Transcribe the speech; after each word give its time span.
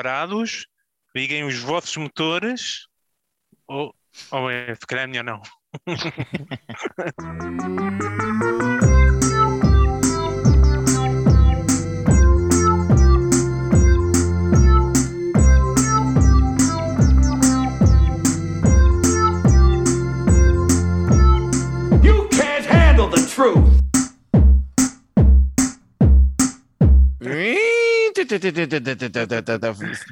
preparados, 0.00 0.66
liguem 1.14 1.44
os 1.44 1.58
vossos 1.58 1.96
motores, 1.96 2.88
ou, 3.66 3.94
ou 4.30 4.50
é, 4.50 4.74
se 4.74 4.86
calhar 4.86 5.04
é 5.04 5.06
melhor 5.06 5.24
não. 5.24 5.42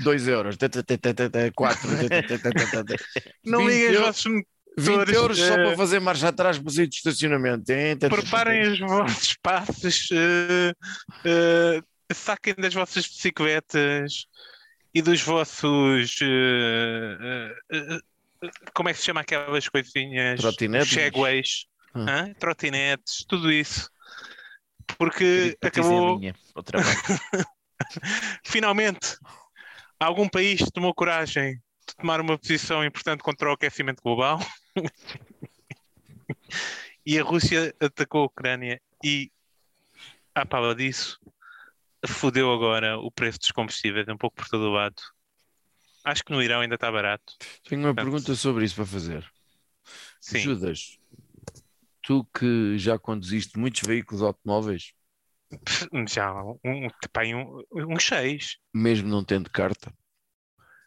2 0.02 0.28
euros, 0.28 0.56
4. 1.54 1.88
Não 3.44 3.68
liguem 3.68 3.90
os 3.90 4.00
vossos 4.00 4.24
20 4.78 5.12
euros 5.12 5.38
só 5.38 5.54
para 5.54 5.72
eh, 5.72 5.76
fazer 5.76 6.00
marcha 6.00 6.28
atrás 6.28 6.58
para 6.58 6.70
sair 6.70 6.86
de 6.86 6.96
estacionamento. 6.96 7.72
Preparem 8.08 8.72
os 8.72 8.78
vossos 8.78 9.34
passos, 9.42 10.08
eh, 10.12 10.72
eh, 11.24 11.82
saquem 12.12 12.54
das 12.54 12.72
vossas 12.72 13.06
bicicletas 13.06 14.26
e 14.94 15.02
dos 15.02 15.20
vossos. 15.20 16.18
Como 18.72 18.88
é 18.88 18.92
que 18.92 19.00
se 19.00 19.06
chama 19.06 19.22
aquelas 19.22 19.68
coisinhas? 19.68 20.40
Trotinetes. 20.40 20.90
Segways, 20.90 21.66
ah. 21.94 22.28
trotinetes, 22.38 23.24
tudo 23.26 23.50
isso. 23.50 23.90
Porque 24.96 25.58
acabou. 25.60 26.20
finalmente, 28.44 29.18
algum 29.98 30.28
país 30.28 30.60
tomou 30.72 30.94
coragem 30.94 31.54
de 31.86 31.96
tomar 31.96 32.20
uma 32.20 32.38
posição 32.38 32.84
importante 32.84 33.22
contra 33.22 33.48
o 33.48 33.52
aquecimento 33.52 34.02
global. 34.02 34.38
e 37.04 37.18
a 37.18 37.22
Rússia 37.22 37.74
atacou 37.80 38.22
a 38.22 38.26
Ucrânia 38.26 38.80
e, 39.02 39.30
à 40.34 40.44
pala 40.44 40.74
disso, 40.74 41.18
fodeu 42.06 42.52
agora 42.52 42.98
o 42.98 43.10
preço 43.10 43.38
dos 43.38 43.50
combustíveis 43.50 44.06
um 44.08 44.16
pouco 44.16 44.36
por 44.36 44.48
todo 44.48 44.64
o 44.64 44.72
lado. 44.72 45.00
Acho 46.04 46.24
que 46.24 46.32
no 46.32 46.42
Irão 46.42 46.60
ainda 46.60 46.76
está 46.76 46.90
barato. 46.90 47.34
Tenho 47.68 47.82
uma 47.82 47.94
pergunta 47.94 48.34
sobre 48.34 48.64
isso 48.64 48.76
para 48.76 48.86
fazer. 48.86 49.30
Sim. 50.20 50.38
Judas, 50.38 50.98
tu 52.02 52.24
que 52.36 52.78
já 52.78 52.98
conduziste 52.98 53.58
muitos 53.58 53.82
veículos 53.82 54.22
automóveis, 54.22 54.92
Já 56.08 56.32
um, 56.64 56.88
pá, 57.12 57.22
um, 57.24 57.62
um 57.94 58.00
seis. 58.00 58.56
mesmo 58.74 59.08
não 59.08 59.24
tendo 59.24 59.50
carta, 59.50 59.92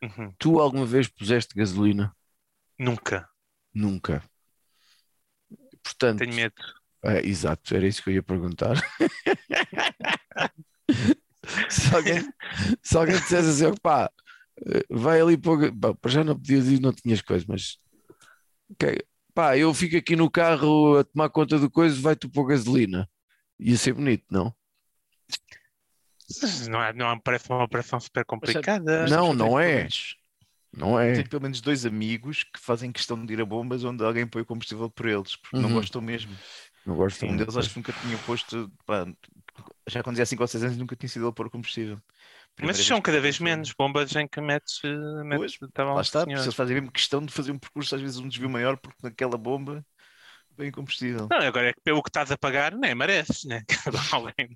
Uhum. 0.04 0.34
tu 0.40 0.60
alguma 0.60 0.86
vez 0.86 1.08
puseste 1.08 1.54
gasolina? 1.56 2.16
Nunca. 2.80 3.28
Nunca. 3.74 4.24
Portanto, 5.84 6.20
Tenho 6.20 6.36
medo. 6.36 6.56
É, 7.04 7.26
exato, 7.26 7.76
era 7.76 7.88
isso 7.88 8.04
que 8.04 8.10
eu 8.10 8.14
ia 8.16 8.24
perguntar. 8.24 8.76
se, 11.70 11.96
alguém, 11.96 12.24
se 12.84 12.98
alguém 12.98 13.20
dissesse 13.20 13.50
assim, 13.50 13.66
"Ó, 13.66 13.76
pá, 13.82 14.10
eh, 14.68 14.86
vai 14.90 15.20
ali 15.22 15.38
para, 15.38 15.52
o- 15.54 15.96
pá, 15.96 16.10
já 16.10 16.24
não 16.24 16.36
podias 16.36 16.68
ir, 16.68 16.80
não 16.80 16.94
tinhas 16.94 17.22
coisa, 17.22 17.46
mas 17.48 17.78
ok, 18.72 18.98
pá, 19.34 19.58
eu 19.58 19.74
fico 19.74 19.98
aqui 19.98 20.16
no 20.16 20.30
carro 20.30 21.00
a 21.00 21.04
tomar 21.04 21.30
conta 21.30 21.58
do 21.60 21.70
coisa, 21.70 22.00
vai 22.02 22.16
tu 22.16 22.30
pôr 22.30 22.46
gasolina. 22.48 23.10
Ia 23.62 23.78
ser 23.78 23.94
bonito, 23.94 24.26
não? 24.30 24.54
Não, 26.70 26.82
é, 26.82 26.94
não 26.94 27.16
me 27.16 27.22
parece 27.22 27.50
uma 27.50 27.64
operação 27.64 28.00
super 28.00 28.26
complicada. 28.26 29.08
Não, 29.10 29.30
Eu 29.30 29.36
não 29.36 29.60
tenho 29.60 29.60
é. 29.60 29.88
Não 30.74 31.00
é? 31.00 31.16
Tenho 31.16 31.28
pelo 31.30 31.42
menos 31.42 31.62
dois 31.62 31.86
amigos 31.86 32.44
que 32.44 32.60
fazem 32.60 32.92
questão 32.92 33.26
de 33.26 33.34
ir 33.34 33.42
a 33.42 33.46
bombas 33.46 33.84
onde 33.84 34.04
alguém 34.04 34.26
põe 34.28 34.42
o 34.42 34.46
combustível 34.46 34.90
por 34.90 35.06
eles, 35.08 35.36
porque 35.36 35.62
não 35.62 35.70
Uhum. 35.70 35.76
gostam 35.76 36.02
mesmo. 36.02 36.36
Não 36.86 36.96
gosto 36.96 37.26
Um 37.26 37.36
deles 37.36 37.58
acho 37.58 37.70
que 37.70 37.78
nunca 37.78 37.94
tinha 37.94 38.18
posto, 38.18 38.72
pá, 38.86 39.06
já 39.90 40.02
quando 40.02 40.16
dizia 40.16 40.26
5 40.26 40.44
ou 40.44 40.48
6 40.48 40.64
anos 40.64 40.78
nunca 40.78 40.96
tinha 40.96 41.10
sido 41.10 41.26
ele 41.28 41.34
pôr 41.34 41.48
o 41.48 41.52
combustível. 41.52 42.02
Primeira 42.56 42.78
Mas 42.78 42.86
são 42.88 43.02
cada 43.02 43.20
vez 43.20 43.40
menos 43.40 43.74
bombas 43.74 44.16
em 44.16 44.28
que 44.28 44.40
metes. 44.42 44.80
eh, 44.84 45.24
metes 45.24 45.58
tá 45.74 45.84
bom, 45.86 45.96
Lá 45.96 46.02
está, 46.02 46.20
senhor. 46.24 46.38
porque 46.38 46.48
eles 46.48 46.56
fazem 46.56 46.76
mesmo 46.76 46.92
questão 46.92 47.26
de 47.26 47.34
fazer 47.34 47.52
um 47.52 47.60
percurso, 47.60 47.96
às 47.96 48.02
vezes 48.02 48.18
um 48.18 48.28
desvio 48.28 48.50
maior, 48.50 48.78
porque 48.78 48.98
naquela 49.04 49.38
bomba 49.38 49.86
vem 50.62 50.72
combustível. 50.72 51.28
Não, 51.30 51.38
agora 51.40 51.70
é 51.70 51.74
que 51.74 51.82
pelo 51.82 52.02
que 52.02 52.10
estás 52.10 52.32
a 52.32 52.38
pagar, 52.38 52.76
nem 52.76 52.94
mereces, 52.96 53.44
né? 53.46 53.64
Alguém- 54.12 54.56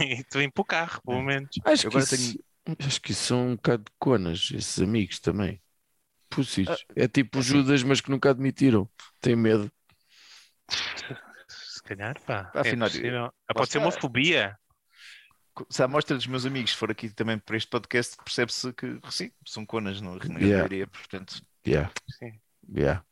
e 0.00 0.24
tu 0.24 0.38
vem 0.38 0.50
para 0.50 0.62
o 0.62 0.64
carro, 0.64 1.00
pelo 1.04 1.22
menos. 1.22 1.50
Acho 1.64 1.82
que, 1.82 1.86
Agora 1.88 2.04
isso, 2.04 2.38
acho 2.86 3.00
que 3.00 3.12
isso 3.12 3.24
são 3.24 3.48
um 3.48 3.56
bocado 3.56 3.84
de 3.84 3.92
conas, 3.98 4.50
esses 4.54 4.80
amigos 4.80 5.18
também. 5.18 5.60
Pussies. 6.30 6.68
é 6.96 7.06
tipo 7.06 7.38
os 7.38 7.46
Judas, 7.46 7.82
mas 7.82 8.00
que 8.00 8.10
nunca 8.10 8.30
admitiram. 8.30 8.88
Tem 9.20 9.36
medo. 9.36 9.70
Se 11.48 11.82
calhar, 11.82 12.20
pá. 12.22 12.50
É 12.54 12.60
afinal. 12.60 12.88
Ah, 12.88 13.22
lá 13.22 13.54
pode 13.54 13.70
ser 13.70 13.78
uma 13.78 13.92
fobia. 13.92 14.58
Se 15.70 15.82
a 15.82 15.84
amostra 15.84 16.16
dos 16.16 16.26
meus 16.26 16.44
amigos 16.44 16.72
for 16.72 16.90
aqui 16.90 17.08
também 17.10 17.38
para 17.38 17.56
este 17.56 17.68
podcast, 17.70 18.16
percebe-se 18.16 18.72
que 18.72 18.98
sim, 19.10 19.30
são 19.46 19.64
conas, 19.64 20.00
não 20.00 20.16
na 20.16 20.40
Yeah. 20.40 20.90
portanto. 20.90 21.40
Yeah. 21.64 21.92
Sim. 22.18 22.40
Yeah. 22.76 23.04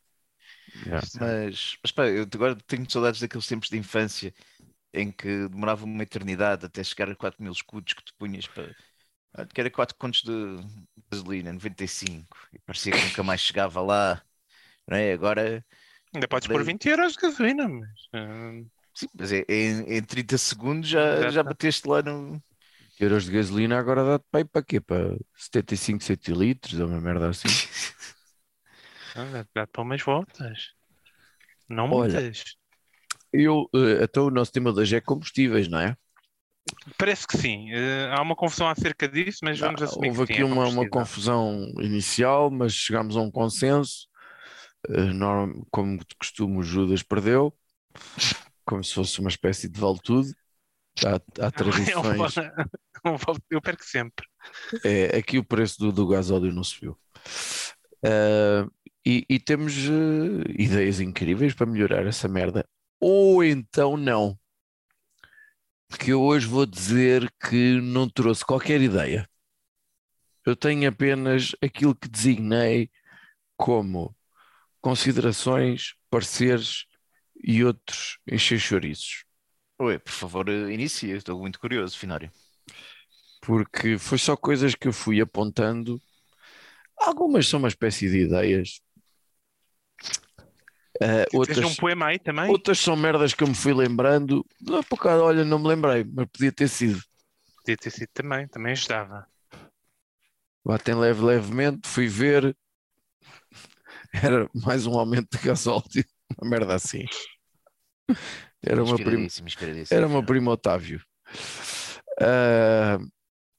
Yeah. 0.85 1.01
Mas, 1.19 1.77
mas 1.83 1.91
pá, 1.91 2.07
eu 2.07 2.23
agora 2.23 2.55
tenho 2.67 2.89
saudades 2.89 3.19
daqueles 3.21 3.47
tempos 3.47 3.69
de 3.69 3.77
infância 3.77 4.33
em 4.93 5.11
que 5.11 5.47
demorava 5.49 5.85
uma 5.85 6.03
eternidade 6.03 6.65
até 6.65 6.83
chegar 6.83 7.09
a 7.09 7.15
4 7.15 7.41
mil 7.43 7.51
escudos 7.51 7.93
que 7.93 8.03
tu 8.03 8.13
punhas 8.17 8.47
para. 8.47 8.75
Que 9.53 9.61
era 9.61 9.71
4 9.71 9.95
contos 9.97 10.23
de 10.23 10.31
gasolina, 11.11 11.51
95, 11.53 12.37
e 12.53 12.59
parecia 12.59 12.91
que 12.93 13.03
nunca 13.05 13.23
mais 13.23 13.41
chegava 13.41 13.81
lá. 13.81 14.21
Não 14.87 14.97
é? 14.97 15.13
Agora, 15.13 15.65
Ainda 16.13 16.27
podes 16.27 16.47
Daí- 16.47 16.57
pôr 16.57 16.63
20 16.63 16.89
euros 16.89 17.13
de 17.13 17.19
gasolina, 17.21 17.67
mas. 17.67 17.89
ah, 18.13 18.51
sim, 18.93 19.07
mas 19.17 19.31
é, 19.31 19.45
em, 19.49 19.97
em 19.97 20.03
30 20.03 20.37
segundos 20.37 20.89
já, 20.89 21.21
Já 21.23 21.29
já 21.31 21.43
bateste 21.43 21.87
lá 21.87 22.01
no. 22.01 22.41
euros 22.99 23.25
de 23.25 23.31
gasolina 23.31 23.77
agora 23.79 24.03
dá-te 24.03 24.25
para 24.31 24.41
ir 24.41 24.45
para 24.45 24.63
quê? 24.63 24.79
Para 24.79 25.17
75 25.35 26.03
centilitros 26.03 26.79
ou 26.79 26.87
uma 26.87 27.01
merda 27.01 27.29
assim? 27.29 27.47
ah, 29.15 29.45
dá 29.53 29.67
para 29.67 29.81
umas 29.81 30.01
voltas. 30.01 30.73
Não 31.69 31.87
Olha. 31.89 32.19
muitas. 32.19 32.43
Eu, 33.31 33.69
eh, 33.75 34.03
então 34.03 34.27
o 34.27 34.31
nosso 34.31 34.51
tema 34.51 34.71
de 34.71 34.79
hoje 34.79 34.95
é 34.95 35.01
combustíveis, 35.01 35.67
não 35.67 35.79
é? 35.79 35.95
Parece 36.97 37.27
que 37.27 37.37
sim. 37.37 37.71
Eh, 37.71 38.09
há 38.11 38.21
uma 38.21 38.35
confusão 38.35 38.67
acerca 38.67 39.07
disso, 39.07 39.39
mas 39.43 39.59
vamos 39.59 39.81
Ah, 39.81 39.85
assumir 39.85 40.09
Houve 40.09 40.23
aqui 40.23 40.33
sim, 40.33 40.41
é 40.41 40.45
uma, 40.45 40.67
uma 40.67 40.89
confusão 40.89 41.65
inicial, 41.79 42.49
mas 42.49 42.73
chegámos 42.73 43.15
a 43.15 43.21
um 43.21 43.31
consenso. 43.31 44.07
Eh, 44.89 45.11
como 45.71 45.97
de 45.97 46.15
costume, 46.19 46.57
o 46.57 46.63
Judas 46.63 47.03
perdeu, 47.03 47.53
como 48.65 48.83
se 48.83 48.93
fosse 48.93 49.19
uma 49.19 49.29
espécie 49.29 49.69
de 49.69 49.79
vale-tudo. 49.79 50.27
Há, 51.05 51.45
há 51.47 51.51
É 51.51 51.51
tradições. 51.51 52.35
vol- 53.17 53.37
Eu 53.49 53.61
perco 53.61 53.83
sempre. 53.83 54.25
É, 54.83 55.17
aqui 55.17 55.37
o 55.37 55.43
preço 55.43 55.77
do, 55.79 55.91
do 55.91 56.07
gasóleo 56.07 56.53
não 56.53 56.63
subiu. 56.63 56.97
Ah, 58.03 58.67
e, 59.05 59.25
e 59.29 59.39
temos 59.39 59.73
eh, 59.75 60.51
ideias 60.57 60.99
incríveis 60.99 61.53
para 61.53 61.65
melhorar 61.65 62.05
essa 62.07 62.27
merda. 62.27 62.67
Ou 62.99 63.43
então 63.43 63.97
não. 63.97 64.37
Que 65.99 66.11
eu 66.11 66.21
hoje 66.21 66.47
vou 66.47 66.65
dizer 66.65 67.31
que 67.39 67.79
não 67.81 68.09
trouxe 68.09 68.43
qualquer 68.45 68.81
ideia. 68.81 69.29
Eu 70.45 70.55
tenho 70.55 70.89
apenas 70.89 71.51
aquilo 71.61 71.95
que 71.95 72.09
designei 72.09 72.89
como 73.55 74.15
considerações, 74.81 75.93
pareceres 76.09 76.85
e 77.43 77.63
outros 77.63 78.17
encher-chouriços. 78.27 79.23
Oi, 79.79 79.99
por 79.99 80.11
favor, 80.11 80.49
inicia, 80.49 81.15
estou 81.15 81.39
muito 81.39 81.59
curioso, 81.59 81.97
Finório. 81.97 82.31
porque 83.41 83.97
foi 83.97 84.17
só 84.17 84.35
coisas 84.37 84.75
que 84.75 84.87
eu 84.87 84.93
fui 84.93 85.19
apontando. 85.21 86.01
Algumas 86.97 87.47
são 87.47 87.59
uma 87.59 87.67
espécie 87.67 88.09
de 88.09 88.19
ideias, 88.25 88.81
Tens 90.99 91.27
outras, 91.33 91.65
um 91.65 91.75
poema 91.75 92.07
aí 92.07 92.19
também? 92.19 92.49
outras 92.49 92.79
são 92.79 92.95
merdas 92.95 93.33
que 93.33 93.43
eu 93.43 93.47
me 93.47 93.55
fui 93.55 93.73
lembrando. 93.73 94.45
Não, 94.61 94.83
por 94.83 94.99
acaso, 94.99 95.23
olha, 95.23 95.43
não 95.43 95.59
me 95.59 95.67
lembrei, 95.67 96.03
mas 96.03 96.27
podia 96.27 96.51
ter 96.51 96.67
sido. 96.67 97.01
Podia 97.57 97.77
ter 97.77 97.89
sido 97.89 98.09
também, 98.13 98.47
também 98.47 98.73
ajudava. 98.73 99.27
Batem 100.65 100.95
leve, 100.95 101.21
levemente, 101.21 101.87
fui 101.87 102.07
ver. 102.07 102.55
Era 104.13 104.49
mais 104.53 104.85
um 104.85 104.97
aumento 104.97 105.37
de 105.37 105.43
gasóleo, 105.43 106.05
uma 106.37 106.49
merda 106.49 106.75
assim. 106.75 107.05
Era 108.61 108.83
uma 108.83 108.95
prima. 108.95 109.27
Era 109.91 110.07
o 110.07 110.09
meu 110.09 110.23
primo 110.23 110.51
Otávio. 110.51 111.03
Ah, 112.21 112.99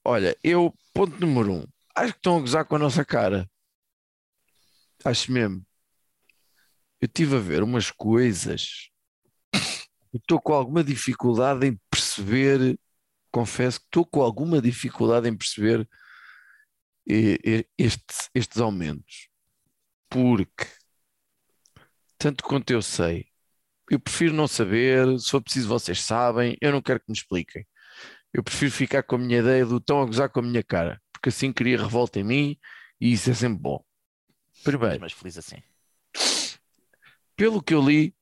olha, 0.05 0.37
eu, 0.43 0.73
ponto 0.95 1.19
número 1.21 1.53
um, 1.53 1.67
acho 1.95 2.13
que 2.13 2.19
estão 2.19 2.39
a 2.39 2.41
gozar 2.41 2.65
com 2.65 2.77
a 2.77 2.79
nossa 2.79 3.05
cara. 3.05 3.49
Acho 5.05 5.33
mesmo. 5.33 5.63
Eu 7.05 7.07
estive 7.07 7.37
a 7.37 7.39
ver 7.39 7.63
umas 7.63 7.91
coisas. 7.91 8.89
e 9.55 10.17
Estou 10.17 10.41
com 10.41 10.55
alguma 10.55 10.83
dificuldade 10.83 11.67
em 11.67 11.79
perceber. 11.91 12.81
Confesso 13.31 13.79
que 13.79 13.85
estou 13.89 14.07
com 14.07 14.23
alguma 14.23 14.59
dificuldade 14.63 15.29
em 15.29 15.37
perceber 15.37 15.87
estes, 17.77 18.59
aumentos, 18.59 19.29
porque, 20.09 20.65
tanto 22.17 22.43
quanto 22.43 22.71
eu 22.71 22.81
sei, 22.81 23.27
eu 23.91 24.01
prefiro 24.01 24.33
não 24.33 24.49
saber, 24.49 25.07
se 25.21 25.31
for 25.31 25.43
preciso 25.43 25.69
vocês 25.69 26.01
sabem, 26.01 26.57
eu 26.59 26.73
não 26.73 26.81
quero 26.81 27.01
que 27.01 27.11
me 27.11 27.15
expliquem. 27.15 27.67
Eu 28.33 28.43
prefiro 28.43 28.73
ficar 28.73 29.03
com 29.03 29.17
a 29.17 29.19
minha 29.19 29.41
ideia 29.41 29.67
do 29.67 29.77
estão 29.77 30.01
a 30.01 30.07
gozar 30.07 30.31
com 30.31 30.41
a 30.41 30.43
minha 30.43 30.63
cara, 30.63 30.99
porque 31.13 31.29
assim 31.29 31.53
cria 31.53 31.77
revolta 31.77 32.19
em 32.19 32.25
mim 32.25 32.59
e 32.99 33.13
isso 33.13 33.31
é 33.31 33.35
sempre 33.35 33.59
bom. 33.59 33.85
Primeiro, 34.63 35.01
mais 35.01 35.13
feliz 35.13 35.37
assim. 35.37 35.63
Pelo 37.37 37.63
que 37.63 37.75
eu 37.75 37.83
li, 37.83 38.15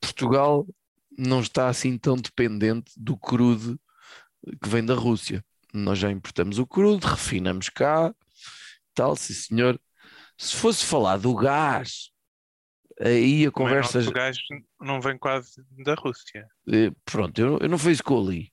Portugal 0.00 0.66
não 1.16 1.40
está 1.40 1.68
assim 1.68 1.98
tão 1.98 2.16
dependente 2.16 2.92
do 2.96 3.16
crudo 3.16 3.78
que 4.62 4.68
vem 4.68 4.84
da 4.84 4.94
Rússia. 4.94 5.44
Nós 5.72 5.98
já 5.98 6.10
importamos 6.10 6.58
o 6.58 6.66
crudo, 6.66 7.06
refinamos 7.06 7.68
cá, 7.68 8.14
tal, 8.94 9.16
sim 9.16 9.34
senhor. 9.34 9.80
Se 10.38 10.56
fosse 10.56 10.84
falar 10.84 11.18
do 11.18 11.34
gás, 11.34 12.10
aí 13.00 13.46
a 13.46 13.50
conversa. 13.50 14.00
O 14.00 14.12
gajo 14.12 14.40
não 14.80 15.00
vem 15.00 15.18
quase 15.18 15.62
da 15.84 15.94
Rússia. 15.94 16.46
eh, 16.72 16.90
Pronto, 17.04 17.38
eu, 17.40 17.58
eu 17.60 17.68
não 17.68 17.78
que 18.02 18.12
eu 18.12 18.22
li. 18.30 18.52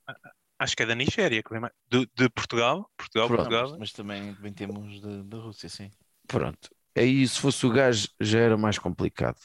Acho 0.59 0.75
que 0.75 0.83
é 0.83 0.85
da 0.85 0.95
Nigéria 0.95 1.43
que 1.43 1.51
vem 1.51 1.61
mais. 1.61 1.73
De, 1.89 2.07
de 2.15 2.29
Portugal? 2.29 2.89
Portugal, 2.97 3.27
Pronto. 3.27 3.49
Portugal. 3.49 3.69
Mas, 3.71 3.79
mas 3.79 3.91
também, 3.93 4.33
também 4.35 4.53
temos 4.53 4.99
da- 5.01 5.23
da 5.23 5.37
Rússia, 5.37 5.69
sim. 5.69 5.89
Pronto. 6.27 6.69
Aí, 6.95 7.27
se 7.27 7.39
fosse 7.39 7.65
o 7.65 7.69
gás, 7.71 8.07
já 8.19 8.39
era 8.39 8.57
mais 8.57 8.77
complicado. 8.79 9.37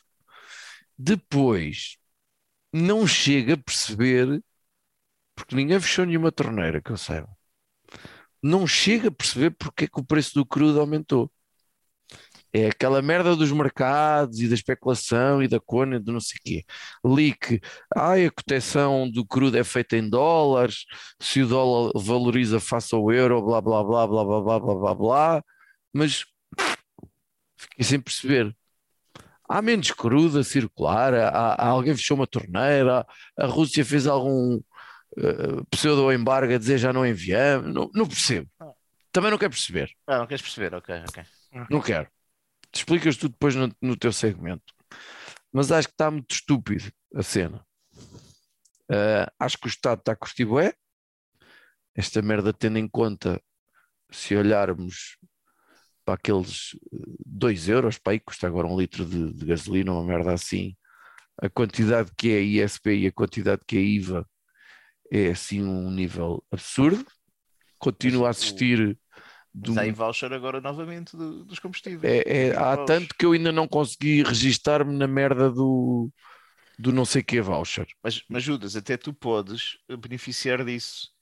Depois, 1.04 1.96
não 2.72 3.06
chega 3.06 3.54
a 3.54 3.58
perceber, 3.58 4.42
porque 5.34 5.56
ninguém 5.56 5.80
fechou 5.80 6.06
nenhuma 6.06 6.32
torneira, 6.32 6.82
que 6.82 6.92
eu 6.92 6.96
saiba. 6.96 7.28
Não 8.42 8.66
chega 8.66 9.08
a 9.08 9.12
perceber 9.12 9.50
porque 9.52 9.84
é 9.84 9.88
que 9.88 10.00
o 10.00 10.04
preço 10.04 10.34
do 10.34 10.46
crudo 10.46 10.80
aumentou. 10.80 11.30
É 12.52 12.68
aquela 12.68 13.00
merda 13.00 13.34
dos 13.34 13.50
mercados 13.50 14.40
e 14.40 14.48
da 14.48 14.54
especulação 14.54 15.42
e 15.42 15.48
da 15.48 15.58
cona 15.58 15.96
e 15.96 15.98
do 15.98 16.12
não 16.12 16.20
sei 16.20 16.38
o 16.38 16.42
quê. 16.44 16.64
Que 17.40 17.60
ai, 17.96 18.26
a 18.26 18.30
cotação 18.30 19.10
do 19.10 19.24
crudo 19.26 19.58
é 19.58 19.64
feita 19.64 19.96
em 19.96 20.08
dólares, 20.08 20.84
se 21.20 21.42
o 21.42 21.48
dólar 21.48 21.92
valoriza 21.96 22.60
face 22.60 22.94
ao 22.94 23.10
euro, 23.12 23.42
blá 23.42 23.60
blá 23.60 23.82
blá 23.82 24.06
blá 24.06 24.24
blá 24.24 24.40
blá 24.40 24.60
blá 24.60 24.74
blá 24.74 24.94
blá, 24.94 25.44
mas 25.92 26.24
fiquei 27.56 27.84
sem 27.84 28.00
perceber. 28.00 28.54
Há 29.54 29.60
menos 29.60 29.90
crudo 29.90 30.38
a 30.38 30.44
circular, 30.44 31.12
há, 31.12 31.28
há- 31.28 31.66
alguém 31.66 31.94
fechou 31.94 32.16
uma 32.16 32.26
torneira, 32.26 33.06
a 33.38 33.46
Rússia 33.46 33.84
fez 33.84 34.06
algum 34.06 34.58
eh, 35.18 35.62
pseudo-embargo 35.70 36.54
a 36.54 36.58
dizer 36.58 36.78
já 36.78 36.90
não 36.90 37.04
enviamos, 37.06 37.72
não, 37.74 37.90
não 37.94 38.06
percebo. 38.06 38.48
Também 39.12 39.30
não 39.30 39.36
quero 39.36 39.50
perceber, 39.50 39.90
Ah, 40.06 40.18
não 40.18 40.26
queres 40.26 40.40
perceber? 40.40 40.74
Ok, 40.74 40.94
ok. 41.06 41.24
não 41.68 41.82
quero. 41.82 42.08
Te 42.70 42.78
explicas 42.78 43.18
tu 43.18 43.28
depois 43.28 43.54
no, 43.54 43.70
no 43.82 43.94
teu 43.94 44.10
segmento. 44.10 44.72
Mas 45.52 45.70
acho 45.70 45.88
que 45.88 45.94
está 45.94 46.10
muito 46.10 46.34
estúpido 46.34 46.90
a 47.14 47.22
cena. 47.22 47.62
Eh, 48.90 49.26
acho 49.38 49.58
que 49.58 49.66
o 49.66 49.68
Estado 49.68 49.98
está 49.98 50.12
a 50.12 50.16
curtir 50.16 50.46
bué. 50.46 50.72
Esta 51.94 52.22
merda 52.22 52.54
tendo 52.54 52.78
em 52.78 52.88
conta, 52.88 53.38
se 54.10 54.34
olharmos 54.34 55.18
para 56.04 56.14
aqueles 56.14 56.76
2 57.26 57.68
euros, 57.68 57.98
para 57.98 58.12
aí 58.14 58.20
custa 58.20 58.46
agora 58.46 58.66
um 58.66 58.78
litro 58.78 59.04
de, 59.06 59.32
de 59.32 59.44
gasolina, 59.46 59.92
uma 59.92 60.04
merda 60.04 60.32
assim, 60.32 60.76
a 61.40 61.48
quantidade 61.50 62.12
que 62.16 62.30
é 62.32 62.40
ISP 62.42 62.94
e 63.04 63.06
a 63.08 63.12
quantidade 63.12 63.62
que 63.66 63.76
é 63.76 63.80
IVA 63.80 64.26
é 65.12 65.30
assim 65.30 65.62
um 65.62 65.90
nível 65.90 66.44
absurdo. 66.52 67.06
Continuo 67.78 68.26
a 68.26 68.30
assistir 68.30 68.98
de 69.54 69.72
Mas 69.72 69.76
há 69.76 69.86
em 69.86 69.92
voucher 69.92 70.32
agora 70.32 70.60
novamente 70.60 71.16
do- 71.16 71.44
dos 71.44 71.58
combustíveis. 71.58 72.12
é, 72.12 72.48
é- 72.48 72.56
há 72.56 72.76
tanto 72.76 73.14
que 73.16 73.24
eu 73.24 73.32
ainda 73.32 73.52
não 73.52 73.68
consegui 73.68 74.22
registar-me 74.22 74.96
na 74.96 75.06
merda 75.06 75.50
do, 75.50 76.10
do 76.78 76.92
não 76.92 77.04
sei 77.04 77.22
que 77.22 77.40
voucher. 77.40 77.86
Mas, 78.02 78.22
mas 78.28 78.42
Judas, 78.42 78.76
até 78.76 78.96
tu 78.96 79.12
podes 79.14 79.78
beneficiar 80.00 80.64
disso. 80.64 81.12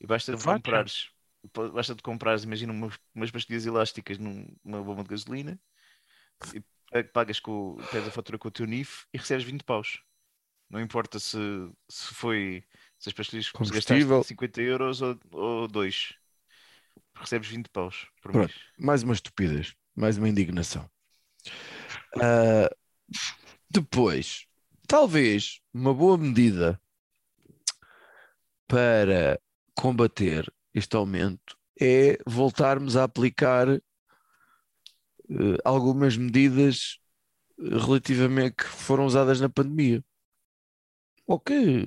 E 0.00 0.06
basta 0.06 0.36
Voucher? 0.36 0.52
comprares, 0.54 1.10
basta 1.72 1.94
de 1.94 2.02
comprares, 2.02 2.44
imagina 2.44 2.72
umas, 2.72 2.98
umas 3.14 3.30
pastilhas 3.30 3.66
elásticas 3.66 4.18
num- 4.18 4.46
numa 4.64 4.82
bomba 4.82 5.02
de 5.02 5.10
gasolina 5.10 5.58
e 6.54 6.60
pa- 6.60 7.04
pagas 7.12 7.40
com, 7.40 7.76
pedes 7.90 8.08
a 8.08 8.10
fatura 8.10 8.38
com 8.38 8.48
o 8.48 8.50
teu 8.50 8.66
NIF 8.66 9.06
e 9.12 9.18
recebes 9.18 9.44
20 9.44 9.64
paus. 9.64 10.02
Não 10.68 10.80
importa 10.80 11.18
se, 11.18 11.36
se 11.88 12.14
foi 12.14 12.64
se 12.98 13.08
as 13.08 13.12
pastilhas 13.12 13.50
gastaste 13.50 14.24
50 14.24 14.60
euros 14.62 15.02
ou, 15.02 15.18
ou 15.32 15.68
2. 15.68 16.14
Recebes 17.14 17.48
20 17.48 17.68
paus 17.68 18.06
por 18.22 18.32
Pronto. 18.32 18.48
mês. 18.48 18.60
Mais 18.78 19.02
uma 19.02 19.14
estupidez, 19.14 19.74
mais 19.96 20.16
uma 20.16 20.28
indignação. 20.28 20.88
Ah, 22.20 22.70
depois, 23.68 24.46
talvez 24.86 25.60
uma 25.72 25.92
boa 25.92 26.16
medida 26.16 26.80
para 28.68 29.40
combater 29.74 30.52
este 30.74 30.96
aumento 30.96 31.56
é 31.80 32.18
voltarmos 32.26 32.96
a 32.96 33.04
aplicar 33.04 33.68
eh, 33.70 33.80
algumas 35.64 36.16
medidas 36.16 36.98
relativamente 37.58 38.56
que 38.56 38.64
foram 38.64 39.06
usadas 39.06 39.40
na 39.40 39.48
pandemia. 39.48 40.04
Ou 41.26 41.38
que 41.38 41.86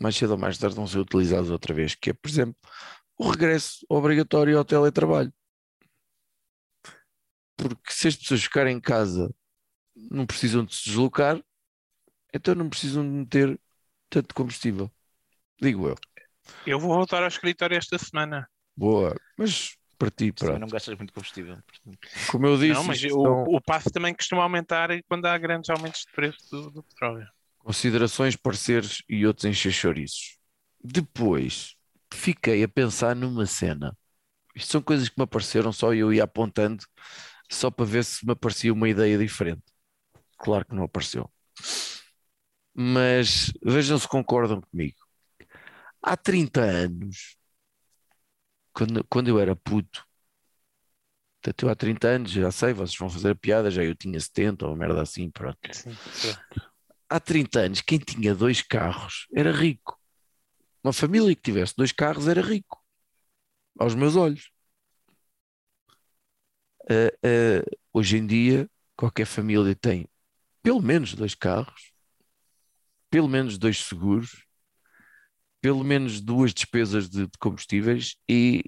mais 0.00 0.16
cedo 0.16 0.32
ou 0.32 0.38
mais 0.38 0.58
tarde 0.58 0.76
vão 0.76 0.86
ser 0.86 0.98
utilizadas 0.98 1.50
outra 1.50 1.74
vez, 1.74 1.94
que 1.94 2.10
é, 2.10 2.12
por 2.12 2.28
exemplo, 2.28 2.56
o 3.18 3.30
regresso 3.30 3.84
obrigatório 3.88 4.56
ao 4.58 4.64
teletrabalho. 4.64 5.32
Porque 7.56 7.92
se 7.92 8.08
as 8.08 8.16
pessoas 8.16 8.42
ficarem 8.44 8.76
em 8.76 8.80
casa 8.80 9.34
não 9.96 10.26
precisam 10.26 10.64
de 10.64 10.74
se 10.74 10.84
deslocar, 10.86 11.42
então 12.32 12.54
não 12.54 12.68
precisam 12.68 13.02
de 13.02 13.10
meter 13.10 13.60
tanto 14.10 14.34
combustível. 14.34 14.90
Digo 15.60 15.88
eu. 15.88 15.96
Eu 16.66 16.78
vou 16.78 16.94
voltar 16.94 17.22
ao 17.22 17.28
escritório 17.28 17.76
esta 17.76 17.98
semana. 17.98 18.48
Boa. 18.76 19.14
Mas 19.36 19.76
para 19.98 20.10
ti, 20.10 20.30
pronto. 20.32 20.58
não 20.60 20.68
gastas 20.68 20.96
muito 20.96 21.12
combustível. 21.12 21.56
portanto. 21.56 21.98
Como 22.30 22.46
eu 22.46 22.56
disse, 22.56 22.72
não, 22.72 22.84
mas 22.84 23.02
o, 23.02 23.08
são 23.08 23.42
o 23.44 23.60
passo 23.60 23.90
também 23.90 24.14
costuma 24.14 24.42
aumentar 24.44 24.90
quando 25.08 25.26
há 25.26 25.36
grandes 25.36 25.68
aumentos 25.70 26.02
de 26.02 26.12
preço 26.12 26.38
do, 26.50 26.70
do 26.70 26.82
petróleo. 26.84 27.26
considerações, 27.58 28.36
pareceres 28.36 29.02
e 29.08 29.26
outros 29.26 29.44
encher 29.44 29.72
chouriços. 29.72 30.38
Depois 30.82 31.74
fiquei 32.14 32.62
a 32.62 32.68
pensar 32.68 33.16
numa 33.16 33.44
cena. 33.46 33.96
Isto 34.54 34.72
são 34.72 34.82
coisas 34.82 35.08
que 35.08 35.18
me 35.18 35.24
apareceram 35.24 35.72
só 35.72 35.92
e 35.92 35.98
eu 35.98 36.12
ia 36.12 36.24
apontando 36.24 36.84
só 37.50 37.70
para 37.70 37.84
ver 37.84 38.04
se 38.04 38.24
me 38.24 38.32
aparecia 38.32 38.72
uma 38.72 38.88
ideia 38.88 39.18
diferente. 39.18 39.62
Claro 40.38 40.64
que 40.64 40.74
não 40.74 40.84
apareceu. 40.84 41.28
Mas 42.72 43.52
vejam 43.64 43.98
se 43.98 44.06
concordam 44.06 44.60
comigo. 44.60 45.07
Há 46.08 46.16
30 46.16 46.62
anos, 46.62 47.36
quando, 48.72 49.04
quando 49.04 49.28
eu 49.28 49.38
era 49.38 49.54
puto, 49.54 50.06
portanto, 51.42 51.66
eu 51.66 51.68
há 51.68 51.74
30 51.76 52.08
anos, 52.08 52.30
já 52.30 52.50
sei, 52.50 52.72
vocês 52.72 52.96
vão 52.96 53.10
fazer 53.10 53.32
a 53.32 53.34
piada, 53.34 53.70
já 53.70 53.84
eu 53.84 53.94
tinha 53.94 54.18
70 54.18 54.64
ou 54.64 54.72
uma 54.72 54.78
merda 54.78 55.02
assim, 55.02 55.30
pronto 55.30 55.58
Sim, 55.70 55.94
há 57.10 57.20
30 57.20 57.60
anos, 57.60 57.82
quem 57.82 57.98
tinha 57.98 58.34
dois 58.34 58.62
carros 58.62 59.26
era 59.34 59.52
rico. 59.52 60.00
Uma 60.82 60.94
família 60.94 61.36
que 61.36 61.42
tivesse 61.42 61.74
dois 61.76 61.92
carros 61.92 62.26
era 62.26 62.40
rico, 62.40 62.82
aos 63.78 63.94
meus 63.94 64.16
olhos. 64.16 64.50
Ah, 66.88 67.12
ah, 67.22 67.76
hoje 67.92 68.16
em 68.16 68.26
dia, 68.26 68.66
qualquer 68.96 69.26
família 69.26 69.76
tem 69.76 70.08
pelo 70.62 70.80
menos 70.80 71.12
dois 71.12 71.34
carros, 71.34 71.92
pelo 73.10 73.28
menos 73.28 73.58
dois 73.58 73.84
seguros, 73.84 74.47
pelo 75.60 75.84
menos 75.84 76.20
duas 76.20 76.54
despesas 76.54 77.08
de, 77.08 77.26
de 77.26 77.38
combustíveis 77.38 78.16
e, 78.28 78.62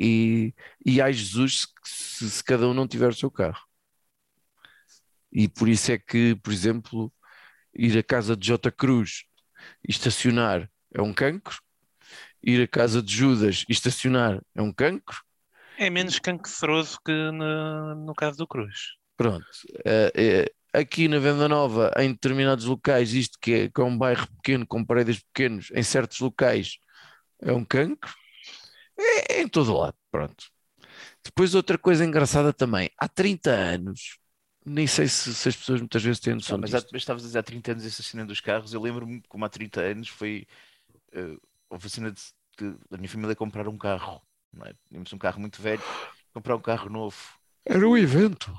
e, 0.84 0.92
e 0.92 1.00
ai 1.00 1.12
Jesus 1.12 1.68
se, 1.84 2.30
se 2.30 2.44
cada 2.44 2.68
um 2.68 2.74
não 2.74 2.88
tiver 2.88 3.08
o 3.08 3.14
seu 3.14 3.30
carro. 3.30 3.64
E 5.32 5.48
por 5.48 5.68
isso 5.68 5.92
é 5.92 5.98
que, 5.98 6.34
por 6.36 6.52
exemplo, 6.52 7.12
ir 7.74 7.96
à 7.96 8.02
casa 8.02 8.36
de 8.36 8.46
J. 8.46 8.70
Cruz 8.72 9.24
e 9.86 9.90
estacionar 9.90 10.68
é 10.92 11.00
um 11.00 11.14
cancro, 11.14 11.60
ir 12.42 12.62
à 12.62 12.66
casa 12.66 13.00
de 13.00 13.14
Judas 13.14 13.64
e 13.68 13.72
estacionar 13.72 14.42
é 14.54 14.62
um 14.62 14.72
cancro. 14.72 15.22
É 15.78 15.88
menos 15.88 16.18
canceroso 16.18 16.98
que 17.04 17.12
no, 17.12 17.94
no 17.94 18.14
caso 18.14 18.38
do 18.38 18.46
Cruz. 18.46 18.96
Pronto. 19.16 19.46
Eh, 19.84 20.12
eh, 20.14 20.52
aqui 20.72 21.08
na 21.08 21.18
Venda 21.18 21.48
Nova, 21.48 21.90
em 21.98 22.12
determinados 22.12 22.64
locais, 22.64 23.12
isto 23.14 23.38
que 23.40 23.52
é, 23.52 23.68
que 23.70 23.80
é 23.80 23.84
um 23.84 23.96
bairro 23.96 24.26
pequeno, 24.36 24.66
com 24.66 24.84
paredes 24.84 25.20
pequenos, 25.32 25.70
em 25.74 25.82
certos 25.82 26.20
locais 26.20 26.78
é 27.42 27.52
um 27.52 27.64
cancro. 27.64 28.12
É, 28.98 29.38
é 29.38 29.42
em 29.42 29.48
todo 29.48 29.76
lado. 29.76 29.96
Pronto. 30.10 30.46
Depois 31.24 31.54
outra 31.54 31.78
coisa 31.78 32.04
engraçada 32.04 32.52
também, 32.52 32.90
há 32.98 33.08
30 33.08 33.50
anos, 33.50 34.18
nem 34.64 34.86
sei 34.86 35.08
se, 35.08 35.34
se 35.34 35.48
as 35.48 35.56
pessoas 35.56 35.80
muitas 35.80 36.02
vezes 36.02 36.20
têm 36.20 36.34
noção 36.34 36.56
Não, 36.56 36.62
mas, 36.62 36.74
há, 36.74 36.78
mas 36.92 37.02
estavas 37.02 37.22
a 37.22 37.26
dizer 37.26 37.38
há 37.38 37.42
30 37.42 37.72
anos 37.72 37.84
essa 37.86 38.02
cena 38.02 38.24
dos 38.26 38.40
carros. 38.40 38.72
Eu 38.74 38.80
lembro-me 38.82 39.22
como 39.28 39.44
há 39.44 39.48
30 39.48 39.80
anos 39.80 40.08
foi 40.08 40.46
houve 41.68 41.86
a 41.86 41.90
cena 41.90 42.10
de, 42.12 42.20
de- 42.58 42.78
da 42.90 42.96
minha 42.98 43.08
família 43.08 43.36
comprar 43.36 43.68
um 43.68 43.78
carro. 43.78 44.22
Não 44.52 44.66
é? 44.66 44.74
Tínhamos 44.88 45.12
um 45.12 45.18
carro 45.18 45.40
muito 45.40 45.60
velho 45.62 45.82
comprar 46.32 46.56
um 46.56 46.60
carro 46.60 46.88
novo. 46.88 47.16
Era 47.64 47.88
o 47.88 47.96
evento. 47.96 48.52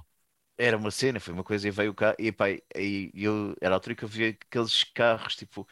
Era 0.64 0.78
uma 0.78 0.92
cena, 0.92 1.20
foi 1.20 1.34
uma 1.34 1.44
coisa 1.44 1.68
e 1.68 1.72
veio 1.72 1.92
o 1.92 1.96
carro. 1.96 2.16
E 2.20 2.32
pá, 2.32 2.46
e 2.76 3.12
eu, 3.16 3.56
era 3.62 3.74
a 3.74 3.78
altura 3.78 3.96
que 3.96 4.04
eu 4.04 4.08
via 4.10 4.30
aqueles 4.30 4.84
carros, 4.84 5.36
tipo, 5.36 5.68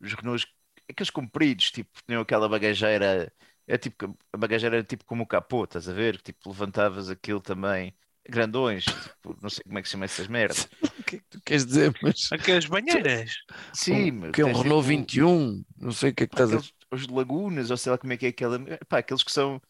os 0.00 0.12
Renaults, 0.12 0.46
aqueles 0.88 1.10
compridos, 1.10 1.70
tipo, 1.70 1.90
tinham 2.06 2.20
aquela 2.22 2.48
bagageira. 2.48 3.32
É 3.66 3.78
tipo, 3.78 4.16
a 4.32 4.36
bagageira 4.36 4.76
era 4.76 4.84
tipo 4.84 5.04
como 5.06 5.22
o 5.22 5.26
capô, 5.26 5.64
estás 5.64 5.88
a 5.88 5.92
ver? 5.94 6.20
Tipo, 6.20 6.50
levantavas 6.50 7.08
aquilo 7.08 7.40
também. 7.40 7.94
Grandões, 8.28 8.84
tipo, 8.84 9.36
não 9.40 9.48
sei 9.50 9.62
como 9.64 9.78
é 9.78 9.82
que 9.82 9.88
se 9.88 9.92
chama 9.92 10.04
essas 10.06 10.28
merdas. 10.28 10.68
O 10.98 11.02
que 11.04 11.16
é 11.16 11.18
que 11.18 11.24
tu 11.30 11.40
queres 11.42 11.66
dizer? 11.66 11.94
Mas 12.02 12.28
Aquelas 12.32 12.66
banheiras. 12.66 13.32
Sim, 13.72 14.12
um, 14.12 14.30
que 14.30 14.40
é 14.40 14.44
um 14.44 14.52
Renault 14.52 14.86
tipo, 14.86 14.88
21, 14.88 15.64
não 15.76 15.92
sei 15.92 16.10
o 16.10 16.14
que 16.14 16.24
é 16.24 16.26
que 16.26 16.34
estás 16.34 16.54
a 16.54 16.56
aqueles, 16.56 16.72
os 16.90 17.06
de 17.06 17.12
Lagunas, 17.12 17.70
ou 17.70 17.76
sei 17.76 17.92
lá 17.92 17.98
como 17.98 18.12
é 18.12 18.16
que 18.16 18.26
é 18.26 18.28
aquela. 18.30 18.58
Pá, 18.88 18.98
aqueles 18.98 19.22
que 19.22 19.32
são. 19.32 19.60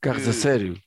carros 0.00 0.26
a 0.28 0.32
que- 0.32 0.38
sério. 0.40 0.80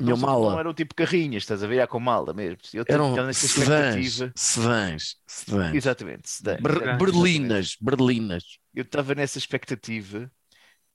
Não, 0.00 0.06
Minha 0.06 0.16
são- 0.16 0.40
não 0.42 0.50
mala. 0.50 0.60
eram 0.60 0.74
tipo 0.74 0.94
carrinhas, 0.94 1.42
estás 1.44 1.62
a 1.62 1.66
ver? 1.66 1.86
Com 1.86 2.00
mala 2.00 2.34
mesmo. 2.34 2.58
Eu 2.74 2.84
Eram 2.88 3.10
estava 3.10 3.26
nessa 3.28 3.46
sedãs, 3.46 4.04
expectativa. 4.06 4.32
sedãs, 4.36 5.16
sedãs. 5.26 5.74
Exatamente, 5.74 6.28
sedã, 6.28 6.56
Ber- 6.60 6.96
berlinas, 6.98 7.76
berlinas. 7.80 8.58
Eu 8.74 8.82
estava 8.82 9.14
nessa 9.14 9.38
expectativa 9.38 10.30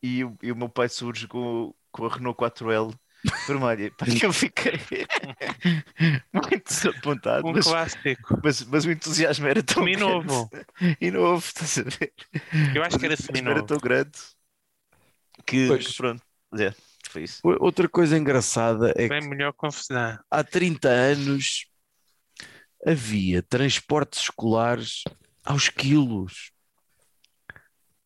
e, 0.03 0.23
o- 0.23 0.37
e 0.43 0.51
o 0.51 0.55
meu 0.55 0.69
pai 0.69 0.89
surge 0.89 1.27
com, 1.27 1.73
com 1.91 2.05
a 2.05 2.09
Renault 2.13 2.37
4L 2.37 2.93
vermelha. 3.47 3.91
Pá, 3.97 4.05
que 4.05 4.25
eu 4.25 4.33
fiquei 4.33 4.73
muito 6.33 6.63
desapontado, 6.67 7.47
Um 7.47 7.53
mas, 7.53 7.65
clássico. 7.65 8.39
mas, 8.43 8.63
mas 8.63 8.85
o 8.85 8.91
entusiasmo 8.91 9.47
era 9.47 9.63
tão 9.63 9.83
Seminovo. 9.83 10.49
grande. 10.49 10.67
E 11.01 11.11
novo, 11.11 11.45
estás 11.45 11.77
a 11.79 11.83
ver? 11.83 12.13
Eu 12.75 12.83
acho 12.83 12.97
que 12.99 13.05
era 13.05 13.15
O 13.15 13.17
entusiasmo 13.17 13.49
era 13.49 13.61
seminovo. 13.61 13.65
tão 13.65 13.77
grande 13.77 14.17
que, 15.45 15.67
Pois. 15.67 15.87
que 15.87 15.93
pronto. 15.93 16.23
É, 16.59 16.73
O- 17.43 17.65
Outra 17.65 17.87
coisa 17.89 18.17
engraçada 18.17 18.91
é 18.95 19.03
que 19.03 19.09
Bem 19.09 19.27
melhor 19.29 19.53
confusão. 19.53 20.17
há 20.29 20.43
30 20.43 20.89
anos 20.89 21.65
havia 22.85 23.41
transportes 23.41 24.23
escolares 24.23 25.03
aos 25.43 25.69
quilos. 25.69 26.51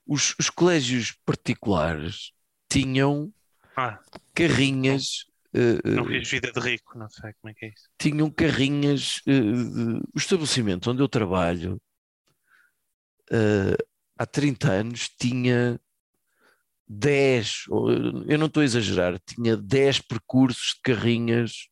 Os, 0.08 0.36
os 0.40 0.50
colégios 0.50 1.12
particulares 1.26 2.32
tinham 2.70 3.32
Ah, 3.76 4.00
carrinhas, 4.34 5.26
eh, 5.54 5.80
eh, 5.86 5.90
não 5.92 6.06
fiz 6.06 6.30
vida 6.30 6.52
de 6.52 6.60
rico, 6.60 6.98
não 6.98 7.10
sei 7.10 7.34
como 7.34 7.52
é 7.52 7.54
que 7.54 7.66
é 7.66 7.70
isso. 7.70 7.90
tinham 7.98 8.30
carrinhas. 8.30 9.22
de- 9.26 10.02
o 10.14 10.18
estabelecimento 10.18 10.90
onde 10.92 11.02
eu 11.02 11.08
trabalho 11.08 11.82
eh, 13.32 13.78
há 14.18 14.26
30 14.26 14.72
anos 14.72 15.10
tinha 15.10 15.80
10, 16.94 17.66
ou, 17.70 17.90
eu 18.28 18.38
não 18.38 18.48
estou 18.48 18.62
a 18.62 18.66
exagerar, 18.66 19.18
tinha 19.26 19.56
10 19.56 20.02
percursos 20.02 20.76
de 20.76 20.82
carrinhas 20.84 21.68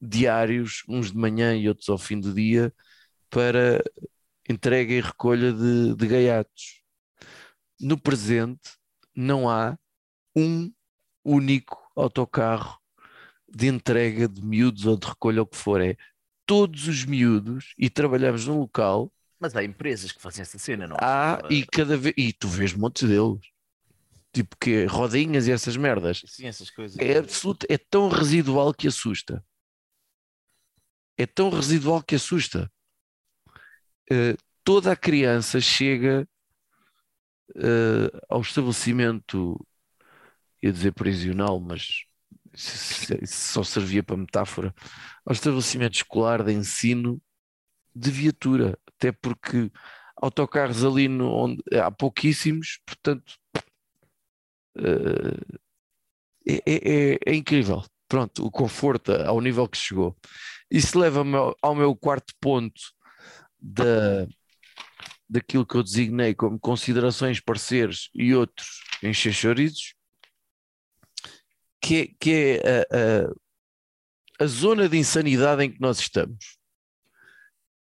diários, 0.00 0.82
uns 0.88 1.12
de 1.12 1.16
manhã 1.16 1.56
e 1.56 1.68
outros 1.68 1.88
ao 1.88 1.96
fim 1.96 2.18
do 2.18 2.34
dia, 2.34 2.74
para 3.30 3.82
entrega 4.48 4.92
e 4.92 5.00
recolha 5.00 5.52
de, 5.52 5.94
de 5.94 6.06
gaiatos. 6.06 6.82
No 7.80 7.96
presente, 7.96 8.70
não 9.14 9.48
há 9.48 9.78
um 10.34 10.72
único 11.24 11.78
autocarro 11.94 12.78
de 13.48 13.68
entrega 13.68 14.28
de 14.28 14.42
miúdos 14.42 14.84
ou 14.84 14.96
de 14.96 15.06
recolha, 15.06 15.42
o 15.42 15.46
que 15.46 15.56
for. 15.56 15.80
É 15.80 15.96
todos 16.44 16.88
os 16.88 17.04
miúdos, 17.04 17.72
e 17.78 17.88
trabalhamos 17.88 18.46
num 18.46 18.58
local, 18.58 19.12
Mas 19.38 19.54
há 19.54 19.62
empresas 19.62 20.12
que 20.12 20.20
fazem 20.20 20.42
essa 20.42 20.58
cena, 20.58 20.86
não? 20.86 20.96
há 21.00 21.40
e 21.50 21.64
cada 21.64 21.96
vez. 21.96 22.14
E 22.16 22.32
tu 22.32 22.48
vês 22.48 22.72
montes 22.72 23.08
deles. 23.08 23.55
Tipo 24.36 24.54
que 24.58 24.84
rodinhas 24.84 25.48
e 25.48 25.52
essas 25.52 25.78
merdas. 25.78 26.22
Sim, 26.26 26.46
essas 26.46 26.68
coisas. 26.68 26.98
É 26.98 27.16
absoluto, 27.16 27.64
é 27.70 27.78
tão 27.78 28.10
residual 28.10 28.74
que 28.74 28.86
assusta. 28.86 29.42
É 31.16 31.24
tão 31.24 31.48
residual 31.48 32.02
que 32.02 32.16
assusta. 32.16 32.70
Eh, 34.10 34.36
toda 34.62 34.92
a 34.92 34.96
criança 34.96 35.58
chega 35.58 36.28
eh, 37.56 38.10
ao 38.28 38.42
estabelecimento, 38.42 39.58
ia 40.62 40.70
dizer 40.70 40.92
prisional, 40.92 41.58
mas 41.58 42.04
isso, 42.52 43.14
isso 43.22 43.52
só 43.54 43.62
servia 43.62 44.02
para 44.02 44.18
metáfora, 44.18 44.74
ao 45.24 45.32
estabelecimento 45.32 45.94
escolar 45.94 46.44
de 46.44 46.52
ensino 46.52 47.18
de 47.94 48.10
viatura, 48.10 48.78
até 48.86 49.12
porque 49.12 49.72
autocarros 50.14 50.84
ali 50.84 51.08
no, 51.08 51.32
onde 51.32 51.62
há 51.72 51.90
pouquíssimos, 51.90 52.80
portanto 52.84 53.38
eh, 54.78 55.56
é, 56.46 56.62
é- 56.66 57.18
é- 57.26 57.34
incrível. 57.34 57.82
Pronto, 58.08 58.44
o 58.46 58.50
conforto 58.50 59.12
ao 59.12 59.40
nível 59.40 59.68
que 59.68 59.78
chegou. 59.78 60.16
Isso 60.70 60.98
leva-me 60.98 61.36
ao, 61.36 61.56
ao 61.60 61.74
meu 61.74 61.96
quarto 61.96 62.32
ponto 62.40 62.80
da, 63.58 64.26
daquilo 65.28 65.66
que 65.66 65.74
eu 65.76 65.82
designei 65.82 66.34
como 66.34 66.58
considerações, 66.58 67.40
pareceres 67.40 68.08
e 68.14 68.34
outros 68.34 68.80
enxerchorizos, 69.02 69.94
que 71.80 71.96
é, 71.96 72.08
que 72.20 72.30
é 72.32 72.80
a, 72.80 74.42
a, 74.42 74.44
a 74.44 74.46
zona 74.46 74.88
de 74.88 74.96
insanidade 74.96 75.64
em 75.64 75.72
que 75.72 75.80
nós 75.80 75.98
estamos, 75.98 76.56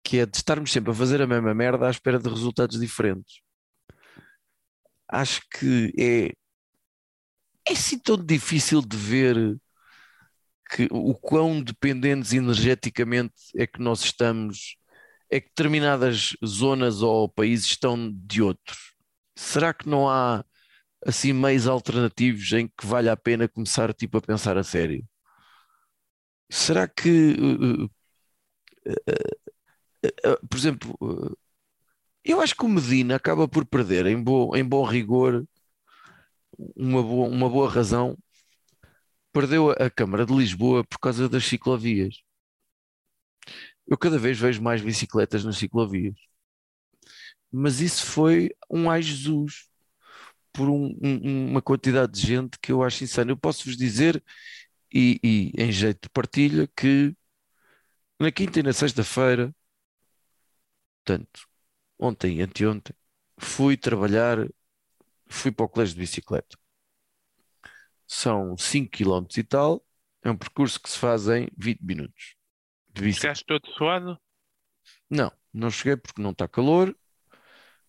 que 0.03 0.19
é 0.19 0.25
de 0.25 0.37
estarmos 0.37 0.71
sempre 0.71 0.91
a 0.91 0.95
fazer 0.95 1.21
a 1.21 1.27
mesma 1.27 1.53
merda 1.53 1.87
à 1.87 1.89
espera 1.89 2.19
de 2.19 2.29
resultados 2.29 2.79
diferentes. 2.79 3.41
Acho 5.09 5.41
que 5.49 5.91
é 5.97 6.42
é 7.67 7.73
assim 7.73 7.97
tão 7.99 8.17
difícil 8.17 8.81
de 8.81 8.97
ver 8.97 9.57
que 10.69 10.87
o 10.91 11.13
quão 11.13 11.61
dependentes 11.61 12.33
energeticamente 12.33 13.33
é 13.55 13.67
que 13.67 13.79
nós 13.79 14.03
estamos, 14.03 14.77
é 15.29 15.39
que 15.39 15.49
determinadas 15.49 16.35
zonas 16.45 17.01
ou 17.01 17.29
países 17.29 17.67
estão 17.67 18.11
de 18.11 18.41
outros. 18.41 18.93
Será 19.35 19.73
que 19.73 19.87
não 19.87 20.09
há 20.09 20.43
assim 21.05 21.33
meios 21.33 21.67
alternativos 21.67 22.51
em 22.53 22.67
que 22.67 22.85
vale 22.85 23.09
a 23.09 23.17
pena 23.17 23.47
começar 23.47 23.93
tipo 23.93 24.17
a 24.17 24.21
pensar 24.21 24.57
a 24.57 24.63
sério? 24.63 25.05
Será 26.49 26.87
que, 26.87 27.33
uh, 27.39 27.85
uh, 27.85 27.89
uh, 30.31 30.47
por 30.47 30.57
exemplo, 30.57 30.97
eu 32.23 32.39
acho 32.41 32.55
que 32.55 32.65
o 32.65 32.69
Medina 32.69 33.15
acaba 33.15 33.47
por 33.47 33.65
perder 33.65 34.05
em, 34.05 34.21
bo 34.21 34.55
em 34.55 34.63
bom 34.63 34.83
rigor 34.85 35.45
uma 36.75 37.01
boa, 37.03 37.27
uma 37.29 37.49
boa 37.49 37.69
razão, 37.69 38.17
perdeu 39.33 39.71
a, 39.71 39.89
Câmara 39.89 40.25
de 40.25 40.33
Lisboa 40.33 40.83
por 40.85 40.97
causa 40.99 41.27
das 41.29 41.43
ciclovias. 41.45 42.15
Eu 43.87 43.97
cada 43.97 44.17
vez 44.17 44.37
vejo 44.39 44.61
mais 44.61 44.81
bicicletas 44.81 45.43
nas 45.43 45.57
ciclovias. 45.57 46.15
Mas 47.51 47.79
isso 47.81 48.05
foi 48.05 48.49
um 48.69 48.89
ai 48.89 49.01
Jesus 49.01 49.67
por 50.53 50.69
um- 50.69 50.97
um- 51.03 51.49
uma 51.51 51.61
quantidade 51.61 52.13
de 52.13 52.21
gente 52.27 52.59
que 52.59 52.71
eu 52.71 52.83
acho 52.83 53.03
insano. 53.03 53.31
Eu 53.31 53.37
posso 53.37 53.65
vos 53.65 53.77
dizer, 53.77 54.23
e, 54.93 55.19
e 55.23 55.51
em 55.57 55.71
jeito 55.71 56.03
de 56.03 56.09
partilha, 56.09 56.67
que 56.77 57.15
na 58.19 58.31
quinta 58.31 58.59
e 58.59 58.63
na 58.63 58.73
sexta-feira, 58.73 59.53
portanto, 61.05 61.47
ontem 61.99 62.37
e 62.39 62.41
anteontem, 62.41 62.95
fui 63.39 63.77
trabalhar 63.77 64.47
fui 65.35 65.51
para 65.51 65.65
o 65.65 65.69
colégio 65.69 65.95
de 65.95 66.01
bicicleta. 66.01 66.57
São 68.07 68.57
5 68.57 68.91
km 68.91 69.25
e 69.37 69.43
tal, 69.43 69.85
é 70.23 70.29
um 70.29 70.37
percurso 70.37 70.79
que 70.79 70.89
se 70.89 70.97
faz 70.97 71.27
em 71.27 71.47
20 71.57 71.81
minutos. 71.81 72.35
Chegaste 72.95 73.45
todo 73.45 73.67
suado? 73.71 74.19
Não, 75.09 75.31
não 75.53 75.69
cheguei 75.69 75.97
porque 75.97 76.21
não 76.21 76.31
está 76.31 76.47
calor. 76.47 76.95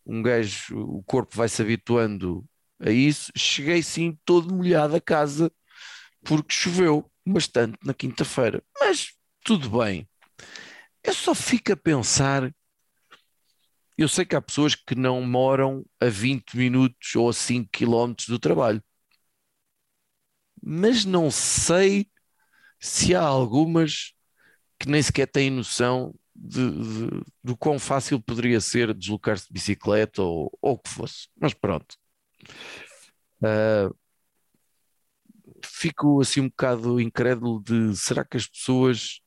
Um 0.06 0.22
gajo, 0.22 0.78
o 0.78 1.02
corpo 1.02 1.36
vai 1.36 1.48
se 1.48 1.62
habituando 1.62 2.44
a 2.80 2.90
isso. 2.90 3.32
Cheguei 3.36 3.82
sim 3.82 4.18
todo 4.24 4.54
molhado 4.54 4.96
a 4.96 5.00
casa 5.00 5.52
porque 6.24 6.54
choveu 6.54 7.10
bastante 7.26 7.78
na 7.84 7.94
quinta-feira. 7.94 8.62
Mas 8.80 9.14
tudo 9.44 9.70
bem. 9.78 10.08
Eu 11.02 11.14
só 11.14 11.34
fico 11.34 11.72
a 11.72 11.76
pensar. 11.76 12.54
Eu 13.98 14.08
sei 14.08 14.24
que 14.24 14.36
há 14.36 14.42
pessoas 14.42 14.74
que 14.74 14.94
não 14.94 15.22
moram 15.22 15.84
a 16.00 16.06
20 16.06 16.56
minutos 16.56 17.14
ou 17.16 17.28
a 17.28 17.32
5 17.32 17.70
quilómetros 17.72 18.28
do 18.28 18.38
trabalho. 18.38 18.82
Mas 20.62 21.04
não 21.04 21.30
sei 21.30 22.08
se 22.80 23.14
há 23.14 23.22
algumas 23.22 24.14
que 24.80 24.88
nem 24.90 25.02
sequer 25.02 25.28
têm 25.28 25.50
noção 25.50 26.14
de, 26.36 26.70
de- 26.70 27.24
do 27.44 27.56
quão 27.56 27.78
fácil 27.78 28.20
poderia 28.22 28.60
ser 28.60 28.94
deslocar-se 28.94 29.48
de 29.48 29.54
bicicleta 29.54 30.22
ou, 30.22 30.52
ou 30.62 30.74
o 30.74 30.78
que 30.78 30.90
fosse. 30.90 31.28
Mas 31.40 31.54
pronto. 31.54 31.96
Ah, 33.42 33.90
fico 35.64 36.20
assim 36.20 36.40
um 36.42 36.48
bocado 36.48 37.00
incrédulo 37.00 37.62
de 37.62 37.96
será 37.96 38.24
que 38.24 38.36
as 38.36 38.46
pessoas 38.46 39.20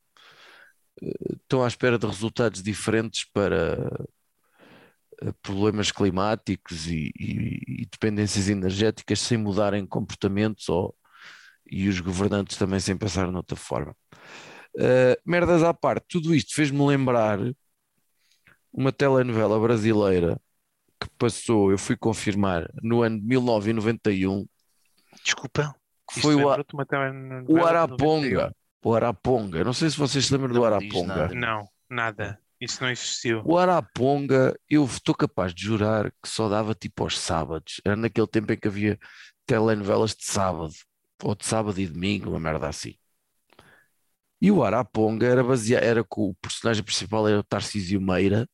eh, 1.02 1.34
estão 1.42 1.64
à 1.64 1.68
espera 1.68 1.98
de 1.98 2.06
resultados 2.06 2.62
diferentes 2.62 3.24
para 3.32 3.76
problemas 5.42 5.90
climáticos 5.90 6.86
e, 6.86 7.10
e- 7.18 7.82
e 7.82 7.86
dependências 7.90 8.48
energéticas 8.48 9.20
sem 9.20 9.36
mudarem 9.38 9.84
comportamentos 9.86 10.68
ou 10.68 10.94
e 11.70 11.88
os 11.88 12.00
governantes 12.00 12.56
também 12.56 12.80
sem 12.80 12.96
pensar 12.96 13.30
noutra 13.30 13.56
forma. 13.56 13.94
Uh, 14.74 15.16
merdas 15.26 15.62
à 15.62 15.74
parte, 15.74 16.06
tudo 16.08 16.34
isto 16.34 16.54
fez-me 16.54 16.86
lembrar 16.86 17.38
uma 18.72 18.92
telenovela 18.92 19.58
brasileira 19.60 20.40
que 21.00 21.08
passou, 21.18 21.70
eu 21.70 21.78
fui 21.78 21.96
confirmar, 21.96 22.68
no 22.82 23.02
ano 23.02 23.18
de 23.20 23.26
1991, 23.26 24.46
Desculpa. 25.24 25.74
que 26.12 26.20
foi 26.20 26.34
o, 26.36 26.48
A- 26.48 26.58
o 27.48 27.64
Araponga. 27.66 28.54
O 28.84 28.94
Araponga, 28.94 29.64
não 29.64 29.72
sei 29.72 29.90
se 29.90 29.98
vocês 29.98 30.24
se 30.26 30.32
lembram 30.32 30.52
do 30.54 30.60
Não 30.62 30.78
diz 30.78 30.90
Araponga. 30.94 31.06
nada. 31.14 31.34
91. 31.34 31.40
Não, 31.40 31.68
nada. 31.90 32.40
Isso 32.60 32.82
não 32.82 32.90
existiu. 32.90 33.44
O 33.44 33.56
Araponga, 33.56 34.58
eu 34.68 34.84
estou 34.84 35.14
capaz 35.14 35.54
de 35.54 35.62
jurar 35.64 36.10
que 36.22 36.28
só 36.28 36.48
dava 36.48 36.74
tipo 36.74 37.02
aos 37.04 37.18
sábados. 37.18 37.80
Era 37.84 37.96
naquele 37.96 38.26
tempo 38.26 38.52
em 38.52 38.56
que 38.58 38.68
havia 38.68 38.98
telenovelas 39.46 40.14
de 40.14 40.24
sábado, 40.24 40.72
ou 41.22 41.34
de 41.34 41.46
sábado 41.46 41.80
e 41.80 41.86
domingo, 41.86 42.30
uma 42.30 42.40
merda 42.40 42.68
assim. 42.68 42.94
E 44.40 44.50
o 44.50 44.62
Araponga 44.64 45.26
era 45.26 45.42
baseado, 45.44 45.82
era 45.84 46.04
com 46.04 46.30
o 46.30 46.34
personagem 46.34 46.82
principal 46.84 47.28
era 47.28 47.40
o 47.40 47.42
Tarcísio 47.44 48.00
Meira, 48.00 48.48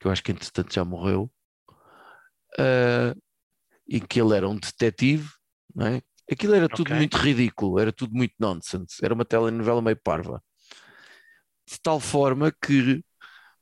que 0.00 0.06
eu 0.08 0.12
acho 0.12 0.22
que 0.22 0.32
entretanto 0.32 0.74
já 0.74 0.84
morreu, 0.84 1.30
ah, 2.58 3.14
e 3.88 4.00
que 4.00 4.20
ele 4.20 4.36
era 4.36 4.48
um 4.48 4.56
detetive, 4.58 5.28
não 5.74 5.86
é? 5.86 6.02
Aquilo 6.30 6.54
era 6.54 6.68
tudo 6.68 6.92
Ok. 6.92 6.96
muito 6.96 7.16
ridículo, 7.18 7.78
era 7.80 7.92
tudo 7.92 8.14
muito 8.14 8.34
nonsense, 8.38 9.04
era 9.04 9.14
uma 9.14 9.24
telenovela 9.24 9.82
meio 9.82 9.96
parva. 10.02 10.42
De 11.70 11.78
tal 11.80 12.00
forma 12.00 12.50
que 12.50 13.02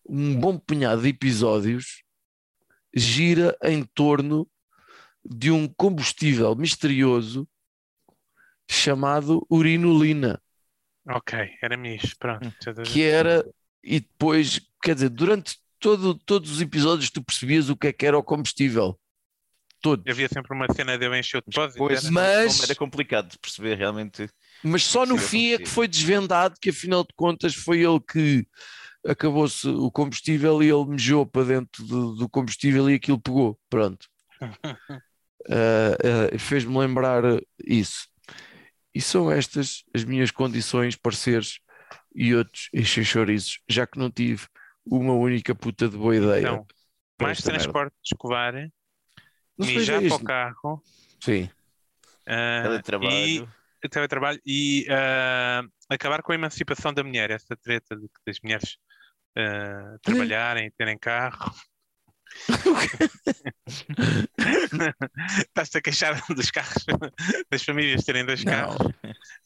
um 0.08 0.38
bom 0.38 0.58
punhado 0.58 1.02
de 1.02 1.08
episódios 1.08 2.02
gira 2.94 3.56
em 3.62 3.82
torno 3.84 4.48
de 5.24 5.50
um 5.50 5.66
combustível 5.68 6.54
misterioso 6.54 7.48
chamado 8.68 9.46
urinolina, 9.50 10.40
Ok, 11.08 11.38
era 11.62 11.76
misto. 11.76 12.16
Pronto. 12.18 12.46
a 12.48 12.82
que 12.82 13.02
era, 13.02 13.48
e 13.82 14.00
depois, 14.00 14.60
quer 14.82 14.94
dizer, 14.96 15.08
durante 15.10 15.56
todo, 15.78 16.14
todos 16.14 16.50
os 16.50 16.60
episódios 16.60 17.10
tu 17.10 17.22
percebias 17.22 17.68
o 17.68 17.76
que 17.76 17.86
é 17.86 17.92
que 17.92 18.04
era 18.04 18.18
o 18.18 18.24
combustível. 18.24 18.98
Todos. 19.80 20.04
Havia 20.10 20.28
sempre 20.28 20.52
uma 20.52 20.66
cena 20.74 20.98
de 20.98 21.06
eu 21.06 21.14
encher 21.14 21.38
o 21.38 21.42
depósito. 21.46 21.78
Pois, 21.78 22.02
era? 22.02 22.10
Mas- 22.12 22.54
como 22.56 22.64
era 22.64 22.74
complicado 22.74 23.28
de 23.30 23.38
perceber 23.38 23.76
realmente. 23.76 24.28
Mas 24.64 24.82
só 24.82 25.06
no 25.06 25.16
fim 25.16 25.52
é 25.52 25.58
que 25.58 25.66
foi 25.66 25.86
desvendado 25.86 26.56
que 26.60 26.70
afinal 26.70 27.02
de 27.04 27.12
contas 27.14 27.54
foi 27.54 27.82
ele 27.84 28.00
que 28.00 28.44
acabou-se 29.08 29.68
o 29.68 29.90
combustível 29.90 30.62
e 30.62 30.68
ele 30.70 30.86
mejou 30.86 31.26
para 31.26 31.44
dentro 31.44 31.84
do, 31.84 32.14
do 32.14 32.28
combustível 32.28 32.90
e 32.90 32.94
aquilo 32.94 33.20
pegou. 33.20 33.58
Pronto. 33.68 34.06
Ah, 35.48 36.34
ah, 36.34 36.38
Fez-me 36.40 36.76
lembrar 36.76 37.22
isso. 37.64 38.08
E 38.92 39.00
são 39.00 39.30
estas 39.30 39.84
as 39.94 40.02
minhas 40.02 40.32
condições, 40.32 40.96
pareceres 40.96 41.60
e 42.12 42.34
outros 42.34 42.68
encher 42.74 43.04
chouriços, 43.04 43.60
já 43.68 43.86
que 43.86 43.96
não 43.96 44.10
tive 44.10 44.46
uma 44.84 45.12
única 45.12 45.54
puta 45.54 45.88
de 45.88 45.96
boa 45.96 46.16
ideia. 46.16 46.40
Então, 46.40 46.66
mais 47.20 47.38
esta 47.38 47.50
merda. 47.52 47.62
transporte 47.62 47.92
de 48.02 48.08
escovar, 48.12 48.54
Não 49.56 49.66
mijar 49.68 50.02
já 50.02 50.08
para 50.08 50.16
o 50.16 50.24
carro, 50.24 50.82
Sim. 51.22 51.48
ah, 52.26 52.62
Teletrabalho. 52.64 53.48
e 53.84 53.88
teletrabalho 53.88 54.40
e 54.44 54.84
ah, 54.90 55.62
acabar 55.88 56.22
com 56.22 56.32
a 56.32 56.34
emancipação 56.34 56.92
da 56.92 57.04
mulher, 57.04 57.30
essa 57.30 57.56
treta 57.56 57.94
de, 57.94 58.08
das 58.26 58.40
mulheres 58.42 58.78
ah, 59.36 59.96
trabalharem, 60.02 60.70
terem 60.76 60.98
carro. 60.98 61.52
Estás-te 65.38 65.78
a 65.78 65.80
queixar 65.82 66.22
dos 66.28 66.50
carros, 66.50 66.84
das 67.50 67.62
famílias 67.62 68.04
terem 68.04 68.24
dois 68.24 68.44
carros. 68.44 68.76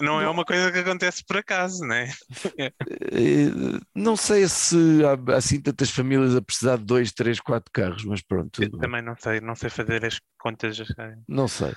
Não, 0.00 0.06
Não 0.06 0.20
é 0.20 0.28
uma 0.28 0.44
coisa 0.44 0.72
que 0.72 0.78
acontece 0.78 1.24
por 1.24 1.36
acaso, 1.36 1.84
né? 1.84 2.10
eh, 2.58 3.78
não 3.94 4.16
sei 4.16 4.48
se 4.48 4.76
há 5.04 5.36
assim 5.36 5.60
tantas 5.60 5.90
famílias 5.90 6.34
a 6.34 6.42
precisar 6.42 6.78
de 6.78 6.84
dois, 6.84 7.12
três, 7.12 7.40
quatro 7.40 7.70
carros, 7.72 8.04
mas 8.04 8.22
pronto. 8.22 8.60
Também 8.78 9.02
não 9.02 9.16
sei, 9.16 9.40
não 9.40 9.54
sei 9.54 9.70
fazer 9.70 10.04
as 10.04 10.18
contas. 10.38 10.80
eh, 10.80 11.14
Não 11.28 11.46
sei, 11.48 11.72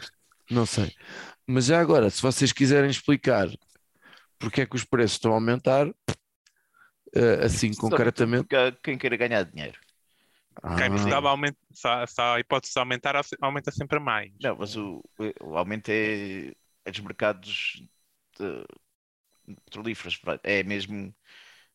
não 0.50 0.66
sei. 0.66 0.92
Mas 1.48 1.66
já 1.66 1.80
agora, 1.80 2.10
se 2.10 2.22
vocês 2.22 2.52
quiserem 2.52 2.90
explicar 2.90 3.48
porque 4.40 4.62
é 4.62 4.66
que 4.66 4.76
os 4.76 4.84
preços 4.84 5.14
estão 5.14 5.32
a 5.32 5.36
aumentar, 5.36 5.88
eh, 7.16 7.46
assim 7.46 7.74
concretamente. 7.74 8.48
Quem 8.84 8.98
queira 8.98 9.18
ganhar 9.18 9.44
dinheiro. 9.44 9.80
Quem 10.78 10.86
Ah, 10.86 10.90
precisava 10.90 11.30
aumentar, 11.30 11.58
só, 11.72 12.06
só 12.06 12.36
a 12.36 12.40
hipótese 12.40 12.74
de 12.74 12.80
aumentar, 12.80 13.16
aumenta 13.42 13.72
sempre 13.72 14.00
mais. 14.00 14.32
Não, 14.40 14.56
mas 14.56 14.76
o, 14.76 15.04
o 15.42 15.58
aumento 15.58 15.90
é, 15.90 16.54
é 16.86 16.92
dos 16.92 17.00
mercados 17.00 17.84
de 18.40 18.66
petrolíferos. 19.66 20.20
É 20.44 20.64
mesmo 20.64 21.14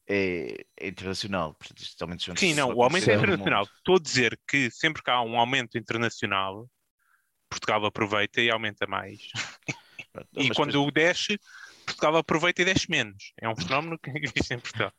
é, 0.09 0.65
é 0.77 0.89
internacional. 0.89 1.55
Portanto, 1.55 2.39
Sim, 2.39 2.55
não, 2.55 2.73
o 2.73 2.83
aumento 2.83 3.11
é 3.11 3.15
internacional. 3.15 3.65
Estou 3.65 3.97
a 3.97 4.01
dizer 4.01 4.39
que 4.49 4.71
sempre 4.71 5.03
que 5.03 5.11
há 5.11 5.21
um 5.23 5.39
aumento 5.39 5.77
internacional, 5.77 6.69
Portugal 7.51 7.85
aproveita 7.85 8.41
e 8.41 8.51
aumenta 8.51 8.87
mais. 8.87 9.29
Pronto, 10.13 10.29
E 10.39 10.49
quando 10.51 10.73
depois- 10.73 10.89
o 10.89 10.91
desce, 10.91 11.39
Portugal 11.85 12.17
aproveita 12.17 12.63
e 12.63 12.65
desce 12.65 12.91
menos. 12.91 13.33
É 13.41 13.49
um 13.49 13.57
fenómeno 13.57 13.99
que 13.99 14.11
existe 14.23 14.55
em 14.55 14.59
Portugal. 14.59 14.93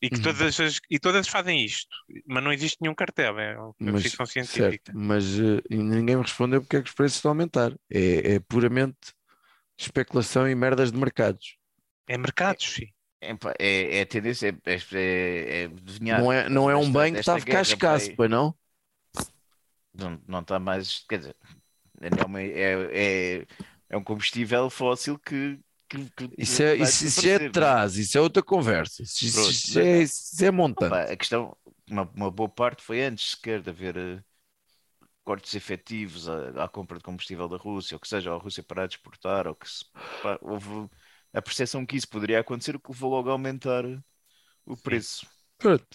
E 0.00 0.10
que 0.10 0.16
Uhum. 0.16 0.22
todas 0.24 0.60
as, 0.60 0.80
e 0.90 0.98
todas 0.98 1.28
fazem 1.28 1.64
isto, 1.64 1.96
mas 2.26 2.42
não 2.42 2.52
existe 2.52 2.78
nenhum 2.80 2.94
cartel, 2.94 3.38
é 3.38 3.56
uma 3.56 3.74
mas, 3.78 4.02
ficção 4.02 4.26
certo, 4.26 4.32
científica. 4.32 4.92
mas 4.92 5.24
eh, 5.38 5.62
ninguém 5.70 6.16
me 6.16 6.22
respondeu 6.22 6.60
porque 6.60 6.76
é 6.76 6.82
que 6.82 6.88
os 6.88 6.94
preços 6.94 7.16
estão 7.18 7.30
a 7.30 7.34
aumentar. 7.34 7.72
É, 7.88 8.34
é 8.34 8.40
puramente 8.40 9.14
especulação 9.78 10.48
e 10.48 10.54
merdas 10.54 10.90
de 10.92 10.98
mercados. 10.98 11.56
É 12.08 12.18
mercados, 12.18 12.64
sim. 12.74 12.86
É, 13.20 13.30
é, 13.60 13.98
é 13.98 14.02
a 14.02 14.06
tendência, 14.06 14.48
é, 14.66 14.72
é, 14.72 14.78
é, 14.92 15.62
é 15.62 15.64
adivinhar. 15.66 16.20
Não 16.20 16.32
é, 16.32 16.48
não 16.48 16.70
é 16.70 16.76
um 16.76 16.80
Esta- 16.80 16.98
bem 16.98 17.12
que 17.14 17.20
está 17.20 17.34
a 17.34 17.38
ficar 17.38 17.62
escasso, 17.62 18.10
pois 18.16 18.30
não? 18.30 18.54
Não, 19.94 20.20
não 20.26 20.40
está 20.40 20.58
mais. 20.58 21.04
Quer 21.08 21.18
dizer, 21.18 21.36
é, 22.00 22.24
uma- 22.24 22.40
é, 22.42 23.38
é, 23.40 23.46
é 23.90 23.96
um 23.96 24.02
combustível 24.04 24.68
fóssil 24.70 25.18
que. 25.18 25.60
Que, 25.92 26.10
que 26.28 26.30
Isso, 26.38 26.62
é, 26.62 26.76
isso, 26.76 27.04
isso 27.06 27.26
é 27.26 27.34
é? 27.34 27.50
trás, 27.50 27.96
isso 27.96 28.16
é 28.16 28.20
outra 28.20 28.42
conversa. 28.42 29.02
Isso, 29.02 29.32
Pronto, 29.32 29.50
isso 29.50 29.78
é, 29.78 30.02
isso 30.02 30.44
é 30.44 30.50
montante. 30.50 30.94
Opa, 30.94 31.02
a 31.02 31.16
questão, 31.16 31.56
uma, 31.90 32.10
uma 32.14 32.30
boa 32.30 32.48
parte 32.48 32.82
foi 32.82 33.02
antes 33.02 33.32
sequer 33.32 33.60
de 33.60 33.70
haver 33.70 33.96
eh, 33.96 34.20
cortes 35.22 35.54
efetivos 35.54 36.28
à, 36.28 36.64
à 36.64 36.68
compra 36.68 36.96
de 36.96 37.04
combustível 37.04 37.48
da 37.48 37.56
Rússia, 37.56 37.94
ou 37.94 38.00
que 38.00 38.08
seja, 38.08 38.32
a 38.32 38.36
Rússia 38.36 38.62
parar 38.62 38.86
de 38.86 38.94
exportar, 38.96 39.46
ou 39.46 39.54
que 39.54 39.68
se, 39.68 39.84
pá, 40.22 40.38
houve 40.40 40.88
a 41.32 41.42
percepção 41.42 41.84
que 41.84 41.96
isso 41.96 42.08
poderia 42.08 42.40
acontecer, 42.40 42.74
o 42.74 42.80
que 42.80 42.90
levou 42.90 43.10
logo 43.10 43.28
a 43.28 43.32
aumentar 43.32 43.84
o 44.64 44.76
preço. 44.76 45.26
Pronto. 45.58 45.86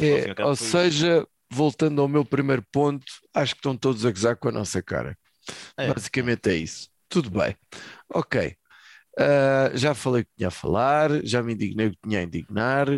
É, 0.00 0.42
ou 0.44 0.56
seja, 0.56 1.26
voltando 1.50 2.00
ao 2.00 2.08
meu 2.08 2.24
primeiro 2.24 2.64
ponto, 2.72 3.04
acho 3.34 3.54
que 3.54 3.58
estão 3.58 3.76
todos 3.76 4.06
a 4.06 4.10
gozar 4.10 4.36
com 4.36 4.48
a 4.48 4.52
nossa 4.52 4.82
cara. 4.82 5.16
É. 5.76 5.92
Basicamente 5.92 6.48
é 6.48 6.56
isso. 6.56 6.88
Tudo 7.08 7.30
bem. 7.30 7.54
Ok. 8.08 8.56
Ah, 9.18 9.70
já 9.74 9.94
falei 9.94 10.22
o 10.22 10.24
que 10.24 10.32
tinha 10.36 10.48
a 10.48 10.50
falar, 10.50 11.24
já 11.24 11.42
me 11.42 11.54
indignei 11.54 11.88
o 11.88 11.90
que 11.90 11.98
tinha 12.02 12.20
a 12.20 12.22
indignar, 12.22 12.88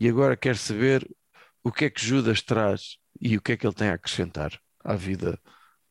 e 0.00 0.08
agora 0.08 0.36
quero 0.36 0.58
saber 0.58 1.08
o 1.62 1.70
que 1.72 1.86
é 1.86 1.90
que 1.90 2.04
Judas 2.04 2.42
traz 2.42 2.98
e 3.20 3.36
o 3.36 3.42
que 3.42 3.52
é 3.52 3.56
que 3.56 3.66
ele 3.66 3.74
tem 3.74 3.88
a 3.88 3.94
acrescentar 3.94 4.58
à 4.80 4.94
vida 4.94 5.40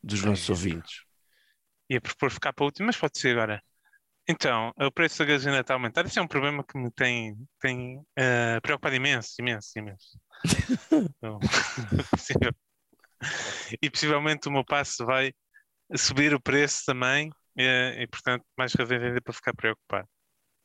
dos 0.02 0.23
nossos 0.23 0.49
ouvintes. 0.49 1.04
Ia 1.89 2.02
propor 2.02 2.30
ficar 2.32 2.54
para 2.54 2.63
o 2.63 2.65
último, 2.65 2.88
mas 2.88 2.97
pode 2.97 3.17
ser 3.17 3.38
agora. 3.38 3.62
Então, 4.28 4.73
o 4.78 4.91
preço 4.91 5.19
da 5.19 5.26
gasolina 5.26 5.60
está 5.62 5.73
a 5.73 5.76
aumentar. 5.76 6.06
Isso 6.06 6.17
é 6.17 6.21
um 6.21 6.28
problema 6.28 6.63
que 6.63 6.78
me 6.78 6.89
tem, 6.91 7.36
tem 7.60 8.02
eh, 8.15 8.60
preocupado 8.62 8.95
imenso, 8.95 9.34
imenso, 9.39 9.78
imenso. 9.78 10.19
Então, 11.17 11.39
e 13.82 13.89
possivelmente 13.89 14.47
o 14.47 14.52
meu 14.52 14.63
passo 14.63 15.06
vai 15.06 15.34
subir 15.95 16.34
o 16.34 16.41
preço 16.41 16.84
também, 16.86 17.30
e 17.58 18.08
portanto, 18.08 18.46
mais 18.58 18.74
razões 18.74 19.02
ainda 19.04 19.22
para 19.22 19.34
ficar 19.34 19.54
preocupado. 19.56 20.08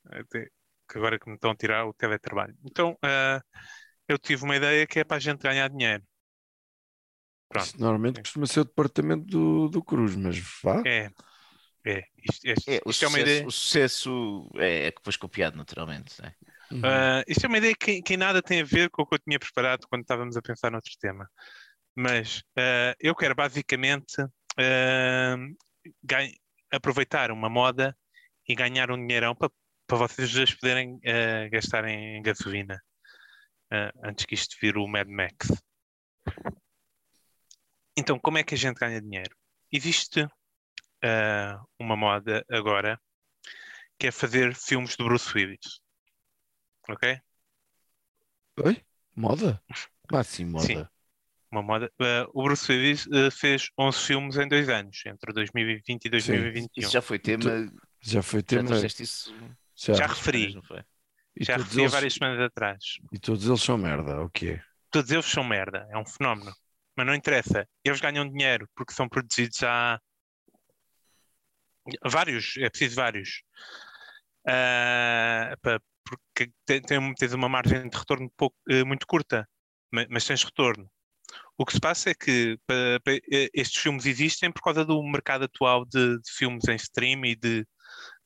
Até 0.07 0.49
que 0.91 0.99
agora 0.99 1.19
que 1.19 1.29
me 1.29 1.35
estão 1.37 1.51
a 1.51 1.57
tirar 1.57 1.87
o 1.87 1.95
teletrabalho. 1.95 2.57
Então, 2.65 2.97
eh, 3.05 3.41
eu 4.09 4.19
tive 4.19 4.45
uma 4.45 4.57
ideia 4.57 4.87
que 4.87 5.01
é 5.01 5.05
para 5.05 5.19
a 5.19 5.21
gente 5.21 5.43
ganhar 5.43 5.69
dinheiro. 5.69 6.03
Pronto. 7.49 7.67
Isso 7.67 7.81
normalmente 7.81 8.21
costuma 8.21 8.47
ser 8.47 8.61
o 8.61 8.65
departamento 8.65 9.25
do, 9.27 9.69
do 9.69 9.83
Cruz, 9.83 10.15
mas 10.17 10.39
vá. 10.63 10.83
É, 10.87 11.11
é. 11.85 12.03
Isto, 12.31 12.47
isto- 12.47 12.71
É, 12.71 12.81
o, 12.85 12.91
isto 12.91 13.05
é 13.05 13.09
uma 13.09 13.19
sucesso, 13.19 13.21
ideia. 13.21 13.47
o 13.47 13.51
sucesso 13.51 14.51
é, 14.57 14.87
é 14.87 14.91
depois 14.91 15.17
copiado 15.17 15.57
naturalmente. 15.57 16.21
né? 16.23 16.35
Uhum. 16.71 16.83
Ah, 16.85 17.23
isto 17.27 17.45
é 17.45 17.49
uma 17.49 17.59
ideia 17.59 17.75
que, 17.79 18.03
que 18.03 18.17
nada 18.17 18.43
tem 18.43 18.61
a 18.61 18.65
ver 18.65 18.91
com 18.91 19.03
o 19.03 19.07
que 19.07 19.15
eu 19.15 19.19
tinha 19.19 19.39
preparado 19.39 19.87
quando 19.89 20.03
estávamos 20.03 20.37
a 20.37 20.43
pensar 20.43 20.71
noutro 20.71 20.93
tema. 21.01 21.29
Mas 21.97 22.43
ah, 22.59 22.95
eu 23.01 23.15
quero 23.15 23.35
basicamente 23.35 24.17
ganha- 26.03 26.35
aproveitar 26.71 27.31
uma 27.31 27.49
moda 27.49 27.97
e 28.47 28.55
ganhar 28.55 28.91
um 28.91 28.97
dinheirão 28.97 29.35
para, 29.35 29.51
para 29.87 29.99
vocês 29.99 30.33
dois 30.33 30.55
poderem 30.55 31.01
ah, 31.07 31.49
gastar 31.49 31.85
em 31.87 32.23
gasolina 32.23 32.83
ah, 33.71 33.93
antes 34.03 34.25
que 34.25 34.35
isto 34.35 34.57
vire 34.61 34.79
o 34.79 34.87
Mad 34.87 35.09
Max. 35.09 35.49
Então, 37.97 38.19
como 38.19 38.39
é 38.39 38.45
que 38.45 38.55
a 38.55 38.59
gente 38.59 38.79
ganha 38.79 39.01
dinheiro? 39.01 39.35
Existe 39.73 40.27
ah, 41.05 41.63
uma 41.79 41.97
moda 41.97 42.45
agora 42.51 43.01
que 43.99 44.07
é 44.07 44.13
fazer 44.13 44.55
filmes 44.55 44.97
de 44.97 45.05
Bruce 45.05 45.37
Willis. 45.37 45.81
Ok? 46.89 47.21
Oi? 48.65 48.85
Moda? 49.15 49.63
Ah, 50.11 50.25
sim, 50.25 50.47
moda. 50.47 50.65
Sim. 50.65 50.89
Uma 51.51 51.63
moda. 51.63 51.91
Eh, 52.01 52.27
o 52.35 52.43
Bruce 52.43 52.71
Willis 52.71 53.07
eh, 53.13 53.31
fez 53.31 53.69
11 53.79 53.99
filmes 53.99 54.37
em 54.37 54.47
dois 54.49 54.69
anos, 54.69 55.01
entre 55.07 55.33
2020 55.33 56.05
e 56.05 56.09
2021. 56.11 56.69
Isso 56.77 56.93
já 56.93 57.01
foi 57.03 57.19
tema. 57.19 57.43
Já 58.01 58.23
foi 58.23 58.41
Já 58.41 58.47
tema. 58.47 58.69
trouxeste 58.69 59.03
isso. 59.03 59.35
Já. 59.75 59.95
Já 59.95 60.07
referi, 60.07 60.55
Não 60.55 60.63
foi? 60.63 60.83
E, 61.37 61.45
já 61.45 61.57
referi 61.57 61.79
há 61.79 61.83
eles, 61.83 61.93
várias 61.93 62.15
semanas 62.15 62.41
atrás. 62.41 62.85
e 63.13 63.19
todos 63.19 63.47
eles 63.47 63.63
são 63.63 63.79
merda, 63.79 64.21
o 64.23 64.29
que 64.31 64.51
é? 64.51 64.63
Todos 64.91 65.11
eles 65.11 65.25
são 65.27 65.43
merda, 65.45 65.87
é 65.91 65.97
um 65.97 66.05
fenómeno. 66.07 66.53
Mas 66.97 67.07
não 67.07 67.15
interessa. 67.15 67.67
Eles 67.85 68.01
ganham 68.01 68.29
dinheiro 68.29 68.69
porque 68.75 68.93
são 68.93 69.09
produzidos 69.09 69.63
há 69.63 69.99
vários, 72.05 72.57
é 72.59 72.69
preciso 72.69 72.97
vários. 72.97 73.43
Ah, 74.47 75.55
pa- 75.63 75.81
porque 76.05 76.51
tens 76.65 77.33
uma 77.35 77.49
margem 77.49 77.89
de 77.89 77.97
retorno 77.97 78.31
pouco, 78.37 78.57
eh, 78.69 78.83
muito 78.83 79.07
curta, 79.07 79.47
ma- 79.93 80.07
mas 80.09 80.25
tens 80.25 80.43
retorno. 80.43 80.91
O 81.57 81.65
que 81.67 81.73
se 81.73 81.81
passa 81.81 82.11
é 82.11 82.15
que 82.15 82.59
pa- 82.67 83.01
pa- 83.05 83.13
eh, 83.33 83.51
estes 83.55 83.83
filmes 83.83 84.07
existem 84.07 84.51
por 84.53 84.63
causa 84.63 84.85
do 84.85 85.03
mercado 85.03 85.45
atual 85.45 85.85
de, 85.85 86.19
de 86.21 86.31
filmes 86.33 86.67
em 86.69 86.77
stream 86.77 87.25
e 87.25 87.35
de 87.37 87.67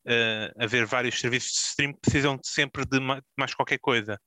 eh, 0.06 0.52
haver 0.58 0.86
vários 0.86 1.18
serviços 1.20 1.52
de 1.52 1.58
stream 1.58 1.92
que 1.94 2.00
precisam 2.00 2.36
de 2.36 2.48
sempre 2.48 2.84
de 2.86 3.00
ma- 3.00 3.22
mais 3.38 3.54
qualquer 3.54 3.78
coisa. 3.78 4.20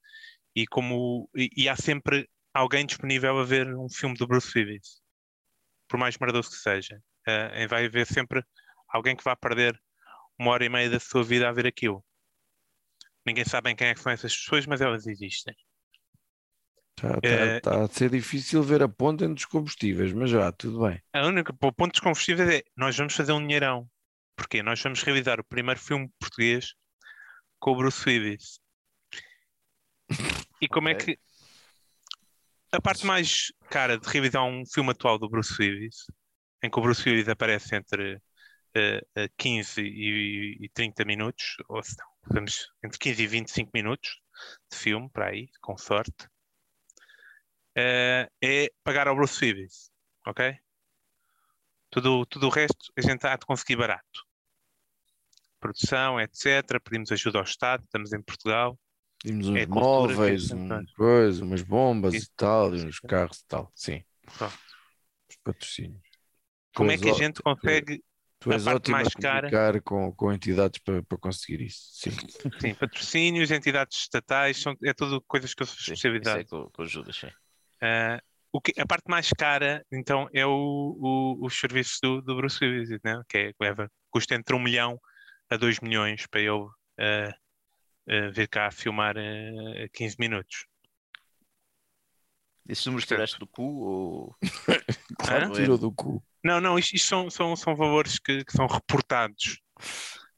E, 0.55 0.65
como, 0.67 1.29
e, 1.35 1.49
e 1.57 1.69
há 1.69 1.75
sempre 1.75 2.29
alguém 2.53 2.85
disponível 2.85 3.37
a 3.39 3.43
ver 3.45 3.75
um 3.75 3.89
filme 3.89 4.15
do 4.17 4.27
Bruce 4.27 4.51
Willis, 4.57 5.01
por 5.89 5.99
mais 5.99 6.17
merdoso 6.17 6.49
que 6.51 6.57
seja. 6.57 6.99
Eh, 7.27 7.67
vai 7.67 7.85
haver 7.85 8.07
sempre 8.07 8.43
alguém 8.89 9.15
que 9.15 9.23
vai 9.23 9.35
perder 9.35 9.79
uma 10.39 10.51
hora 10.51 10.65
e 10.65 10.69
meia 10.69 10.89
da 10.89 10.99
sua 10.99 11.23
vida 11.23 11.47
a 11.49 11.51
ver 11.53 11.67
aquilo. 11.67 12.03
Ninguém 13.25 13.45
sabe 13.45 13.73
quem 13.75 13.87
é 13.87 13.93
que 13.95 13.99
são 13.99 14.11
essas 14.11 14.35
pessoas, 14.35 14.65
mas 14.65 14.81
elas 14.81 15.07
existem. 15.07 15.55
Está 17.17 17.27
Eh, 17.27 17.59
tá, 17.61 17.83
a 17.83 17.87
ser 17.87 18.09
difícil 18.09 18.63
ver 18.63 18.81
a 18.83 18.89
ponta 18.89 19.25
entre 19.25 19.37
os 19.39 19.45
combustíveis, 19.45 20.13
mas 20.13 20.29
já, 20.29 20.51
tudo 20.51 20.81
bem. 20.87 21.01
A 21.13 21.25
única, 21.25 21.51
o 21.53 21.71
ponto 21.71 21.91
dos 21.91 21.99
combustíveis 22.01 22.49
é 22.49 22.63
nós 22.75 22.95
vamos 22.97 23.15
fazer 23.15 23.31
um 23.31 23.41
dinheirão. 23.41 23.89
Porque 24.35 24.61
nós 24.61 24.81
vamos 24.81 25.01
realizar 25.01 25.39
o 25.39 25.45
primeiro 25.45 25.79
filme 25.79 26.09
português 26.19 26.73
com 27.57 27.71
o 27.71 27.77
Bruce 27.77 28.03
Willis. 28.07 28.59
E 30.61 30.67
como 30.67 30.89
é 30.89 30.93
Ok. 30.93 31.05
que 31.05 31.19
a 32.71 32.81
parte 32.81 33.05
mais 33.05 33.51
cara 33.69 33.97
de 33.97 34.07
realizar 34.09 34.43
um 34.43 34.65
filme 34.65 34.91
atual 34.91 35.17
do 35.17 35.29
Bruce 35.29 35.55
Willis, 35.59 36.05
em 36.61 36.69
que 36.69 36.79
o 36.79 36.81
Bruce 36.81 37.07
Willis 37.07 37.29
aparece 37.29 37.75
entre 37.75 38.19
eh, 38.75 39.01
eh, 39.15 39.29
15 39.37 39.81
e, 39.81 40.57
e 40.65 40.69
30 40.69 41.05
minutos, 41.05 41.55
ou 41.69 41.81
se 41.81 41.95
não, 41.97 42.07
vamos 42.33 42.67
entre 42.83 42.99
15 42.99 43.23
e 43.23 43.27
25 43.27 43.71
minutos 43.73 44.19
de 44.71 44.77
filme, 44.77 45.09
para 45.09 45.27
aí, 45.27 45.47
com 45.61 45.77
sorte, 45.77 46.27
eh, 47.75 48.29
é 48.41 48.69
pagar 48.83 49.07
ao 49.07 49.15
Bruce 49.15 49.43
Willis, 49.43 49.91
ok? 50.27 50.57
Tudo, 51.89 52.27
tudo 52.27 52.45
o 52.45 52.51
resto 52.51 52.91
a 52.95 53.01
gente 53.01 53.25
há 53.25 53.35
de 53.35 53.45
conseguir 53.47 53.77
barato. 53.77 54.21
Produção, 55.59 56.17
etc. 56.19 56.79
Pedimos 56.79 57.11
ajuda 57.11 57.39
ao 57.39 57.43
Estado, 57.43 57.83
estamos 57.83 58.13
em 58.13 58.21
Portugal. 58.21 58.79
Tínhamos 59.19 59.49
uns 59.49 59.61
É 59.61 59.65
cultura 59.65 60.15
móveis, 60.15 60.51
é 60.51 60.55
um 60.55 60.85
coisa, 60.95 61.43
umas 61.43 61.61
bombas 61.63 62.15
Isso. 62.15 62.27
e 62.27 62.31
tal, 62.35 62.73
e 62.75 62.81
uns 62.81 62.99
carros 63.01 63.39
e 63.39 63.45
tal. 63.47 63.71
Sim, 63.75 64.03
Pronto. 64.33 64.75
os 65.29 65.35
patrocínios. 65.43 66.01
Tu 66.73 66.83
Como 66.83 66.91
é 66.91 66.97
és 66.97 67.01
que 67.01 67.09
a 67.09 67.13
gente 67.21 67.41
consegue, 67.41 68.03
Tu 68.39 68.51
a 68.55 68.57
és 68.57 68.67
parte 68.67 68.67
ótimo 68.67 69.05
a 69.05 69.09
mais 69.09 69.15
cara- 69.15 69.55
comunicar 69.55 69.81
com, 69.81 70.11
com 70.13 70.31
entidades 70.31 70.79
para, 70.79 71.03
para 71.03 71.17
conseguir 71.17 71.61
isso. 71.61 71.81
Sim. 71.93 72.11
sim, 72.59 72.73
patrocínios, 72.75 73.51
entidades 73.51 73.97
estatais, 73.99 74.57
são, 74.61 74.75
é 74.83 74.93
tudo 74.93 75.21
coisas 75.27 75.53
que 75.53 75.63
eu 75.63 75.67
sou 75.67 75.77
Sim, 75.77 75.93
especialidade. 75.93 76.21
Isso 76.21 76.37
é 76.39 76.43
com, 76.45 76.69
com 76.71 76.81
ajuda, 76.81 77.13
sim. 77.13 77.31
Ah, 77.85 78.19
o 78.51 78.59
que, 78.61 78.73
a 78.79 78.85
parte 78.85 79.09
mais 79.09 79.29
cara, 79.29 79.85
então, 79.91 80.29
é 80.33 80.45
o, 80.45 80.49
o- 80.99 81.45
os 81.45 81.59
serviços 81.59 81.99
do, 82.01 82.21
do 82.21 82.35
Bruce 82.35 82.63
Willis, 82.63 82.89
né? 83.03 83.21
que 83.29 83.37
é, 83.37 83.53
leva, 83.59 83.91
custa 84.09 84.33
entre 84.33 84.55
1 84.55 84.59
milhão 84.59 84.99
a 85.49 85.57
2 85.57 85.79
milhões 85.81 86.25
para 86.25 86.39
ele 86.41 86.65
ah, 86.99 87.35
ah, 88.09 88.29
vir 88.31 88.47
cá 88.47 88.71
filmar 88.71 89.15
ah, 89.17 89.87
15 89.93 90.15
minutos. 90.19 90.65
Esses 92.67 92.85
números 92.85 93.05
tiraste 93.05 93.37
do 93.37 93.45
cu 93.47 93.61
ou. 93.61 94.35
Claro, 95.17 95.51
que 95.51 95.61
tirou 95.61 95.77
do 95.77 95.91
cu. 95.91 96.23
Não, 96.43 96.59
não, 96.59 96.79
isto, 96.79 96.95
isto 96.95 97.07
são, 97.07 97.29
são, 97.29 97.55
são 97.55 97.75
valores 97.75 98.19
que, 98.19 98.43
que 98.43 98.51
são 98.51 98.65
reportados. 98.67 99.61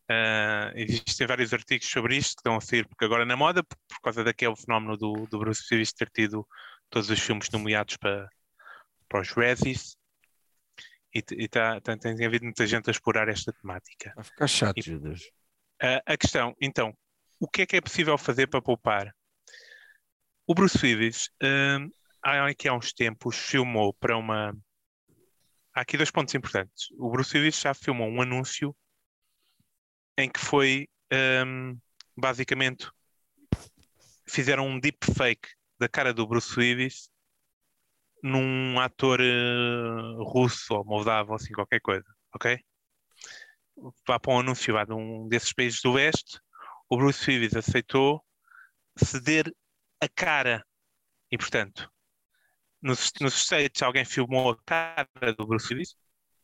Ah, 0.10 0.72
existem 0.76 1.28
vários 1.28 1.54
artigos 1.54 1.88
sobre 1.88 2.18
isto 2.18 2.36
que 2.36 2.40
estão 2.42 2.56
a 2.56 2.62
sair, 2.62 2.88
porque 2.88 3.06
agora 3.06 3.26
na 3.26 3.36
moda, 3.36 3.64
por, 3.64 3.78
por 3.88 4.02
causa 4.02 4.24
daquele 4.24 4.56
fenómeno 4.56 4.98
do, 4.98 5.28
do 5.28 5.40
Bruce 5.40 5.64
Willis 5.72 5.94
ter 5.94 6.10
tido 6.10 6.48
todos 6.90 7.10
os 7.10 7.20
filmes 7.20 7.50
nomeados 7.50 7.98
para, 7.98 8.30
para 9.08 9.22
os 9.22 9.30
Razzies, 9.30 9.98
e, 11.14 11.24
e 11.32 11.48
tá, 11.48 11.80
tá- 11.82 11.98
tem 11.98 12.26
havido 12.26 12.46
muita 12.46 12.68
gente 12.68 12.90
a 12.90 12.92
explorar 12.92 13.28
esta 13.28 13.52
temática. 13.54 14.14
Vai 14.16 14.24
ficar 14.24 14.48
chato, 14.48 14.78
E- 14.78 14.82
Judas. 14.82 15.22
Ah, 15.82 16.02
a 16.06 16.18
questão, 16.18 16.56
então, 16.60 16.96
o 17.40 17.48
que 17.48 17.62
é 17.62 17.66
que 17.66 17.76
é 17.78 17.82
possível 17.82 18.18
fazer 18.18 18.48
para 18.48 18.62
poupar? 18.62 19.16
O 20.46 20.54
Bruce 20.56 20.78
Willis, 20.84 21.30
hum, 21.44 21.90
há, 22.24 22.48
aqui 22.48 22.68
há 22.68 22.74
uns 22.74 22.94
tempos, 22.94 23.36
filmou 23.36 23.94
para 23.94 24.18
uma. 24.18 24.58
Há 25.74 25.82
aqui 25.82 25.98
dois 25.98 26.10
pontos 26.10 26.34
importantes. 26.34 26.88
O 26.98 27.12
Bruce 27.12 27.38
Willis 27.38 27.60
já 27.60 27.74
filmou 27.74 28.08
um 28.08 28.22
anúncio 28.22 28.76
em 30.18 30.30
que 30.30 30.40
foi 30.40 30.88
hum, 31.46 31.78
basicamente 32.16 32.90
fizeram 34.28 34.68
um 34.68 34.80
deepfake 34.80 35.50
da 35.80 35.88
cara 35.90 36.14
do 36.14 36.28
Bruce 36.28 36.58
Willis 36.60 37.10
num 38.24 38.80
ator 38.80 39.20
eh, 39.22 40.16
russo 40.20 40.74
ou 40.74 40.86
moldavo, 40.86 41.34
assim, 41.36 41.54
qualquer 41.54 41.80
coisa, 41.82 42.06
ok? 42.34 42.60
Vá 44.08 44.20
para 44.20 44.34
um 44.34 44.40
anúncio 44.40 44.74
lá 44.74 44.86
de 44.86 44.94
um 44.94 45.28
desses 45.28 45.54
países 45.54 45.82
do 45.82 45.94
Oeste, 45.94 46.40
o 46.90 46.98
Bruce 46.98 47.30
Willis 47.30 47.56
aceitou 47.56 48.24
ceder 48.98 49.54
a 50.02 50.08
cara. 50.10 50.66
E, 51.32 51.38
portanto, 51.38 51.92
nos, 52.82 53.12
nos 53.22 53.36
States 53.36 53.82
alguém 53.82 54.06
filmou 54.06 54.52
a 54.52 54.58
cara 54.66 55.34
do 55.38 55.46
Bruce 55.46 55.74
Willis, 55.74 55.96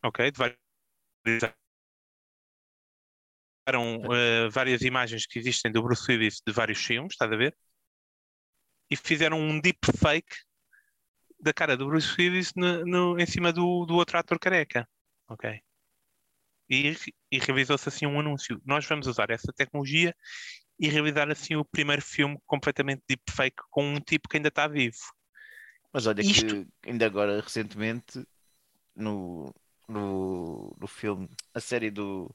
ok? 0.04 0.32
De 0.32 0.38
vários 0.38 0.60
fizeram, 3.65 4.13
eh, 4.13 4.50
várias 4.50 4.82
imagens 4.82 5.26
que 5.26 5.39
existem 5.39 5.72
do 5.72 5.82
Bruce 5.82 6.12
Willis 6.12 6.41
de 6.46 6.54
vários 6.54 6.84
filmes, 6.84 7.13
estás 7.13 7.32
a 7.32 7.36
ver? 7.36 7.56
E 8.94 8.96
fizeram 8.96 9.40
um 9.40 9.60
deepfake 9.60 10.36
da 11.40 11.52
cara 11.52 11.76
do 11.76 11.88
Bruce 11.88 12.14
Willis 12.16 12.54
no, 12.56 12.86
no- 12.86 13.20
em 13.20 13.26
cima 13.26 13.52
do, 13.52 13.88
do 13.88 13.96
outro 13.96 14.20
ator 14.20 14.38
careca, 14.38 14.88
ok? 15.28 15.60
E, 16.70 16.96
e 17.32 17.40
realizou-se 17.40 17.90
assim 17.90 18.06
um 18.06 18.20
anúncio. 18.20 18.62
Nós 18.64 18.86
vamos 18.86 19.08
usar 19.08 19.32
essa 19.32 19.52
tecnologia 19.52 20.16
e 20.80 20.88
realizar 20.90 21.28
assim 21.32 21.56
o 21.56 21.66
primeiro 21.66 22.04
filme 22.04 22.38
completamente 22.46 23.02
deepfake 23.10 23.64
com 23.72 23.84
um 23.84 24.00
tipo 24.00 24.30
que 24.30 24.38
ainda 24.38 24.50
está 24.50 24.68
vivo. 24.68 24.96
Mas 25.92 26.06
olha 26.06 26.22
Isto- 26.22 26.46
que 26.46 26.68
ainda 26.88 27.08
agora, 27.08 27.42
recentemente, 27.42 28.24
no, 28.96 29.52
no, 29.90 30.72
no 30.80 30.88
filme, 30.88 31.28
a 31.52 31.60
série 31.60 31.90
do, 31.90 32.30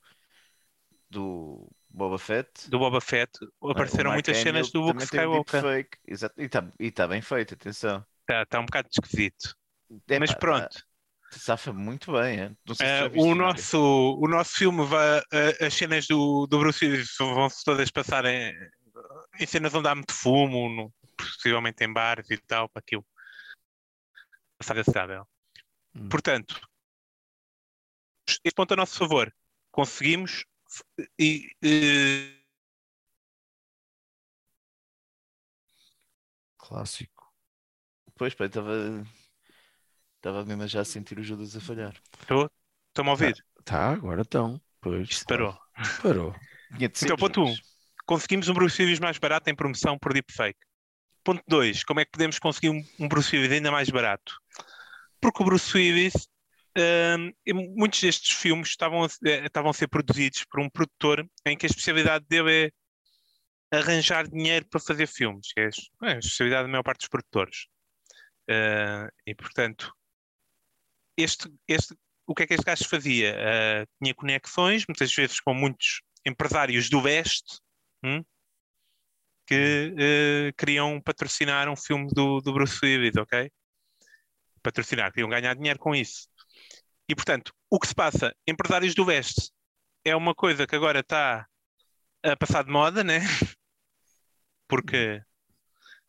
do 1.09 1.71
Boba 1.91 2.19
Fett, 2.19 2.69
Do 2.69 2.79
Boba 2.79 3.01
Fett 3.01 3.31
apareceram 3.63 4.13
muitas 4.13 4.37
Hamill 4.37 4.45
cenas 4.53 4.71
do 4.71 4.81
Luke 4.83 5.03
Skywalker. 5.05 5.63
deepfake. 5.63 5.99
Exato. 6.07 6.35
E 6.41 6.45
está 6.45 6.73
e 6.79 6.91
tá 6.91 7.09
bem 7.09 7.21
feito, 7.23 7.55
atenção. 7.55 8.05
Está 8.21 8.45
tá 8.47 8.61
um 8.61 8.67
bocado 8.67 8.89
esquisito. 8.91 9.55
Epá, 9.91 10.21
Mas 10.21 10.35
pronto. 10.35 10.69
tá- 10.69 10.83
Safa 11.31 11.73
muito 11.75 12.13
bem, 12.13 12.41
é? 12.41 12.49
Não 12.67 12.75
sei 12.75 12.87
se 12.87 13.09
viste, 13.11 13.29
o, 13.29 13.35
nosso, 13.35 13.79
o 14.19 14.27
nosso 14.29 14.53
filme 14.57 14.85
vai. 14.87 15.21
eh, 15.33 15.67
as 15.67 15.75
cenas 15.75 16.07
do, 16.07 16.47
do 16.47 16.59
Bruce 16.59 16.85
Willis 16.85 17.15
vão-se 17.19 17.63
todas 17.65 17.91
passar 17.91 18.25
em, 18.25 18.55
em 19.39 19.47
cenas 19.47 19.75
onde 19.75 19.89
há 19.89 19.95
muito 19.95 20.15
fumo, 20.15 20.69
no- 20.71 20.93
possivelmente 21.17 21.85
em 21.85 21.93
bares 21.93 22.31
e 22.31 22.39
tal, 22.39 22.67
para 22.71 22.81
aquilo 22.81 23.05
passar 24.59 24.79
aceitável. 24.79 25.27
Hum. 25.95 26.09
Portanto, 26.09 26.59
este 28.27 28.55
ponto 28.55 28.73
a 28.73 28.77
nosso 28.77 28.97
favor. 28.99 29.31
Conseguimos 29.71 30.45
e. 31.19 31.51
eh, 31.63 32.39
Clássico. 36.59 37.33
Pois, 38.15 38.35
pá, 38.35 38.47
estava 38.47 39.07
estava 40.17 40.45
mesmo 40.45 40.67
já 40.67 40.81
a 40.81 40.85
sentir 40.85 41.19
o 41.19 41.23
Judas 41.23 41.57
a 41.57 41.61
falhar. 41.61 41.95
Estão-me 42.21 43.09
a 43.09 43.13
ouvir? 43.13 43.45
Tá, 43.65 43.91
agora 43.93 44.23
estão. 44.23 44.61
Pois. 44.81 45.09
Isto 45.09 45.27
parou. 45.27 45.59
Parou. 46.03 46.35
Então, 46.79 47.17
ponto 47.17 47.43
1. 47.43 47.47
Judas. 47.47 47.79
Conseguimos 48.05 48.49
um 48.49 48.53
Bruce 48.55 48.83
Willis 48.83 49.01
mais 49.01 49.17
barato 49.17 49.49
em 49.49 49.55
promoção 49.55 49.99
por 49.99 50.13
deepfake. 50.13 50.59
Ponto 51.25 51.43
2. 51.49 51.83
Como 51.85 52.01
é 52.01 52.05
que 52.05 52.11
podemos 52.11 52.39
conseguir 52.39 52.69
um, 52.69 52.85
um 52.99 53.09
Bruce 53.09 53.35
Willis 53.35 53.53
ainda 53.53 53.71
mais 53.71 53.89
barato? 53.89 54.35
Porque 55.21 55.43
o 55.43 55.47
Bruce 55.47 55.75
Willis 55.77 56.29
muitos 57.77 58.01
destes 58.01 58.37
filmes 58.37 58.69
estavam 58.69 59.05
a, 59.05 59.09
eh, 59.27 59.47
estavam 59.47 59.71
a 59.71 59.75
ser 59.75 59.89
produzidos 59.89 60.45
por 60.45 60.61
um 60.61 60.71
produtor 60.71 61.29
em 61.47 61.57
que 61.57 61.67
a 61.67 61.69
especialidade 61.69 62.25
dele 62.29 62.73
é 63.71 63.79
arranjar 63.79 64.29
dinheiro 64.29 64.67
para 64.69 64.81
fazer 64.81 65.07
filmes, 65.07 65.53
que 65.53 65.61
é 65.61 65.69
a 66.03 66.13
é 66.13 66.19
especialidade 66.19 66.65
da 66.65 66.69
maior 66.69 66.83
parte 66.83 67.01
dos 67.01 67.09
produtores. 67.09 67.67
Uh, 68.51 69.09
e 69.27 69.35
portanto, 69.35 69.93
este, 71.17 71.53
este, 71.67 71.95
o 72.27 72.35
que 72.35 72.45
é 72.45 72.47
que 72.47 72.55
este 72.55 72.65
gajo 72.65 72.89
fazia? 72.89 73.35
Uh, 73.35 73.87
tinha 74.03 74.15
conexões, 74.15 74.85
muitas 74.89 75.13
vezes 75.13 75.41
com 75.41 75.53
muitos 75.53 76.01
empresários 76.25 76.89
do 76.89 77.01
Oeste, 77.03 77.61
hum, 78.03 78.25
que 79.47 79.95
uh, 79.95 80.57
queriam 80.57 81.01
patrocinar 81.01 81.69
um 81.69 81.77
filme 81.77 82.09
do, 82.13 82.41
do 82.41 82.53
Bruce 82.53 82.79
Willis, 82.83 83.17
ok? 83.17 83.51
Patrocinar, 84.63 85.13
queriam 85.13 85.29
ganhar 85.29 85.55
dinheiro 85.55 85.79
com 85.79 85.95
isso. 85.95 86.29
E 87.09 87.15
portanto, 87.15 87.55
o 87.71 87.79
que 87.79 87.89
se 87.89 87.95
passa? 87.95 88.35
Empresários 88.47 88.95
do 88.95 89.07
Oeste 89.07 89.51
é 90.05 90.15
uma 90.15 90.35
coisa 90.35 90.67
que 90.67 90.77
agora 90.77 91.01
está 91.01 91.47
a 92.23 92.37
passar 92.37 92.65
de 92.65 92.71
moda, 92.71 93.03
né? 93.03 93.21
Porque 94.69 95.23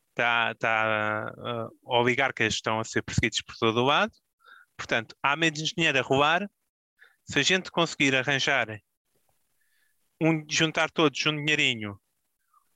está, 0.09 0.51
está, 0.51 1.33
uh, 1.37 1.77
oligarcas 1.83 2.53
estão 2.53 2.79
a 2.79 2.83
ser 2.83 3.01
perseguidos 3.01 3.41
por 3.41 3.55
todo 3.55 3.81
o 3.81 3.85
lado. 3.85 4.11
Portanto, 4.75 5.15
há 5.23 5.35
menos 5.35 5.69
dinheiro 5.69 5.97
a 5.97 6.01
rolar. 6.01 6.49
Se 7.25 7.39
a 7.39 7.43
gente 7.43 7.71
conseguir 7.71 8.15
arranjar, 8.15 8.67
um, 10.21 10.45
juntar 10.49 10.89
todos 10.89 11.25
um 11.25 11.35
dinheirinho, 11.35 11.99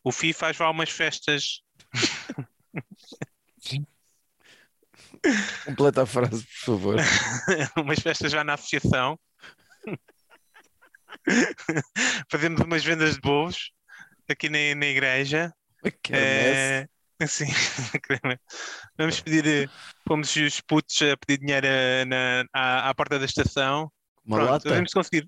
o 0.04 0.12
FI 0.12 0.32
faz 0.32 0.58
lá 0.58 0.70
umas 0.70 0.90
festas. 0.90 1.62
Completa 5.66 6.04
a 6.04 6.06
frase, 6.06 6.44
por 6.44 6.66
favor. 6.66 6.98
umas 7.78 8.00
festas 8.00 8.32
já 8.32 8.44
na 8.44 8.54
associação. 8.54 9.20
Fazemos 12.30 12.62
umas 12.62 12.84
vendas 12.84 13.16
de 13.16 13.22
bolos 13.22 13.72
aqui 14.30 14.50
na, 14.50 14.76
na 14.76 14.86
igreja. 14.86 15.54
É, 16.12 16.88
sim, 17.28 17.46
vamos 18.98 19.20
pedir, 19.20 19.46
eh, 19.46 19.70
fomos 20.08 20.34
os 20.36 20.62
putos 20.62 21.02
a 21.02 21.18
pedir 21.18 21.40
dinheiro 21.40 21.68
eh, 21.68 22.06
na, 22.06 22.46
à, 22.54 22.90
à 22.90 22.96
porta 22.96 23.20
da 23.20 23.26
estação. 23.26 23.92
Uma 24.26 24.38
Pronto, 24.38 24.52
lata 24.52 24.70
Vamos 24.70 24.94
conseguir 24.94 25.28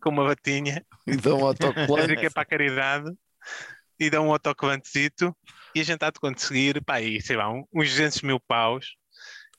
com 0.00 0.10
uma 0.10 0.24
batinha, 0.24 0.84
e 1.06 1.16
dá 1.16 1.34
um 1.34 1.46
autocolante. 1.46 2.16
que 2.16 2.26
é 2.26 2.30
para 2.30 2.42
a 2.42 2.46
caridade, 2.46 3.08
e 4.00 4.10
dá 4.10 4.20
um 4.20 4.32
autocolantezito, 4.32 5.34
e 5.74 5.80
a 5.80 5.84
gente 5.84 6.04
há 6.04 6.10
de 6.10 6.18
conseguir, 6.18 6.82
pá, 6.84 6.96
aí, 6.96 7.20
sei 7.20 7.36
lá, 7.36 7.48
uns 7.50 7.90
200 7.90 8.22
mil 8.22 8.40
paus, 8.40 8.96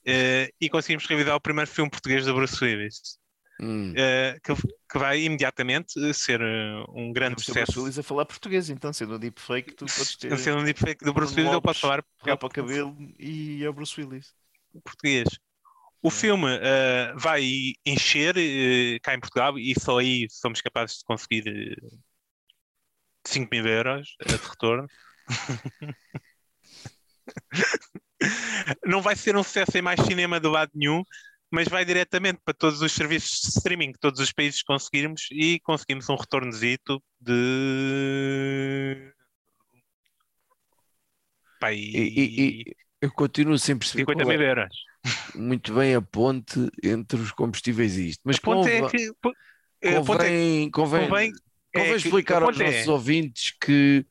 eh, 0.08 0.50
e 0.60 0.70
conseguimos 0.70 1.06
realizar 1.06 1.36
o 1.36 1.42
primeiro 1.42 1.70
filme 1.70 1.92
português 1.92 2.26
do 2.26 2.34
Bruce 2.34 2.64
Willis, 2.64 3.20
Hum. 3.60 3.92
eh, 3.98 4.38
que, 4.44 4.54
que 4.56 5.00
vai 5.00 5.24
imediatamente 5.24 6.14
ser 6.14 6.40
eh, 6.42 6.86
um 6.90 7.12
grande 7.12 7.42
Vamos 7.42 7.46
ter 7.46 7.52
o 7.52 7.54
Bruce 7.56 7.66
sucesso. 7.66 7.80
Willis 7.82 7.98
a 8.00 8.04
falar 8.04 8.26
português, 8.26 8.70
então, 8.70 8.94
sendo 8.94 9.16
um 9.16 9.20
deepfake, 9.20 9.74
tu 9.74 9.86
podes 9.86 10.16
ter 10.16 10.30
Não 10.30 10.38
sendo 10.38 10.60
um 10.60 10.64
deepfake 10.64 11.04
do 11.04 11.12
Bruce 11.12 11.34
Willis, 11.34 11.48
eu 11.48 11.54
Lopes, 11.56 11.68
posso 11.70 11.80
falar 11.82 12.04
rapa 12.20 12.46
o 12.48 12.50
cabelo 12.52 12.96
e 13.20 13.64
é 13.64 13.70
o 13.70 13.74
Bruce 13.74 14.00
Willis. 14.00 14.34
português. 14.84 15.28
O 16.04 16.12
filme 16.12 16.48
eh, 16.62 17.12
vai 17.18 17.42
encher 17.84 18.36
cá 19.02 19.16
em 19.16 19.20
Portugal 19.20 19.58
e 19.58 19.74
só 19.80 19.98
aí 19.98 20.28
somos 20.30 20.62
capazes 20.62 21.00
de 21.00 21.04
conseguir 21.06 21.48
eh, 21.48 21.98
5 23.26 23.50
mil 23.52 23.66
euros 23.68 24.16
de 24.24 24.36
retorno. 24.36 24.88
Não 28.86 29.02
vai 29.02 29.16
ser 29.16 29.36
um 29.36 29.44
sucesso 29.44 29.78
em 29.78 29.82
mais 29.82 30.00
cinema 30.02 30.40
do 30.40 30.50
lado 30.50 30.72
nenhum, 30.74 31.04
mas 31.52 31.68
vai 31.68 31.86
diretamente 31.86 32.40
para 32.44 32.54
todos 32.54 32.82
os 32.82 32.92
serviços 32.92 33.40
de 33.42 33.48
streaming 33.58 33.94
que 33.94 34.00
todos 34.00 34.20
os 34.20 34.32
países 34.32 34.62
conseguirmos 34.64 35.28
e 35.32 35.60
conseguimos 35.62 36.10
um 36.10 36.16
retornozito 36.16 37.02
de. 37.22 39.12
Pá, 41.60 41.74
E, 41.74 41.98
e- 41.98 42.42
e 42.42 42.76
eu 43.02 43.12
continuo 43.12 43.58
sem 43.58 43.78
perceber 43.78 44.02
50 44.04 44.24
qual 44.24 44.30
mil 44.38 44.42
é 44.46 44.50
euros. 44.52 44.76
muito 45.36 45.74
bem 45.74 45.96
a 45.96 46.02
ponte 46.02 46.70
entre 46.84 47.20
os 47.20 47.32
combustíveis 47.32 47.98
e 47.98 48.10
isto. 48.10 48.22
Mas 48.24 48.38
A 48.38 48.42
ponte 48.42 48.70
é 48.70 48.82
convém, 48.82 48.90
que. 48.92 49.12
é 49.82 49.90
que 49.90 49.96
convém, 50.06 50.72
convém, 50.72 51.08
convém, 51.08 51.32
é 51.74 51.80
convém 51.80 51.92
que- 51.92 52.08
explicar 52.08 52.42
a 52.44 52.46
aos 52.46 52.60
é- 52.60 52.64
nossos 52.66 52.88
ouvintes 52.88 53.52
que 53.60 54.06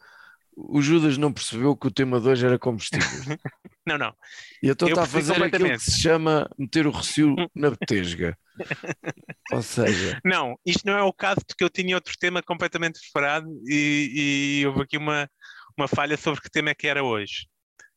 o 0.56 0.80
Judas 0.80 1.18
não 1.18 1.32
percebeu 1.32 1.76
que 1.76 1.86
o 1.86 1.90
tema 1.90 2.18
de 2.18 2.28
hoje 2.28 2.46
era 2.46 2.58
combustíveis. 2.58 3.26
Não, 3.86 3.96
não. 3.96 4.12
E 4.60 4.68
então 4.68 4.88
Eu 4.88 4.94
está 4.94 5.04
a 5.04 5.06
fazer 5.06 5.40
aquilo 5.40 5.68
que 5.68 5.78
se 5.78 6.00
chama 6.00 6.50
meter 6.58 6.88
o 6.88 6.90
recio 6.90 7.36
na 7.54 7.70
betesga. 7.70 8.36
Ou 9.52 9.62
seja, 9.62 10.20
Não, 10.24 10.58
isto 10.66 10.84
não 10.84 10.98
é 10.98 11.02
o 11.04 11.12
caso 11.12 11.38
porque 11.46 11.62
eu 11.62 11.70
tinha 11.70 11.94
outro 11.94 12.12
tema 12.18 12.42
completamente 12.42 12.98
preparado 12.98 13.46
e, 13.64 14.62
e 14.62 14.66
houve 14.66 14.82
aqui 14.82 14.96
uma, 14.98 15.30
uma 15.78 15.86
falha 15.86 16.16
sobre 16.16 16.40
que 16.40 16.50
tema 16.50 16.70
é 16.70 16.74
que 16.74 16.88
era 16.88 17.04
hoje. 17.04 17.46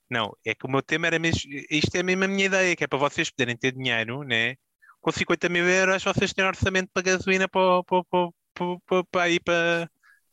Não, 0.08 0.32
é 0.46 0.54
que 0.54 0.68
o 0.68 0.70
meu 0.70 0.84
tema 0.84 1.08
era 1.08 1.18
mesmo. 1.18 1.42
Isto 1.72 1.96
é 1.96 2.04
mesmo 2.04 2.26
a 2.26 2.28
minha 2.28 2.46
ideia, 2.46 2.76
que 2.76 2.84
é 2.84 2.88
para 2.88 3.00
vocês 3.00 3.32
poderem 3.32 3.58
ter 3.58 3.72
dinheiro, 3.72 4.22
né? 4.22 4.58
Com 5.02 5.12
50 5.12 5.50
mil 5.50 5.68
euros 5.68 6.04
vocês 6.04 6.34
têm 6.34 6.46
orçamento 6.46 6.92
para 6.94 7.02
gasolina 7.02 7.48
para, 7.48 7.84
para, 7.84 8.04
para, 8.04 8.30
para, 8.54 8.80
para, 8.86 9.04
para 9.06 9.30
ir 9.30 9.40
para, 9.40 9.90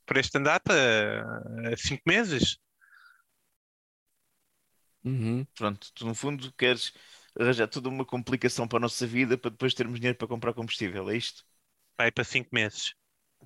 para 0.06 0.20
este 0.20 0.38
andar 0.38 0.60
para 0.60 1.24
5 1.76 2.02
meses. 2.06 2.58
uhum, 5.04 5.46
Pronto, 5.54 5.92
tu 5.94 6.06
no 6.06 6.14
fundo 6.14 6.52
queres 6.52 6.92
arranjar 7.38 7.68
toda 7.68 7.88
uma 7.88 8.04
complicação 8.04 8.66
para 8.66 8.78
a 8.78 8.80
nossa 8.80 9.06
vida 9.06 9.36
para 9.38 9.50
depois 9.50 9.74
termos 9.74 9.98
dinheiro 10.00 10.18
para 10.18 10.28
comprar 10.28 10.52
combustível, 10.54 11.08
é 11.10 11.16
isto? 11.16 11.44
Vai 11.98 12.10
para 12.10 12.24
5 12.24 12.48
meses. 12.52 12.94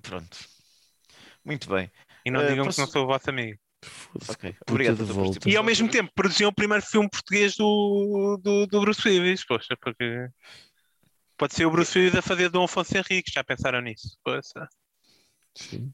Pronto. 0.01 0.37
Muito 1.43 1.69
bem. 1.69 1.91
E 2.25 2.31
não 2.31 2.41
Eh, 2.41 2.49
digam 2.49 2.63
que 2.63 2.69
posso- 2.69 2.81
não 2.81 2.87
sou 2.87 3.03
o 3.03 3.07
vosso 3.07 3.29
amigo. 3.29 3.59
foda-se, 3.83 4.31
Ok. 4.31 4.51
puta 4.53 4.71
Obrigado 4.71 5.05
de 5.05 5.11
volta. 5.11 5.49
E 5.49 5.55
ao 5.57 5.63
mesmo 5.63 5.89
tempo 5.89 6.11
produziam 6.13 6.49
o 6.49 6.53
primeiro 6.53 6.85
filme 6.85 7.09
português 7.09 7.55
do, 7.55 8.37
do, 8.41 8.67
do 8.67 8.81
Bruce 8.81 9.07
Willis, 9.07 9.43
poxa, 9.45 9.75
porque 9.81 10.29
pode 11.37 11.55
ser 11.55 11.65
o 11.65 11.71
Bruce 11.71 11.97
Willis 11.97 12.15
a 12.15 12.21
fazer 12.21 12.49
Dom 12.49 12.63
Afonso 12.65 12.95
Henriques, 12.95 13.33
já 13.33 13.43
pensaram 13.43 13.81
nisso? 13.81 14.17
Poxa. 14.23 14.67
Sim. 15.55 15.93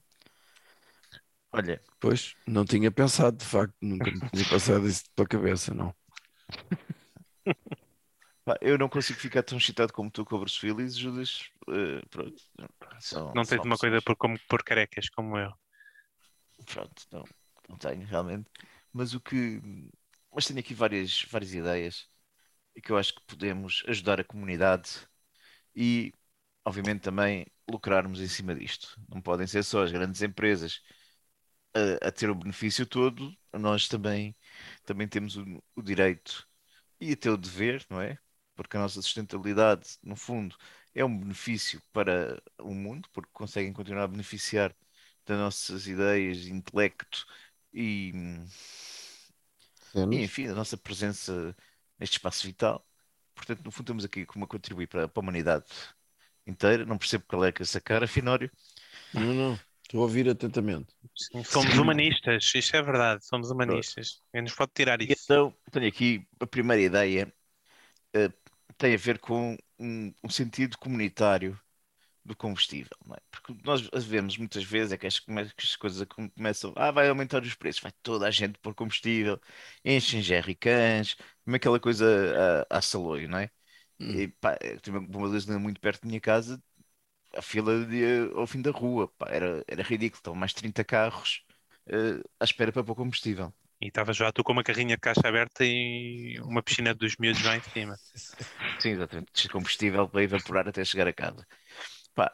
Olha, 1.52 1.82
Pois, 2.00 2.36
não 2.48 2.64
tinha 2.66 2.92
pensado, 2.92 3.38
de 3.38 3.46
facto, 3.46 3.76
nunca 3.82 4.12
me 4.12 4.22
tinha 4.32 4.46
passado 4.50 4.88
isso 4.88 5.04
pela 5.16 5.28
cabeça, 5.28 5.74
não. 5.74 5.94
eu 8.62 8.78
não 8.78 8.88
consigo 8.90 9.20
ficar 9.20 9.44
tão 9.44 9.58
excitado 9.58 9.92
como 9.92 10.10
tu 10.12 10.24
com 10.24 10.36
o 10.36 10.40
Bruce 10.40 10.66
Willis, 10.66 10.96
Judas. 10.96 11.50
eh, 11.70 12.02
pronto. 12.10 12.42
São- 13.00 13.34
Não 13.36 13.44
tens 13.44 13.64
uma 13.64 13.78
coisa 13.78 14.02
por, 14.02 14.16
como, 14.16 14.38
por 14.48 14.64
carecas 14.64 15.10
como 15.10 15.38
eu. 15.38 15.52
Pronto, 16.66 17.04
não, 17.12 17.24
não 17.70 17.78
tenho 17.78 18.06
realmente. 18.06 18.50
Mas 18.94 19.14
o 19.14 19.20
que. 19.20 19.62
Mas 20.34 20.46
tenho 20.46 20.60
aqui 20.60 20.74
várias, 20.74 21.24
várias 21.30 21.54
ideias 21.54 22.08
e 22.76 22.82
que 22.82 22.92
eu 22.92 22.98
acho 22.98 23.16
que 23.16 23.22
podemos 23.28 23.84
ajudar 23.88 24.20
a 24.20 24.24
comunidade 24.24 24.90
e, 25.76 26.14
obviamente, 26.66 27.02
também 27.02 27.46
lucrarmos 27.70 28.22
em 28.22 28.28
cima 28.28 28.56
disto. 28.56 29.00
Não 29.10 29.22
podem 29.22 29.48
ser 29.48 29.64
só 29.64 29.84
as 29.84 29.92
grandes 29.92 30.22
empresas 30.22 30.82
a, 31.74 32.08
a 32.08 32.12
ter 32.12 32.30
o 32.30 32.36
benefício 32.36 32.86
todo, 32.86 33.36
nós 33.54 33.88
também, 33.88 34.36
também 34.86 35.08
temos 35.08 35.36
o, 35.38 35.64
o 35.76 35.82
direito 35.82 36.48
e 37.00 37.14
até 37.14 37.30
o 37.32 37.38
dever, 37.38 37.86
não 37.90 38.02
é? 38.02 38.20
Porque 38.56 38.78
a 38.78 38.80
nossa 38.82 39.02
sustentabilidade, 39.02 39.98
no 40.04 40.16
fundo, 40.16 40.56
é 40.96 41.06
um 41.06 41.20
benefício 41.20 41.82
para 41.94 42.42
o 42.60 42.74
mundo, 42.74 43.10
porque 43.14 43.30
conseguem 43.34 43.74
continuar 43.74 44.04
a 44.06 44.08
beneficiar 44.08 44.76
das 45.26 45.38
nossas 45.38 45.88
ideias, 45.88 46.48
intelecto 46.48 47.26
e, 47.74 48.14
e, 50.10 50.22
enfim, 50.24 50.48
da 50.48 50.56
nossa 50.56 50.78
presença 50.78 51.56
neste 52.00 52.18
espaço 52.18 52.46
vital. 52.46 52.86
Portanto, 53.36 53.64
no 53.64 53.72
fundo, 53.72 53.84
estamos 53.86 54.06
aqui 54.06 54.26
como 54.26 54.46
a 54.46 54.48
contribuir 54.48 54.88
para, 54.88 55.08
para 55.08 55.22
a 55.22 55.24
humanidade 55.24 55.66
inteira. 56.48 56.86
Não 56.86 56.98
percebo 56.98 57.26
qual 57.28 57.46
é 57.46 57.52
que 57.52 57.62
é 57.62 57.66
essa 57.66 57.82
cara, 57.82 58.08
Finório. 58.08 58.52
Não, 59.14 59.34
não, 59.34 59.67
estou 59.88 60.02
a 60.02 60.04
ouvir 60.04 60.30
atentamente. 60.30 60.94
Sim, 61.16 61.44
Somos 61.44 61.78
humanistas, 61.78 62.52
isto 62.56 62.76
é 62.78 62.82
verdade, 62.82 63.26
somos 63.26 63.50
humanistas. 63.52 64.22
Quem 64.32 64.42
nos 64.44 64.54
pode 64.56 64.72
tirar 64.74 65.02
isso? 65.02 65.30
então, 65.30 65.56
tenho 65.72 65.88
aqui 65.88 66.28
a 66.40 66.48
primeira 66.48 66.82
ideia, 66.82 67.34
eh, 68.16 68.30
tem 68.78 68.96
a 68.96 68.98
ver 68.98 69.20
com 69.20 69.58
um, 69.80 70.14
um 70.24 70.30
sentido 70.32 70.78
comunitário 70.80 71.60
do 72.26 72.36
combustível, 72.36 72.98
não 73.06 73.16
é? 73.16 73.20
Porque 73.32 73.56
nós 73.66 73.82
vemos 74.06 74.38
muitas 74.38 74.64
vezes 74.64 74.94
é 74.94 74.98
que 74.98 75.08
as, 75.08 75.20
come- 75.20 75.46
que 75.56 75.66
as 75.66 75.76
coisas 75.78 76.06
come- 76.08 76.30
começam, 76.32 76.74
ah, 76.78 76.92
vai 76.92 77.10
aumentar 77.10 77.44
os 77.44 77.56
preços, 77.56 77.82
vai 77.82 77.92
toda 78.04 78.28
a 78.28 78.32
gente 78.32 78.60
pôr 78.60 78.76
combustível, 78.76 79.40
enchem 79.86 80.22
jerrycans, 80.22 81.16
como 81.46 81.56
aquela 81.58 81.80
coisa 81.80 82.66
a, 82.70 82.78
a 82.80 82.82
saloio, 82.84 83.30
não 83.30 83.40
é? 83.40 83.52
Hum. 84.00 84.18
E 84.18 84.28
pá, 84.30 84.58
eu 84.62 84.80
tive 84.82 84.98
uma 85.00 85.30
gasolina 85.32 85.60
muito 85.60 85.82
perto 85.82 86.02
da 86.04 86.08
minha 86.10 86.22
casa, 86.22 86.62
a 87.38 87.42
fila 87.42 87.86
de, 87.86 88.32
ao 88.36 88.48
fim 88.48 88.62
da 88.62 88.72
rua, 88.72 89.08
pá, 89.18 89.28
era, 89.30 89.64
era 89.68 89.84
ridículo, 89.84 90.20
estavam 90.20 90.40
mais 90.40 90.54
30 90.54 90.84
carros 90.84 91.44
eh, 91.88 92.22
à 92.40 92.44
espera 92.44 92.72
para 92.72 92.84
pôr 92.84 92.96
combustível. 92.96 93.54
E 93.80 93.88
estava 93.88 94.12
já 94.12 94.32
tu 94.32 94.44
com 94.44 94.54
uma 94.54 94.64
carrinha 94.64 94.96
de 94.96 95.02
caixa 95.02 95.28
aberta 95.28 95.64
e 95.64 96.40
uma 96.42 96.64
piscina 96.64 96.94
dos 96.96 97.16
miúdos 97.18 97.44
lá 97.44 97.58
em 97.58 97.62
cima. 97.62 97.96
Sim, 98.82 98.90
exatamente. 98.90 99.32
De 99.34 99.50
combustível 99.50 100.10
para 100.10 100.24
evaporar 100.24 100.68
até 100.68 100.84
chegar 100.84 101.08
a 101.08 101.14
casa. 101.14 101.46
Pá, 102.16 102.34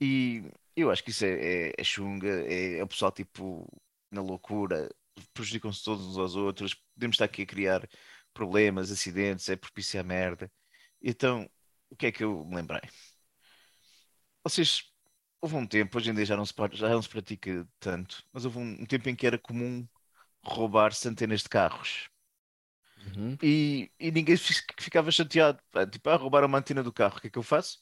e 0.00 0.42
eu 0.76 0.90
acho 0.90 1.04
que 1.04 1.10
isso 1.10 1.24
é, 1.24 1.68
é, 1.68 1.72
é 1.78 1.84
chunga, 1.84 2.28
é, 2.28 2.78
é 2.78 2.82
o 2.84 2.88
pessoal 2.88 3.12
tipo 3.12 3.66
na 4.10 4.20
loucura, 4.20 4.88
prejudicam-se 5.32 5.84
todos 5.84 6.06
uns 6.06 6.18
aos 6.18 6.34
outros, 6.34 6.74
podemos 6.94 7.14
estar 7.14 7.26
aqui 7.26 7.42
a 7.42 7.46
criar 7.46 7.88
problemas, 8.34 8.90
acidentes, 8.90 9.48
é 9.48 9.56
propício 9.56 10.00
à 10.00 10.02
merda. 10.02 10.50
Então, 11.02 11.48
o 11.90 11.96
que 11.96 12.06
é 12.06 12.12
que 12.12 12.24
eu 12.24 12.44
me 12.44 12.56
lembrei? 12.56 12.80
Vocês, 14.44 14.84
houve 15.40 15.56
um 15.56 15.66
tempo, 15.66 15.96
hoje 15.98 16.10
em 16.10 16.14
dia 16.14 16.24
já 16.26 16.36
não 16.36 16.44
se, 16.46 16.54
já 16.72 16.88
não 16.90 17.02
se 17.02 17.08
pratica 17.08 17.66
tanto, 17.78 18.22
mas 18.32 18.44
houve 18.44 18.58
um, 18.58 18.82
um 18.82 18.86
tempo 18.86 19.08
em 19.08 19.16
que 19.16 19.26
era 19.26 19.38
comum 19.38 19.86
roubar 20.44 20.92
centenas 20.94 21.42
de 21.42 21.48
carros. 21.50 22.10
Uhum. 23.06 23.38
E, 23.42 23.90
e 23.98 24.10
ninguém 24.10 24.36
fi- 24.36 24.54
ficava 24.78 25.10
chateado. 25.10 25.60
Pá, 25.70 25.86
Tipo, 25.86 26.10
ah, 26.10 26.16
roubaram 26.16 26.46
uma 26.48 26.58
antena 26.58 26.82
do 26.82 26.92
carro, 26.92 27.16
o 27.18 27.20
que 27.20 27.28
é 27.28 27.30
que 27.30 27.38
eu 27.38 27.42
faço? 27.42 27.78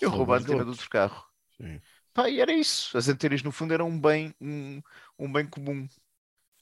Eu 0.00 0.10
roubo 0.10 0.32
a 0.34 0.38
antena 0.38 0.64
do 0.64 0.70
outro 0.70 0.88
carro. 0.88 1.24
Sim. 1.56 1.80
Pá, 2.14 2.28
e 2.30 2.40
era 2.40 2.52
isso. 2.52 2.96
As 2.98 3.08
antenas, 3.08 3.42
no 3.42 3.52
fundo, 3.52 3.74
eram 3.74 3.88
um 3.88 4.00
bem, 4.00 4.34
um, 4.40 4.80
um 5.18 5.32
bem 5.32 5.46
comum. 5.48 5.88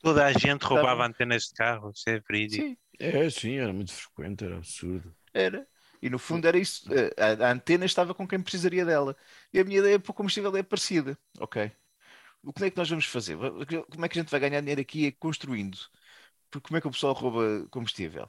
Toda 0.02 0.26
a 0.26 0.32
gente 0.32 0.64
roubava 0.64 1.06
antenas 1.06 1.44
de 1.44 1.54
carro, 1.54 1.92
isso 1.94 2.08
é 2.10 2.20
verídico. 2.20 2.68
Sim, 2.68 2.76
É, 2.98 3.28
sim, 3.30 3.54
era 3.58 3.72
muito 3.72 3.92
frequente, 3.92 4.44
era 4.44 4.56
absurdo. 4.56 5.14
era. 5.34 5.66
E 6.02 6.10
no 6.10 6.18
fundo 6.18 6.46
era 6.48 6.58
isso. 6.58 6.84
A, 7.16 7.48
a 7.48 7.52
antena 7.52 7.84
estava 7.84 8.14
com 8.14 8.26
quem 8.26 8.40
precisaria 8.40 8.84
dela. 8.84 9.16
E 9.52 9.58
a 9.60 9.64
minha 9.64 9.78
ideia 9.80 9.98
para 9.98 10.10
o 10.10 10.14
combustível 10.14 10.54
é 10.56 10.62
parecida. 10.62 11.18
Ok. 11.40 11.56
O 12.42 12.52
que 12.52 12.64
é 12.64 12.70
que 12.70 12.76
nós 12.76 12.88
vamos 12.88 13.06
fazer? 13.06 13.36
Como 13.90 14.04
é 14.04 14.08
que 14.08 14.18
a 14.18 14.22
gente 14.22 14.30
vai 14.30 14.40
ganhar 14.40 14.60
dinheiro 14.60 14.80
aqui? 14.80 15.06
É 15.06 15.12
construindo. 15.12 15.78
Porque 16.50 16.68
como 16.68 16.78
é 16.78 16.80
que 16.80 16.88
o 16.88 16.92
pessoal 16.92 17.14
rouba 17.14 17.66
combustível? 17.70 18.28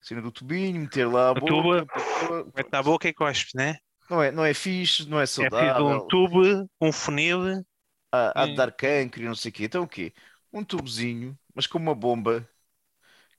Cena 0.00 0.22
do 0.22 0.32
tubinho, 0.32 0.80
meter 0.80 1.06
lá 1.06 1.30
a 1.30 1.34
boca. 1.34 1.54
tubo, 1.62 1.86
pessoa- 1.86 2.50
Vai 2.54 2.64
estar 2.64 2.78
a 2.80 2.82
boca 2.82 3.08
e 3.08 3.14
cospe, 3.14 3.56
né? 3.56 3.78
Não 4.10 4.22
é, 4.22 4.30
não 4.32 4.44
é 4.44 4.52
fixe, 4.54 5.08
não 5.08 5.18
é 5.20 5.26
É 5.40 5.50
preciso 5.50 5.50
saudável. 5.50 5.86
um 5.88 6.00
tubo, 6.00 6.42
um 6.80 6.92
funil. 6.92 7.64
há, 8.12 8.42
há 8.42 8.46
de 8.46 8.54
dar 8.54 8.72
cancro 8.72 9.22
e 9.22 9.26
não 9.26 9.34
sei 9.34 9.50
o 9.50 9.54
quê. 9.54 9.64
Então 9.64 9.82
o 9.84 9.88
quê? 9.88 10.12
Um 10.52 10.64
tubozinho, 10.64 11.38
mas 11.54 11.66
com 11.66 11.78
uma 11.78 11.94
bomba 11.94 12.48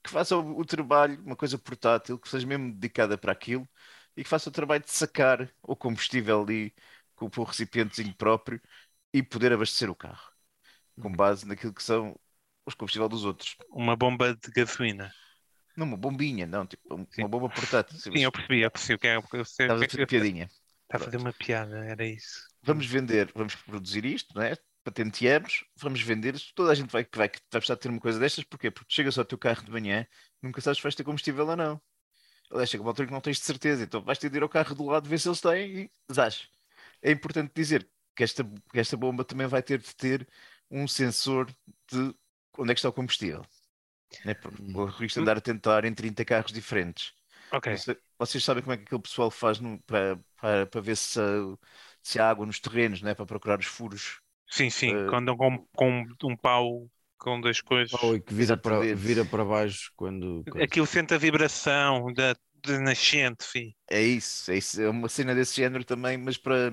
que 0.02 0.10
faça 0.10 0.36
o, 0.36 0.58
o 0.58 0.64
trabalho, 0.64 1.20
uma 1.24 1.36
coisa 1.36 1.58
portátil, 1.58 2.18
que 2.18 2.28
seja 2.28 2.46
mesmo 2.46 2.72
dedicada 2.72 3.16
para 3.18 3.32
aquilo 3.32 3.68
e 4.16 4.22
que 4.22 4.28
faça 4.28 4.48
o 4.48 4.52
trabalho 4.52 4.82
de 4.84 4.90
sacar 4.90 5.50
o 5.62 5.76
combustível 5.76 6.42
ali 6.42 6.74
com, 7.14 7.30
o 7.36 7.44
recipientezinho 7.44 8.14
próprio 8.14 8.60
e 9.12 9.22
poder 9.22 9.52
abastecer 9.52 9.90
o 9.90 9.94
carro 9.94 10.32
com 11.00 11.10
base 11.10 11.46
naquilo 11.46 11.72
que 11.72 11.82
são 11.82 12.18
os 12.66 12.74
combustíveis 12.74 13.10
dos 13.10 13.24
outros. 13.24 13.56
Uma 13.70 13.96
bomba 13.96 14.34
de 14.34 14.50
gasolina. 14.52 15.12
Não 15.76 15.86
uma 15.86 15.96
bombinha, 15.96 16.46
não, 16.46 16.66
tipo 16.66 16.94
um- 16.94 17.06
Sim. 17.10 17.22
uma 17.22 17.28
bomba 17.28 17.48
portátil. 17.48 17.98
Sim, 17.98 18.22
eu 18.22 18.30
percebi, 18.32 18.60
eu 18.60 18.70
percebi 18.70 18.94
o 18.94 18.98
que 18.98 19.08
é. 19.08 19.18
Estavas 19.18 19.80
o 19.80 19.84
a 19.84 19.84
é 19.84 19.88
fazer 19.88 20.06
piadinha. 20.06 20.50
Está 20.84 20.96
a 20.96 21.00
fazer 21.00 21.16
uma 21.16 21.32
piada, 21.32 21.84
era 21.84 22.06
isso. 22.06 22.46
Vamos 22.62 22.86
vender, 22.86 23.32
vamos 23.34 23.54
produzir 23.54 24.04
isto, 24.04 24.34
não 24.34 24.42
é? 24.42 24.56
Patenteamos, 24.84 25.64
vamos 25.76 26.00
vender, 26.02 26.34
toda 26.54 26.72
a 26.72 26.74
gente 26.74 26.90
vai, 26.90 27.04
vai, 27.04 27.28
vai 27.28 27.30
precisar 27.52 27.74
de 27.76 27.80
ter 27.80 27.88
uma 27.88 28.00
coisa 28.00 28.18
destas, 28.18 28.44
porquê? 28.44 28.70
Porque 28.70 28.92
chegas 28.92 29.16
ao 29.18 29.24
teu 29.24 29.38
carro 29.38 29.64
de 29.64 29.70
manhã, 29.70 30.06
nunca 30.42 30.60
sabes 30.60 30.78
se 30.78 30.82
vais 30.82 30.94
ter 30.94 31.04
combustível 31.04 31.46
ou 31.48 31.56
não. 31.56 31.80
Aliás, 32.50 32.70
chega 32.70 32.82
uma 32.82 32.90
altura 32.90 33.08
que 33.08 33.14
não 33.14 33.20
tens 33.20 33.38
de 33.38 33.44
certeza, 33.44 33.84
então 33.84 34.02
vais 34.02 34.18
ter 34.18 34.30
de 34.30 34.38
ir 34.38 34.42
ao 34.42 34.48
carro 34.48 34.74
do 34.74 34.86
lado 34.86 35.08
ver 35.08 35.18
se 35.18 35.28
eles 35.28 35.40
têm 35.40 35.84
e 35.84 36.14
zás. 36.14 36.48
É 37.02 37.10
importante 37.12 37.52
dizer 37.54 37.88
que 38.16 38.24
esta, 38.24 38.44
que 38.44 38.80
esta 38.80 38.96
bomba 38.96 39.24
também 39.24 39.46
vai 39.46 39.62
ter 39.62 39.80
de 39.80 39.94
ter 39.96 40.28
um 40.70 40.88
sensor 40.88 41.46
de 41.90 42.14
onde 42.58 42.72
é 42.72 42.74
que 42.74 42.78
está 42.80 42.88
o 42.90 42.92
combustível. 42.92 43.44
Né? 44.24 44.34
Porque 44.34 44.62
Hum. 44.62 44.76
O 44.76 44.86
risco 44.86 45.16
de 45.16 45.20
andar 45.22 45.36
a 45.38 45.40
tentar 45.40 45.84
em 45.84 45.94
30 45.94 46.24
carros 46.24 46.52
diferentes. 46.52 47.12
Ok. 47.50 47.68
Você- 47.76 47.98
Vocês 48.18 48.44
sabem 48.44 48.62
como 48.64 48.74
é 48.74 48.78
que 48.78 48.84
aquele 48.84 49.02
pessoal 49.02 49.30
faz 49.30 49.60
no- 49.60 49.80
para, 49.84 50.18
para, 50.40 50.66
para 50.66 50.80
ver 50.82 50.96
se, 50.96 51.20
se 52.02 52.18
há 52.20 52.28
água 52.30 52.46
nos 52.46 52.60
terrenos, 52.60 53.02
né? 53.02 53.14
para 53.14 53.26
procurar 53.26 53.58
os 53.60 53.66
furos? 53.66 54.21
Sim, 54.52 54.70
sim, 54.70 54.92
Eh, 54.92 55.08
quando 55.08 55.32
andam 55.32 55.36
com, 55.36 55.66
com 55.74 56.06
um 56.32 56.36
pau 56.36 56.88
com 57.18 57.40
duas 57.40 57.60
coisas. 57.60 57.92
Oh, 58.02 58.14
e 58.14 58.20
que 58.20 58.34
vira 58.34 58.56
para, 58.56 58.80
vira 58.96 59.24
para 59.24 59.44
baixo 59.44 59.92
quando. 59.96 60.44
quando- 60.50 60.64
Aquilo 60.64 60.86
sente 60.86 61.14
a 61.14 61.18
vibração 61.18 62.12
da, 62.12 62.34
da 62.64 62.78
nascente, 62.80 63.44
fi. 63.44 63.76
É 63.90 64.00
isso, 64.00 64.50
é 64.50 64.56
isso, 64.56 64.80
é 64.80 64.88
uma 64.88 65.08
cena 65.08 65.34
desse 65.34 65.56
género 65.56 65.84
também, 65.84 66.16
mas 66.16 66.38
para, 66.38 66.70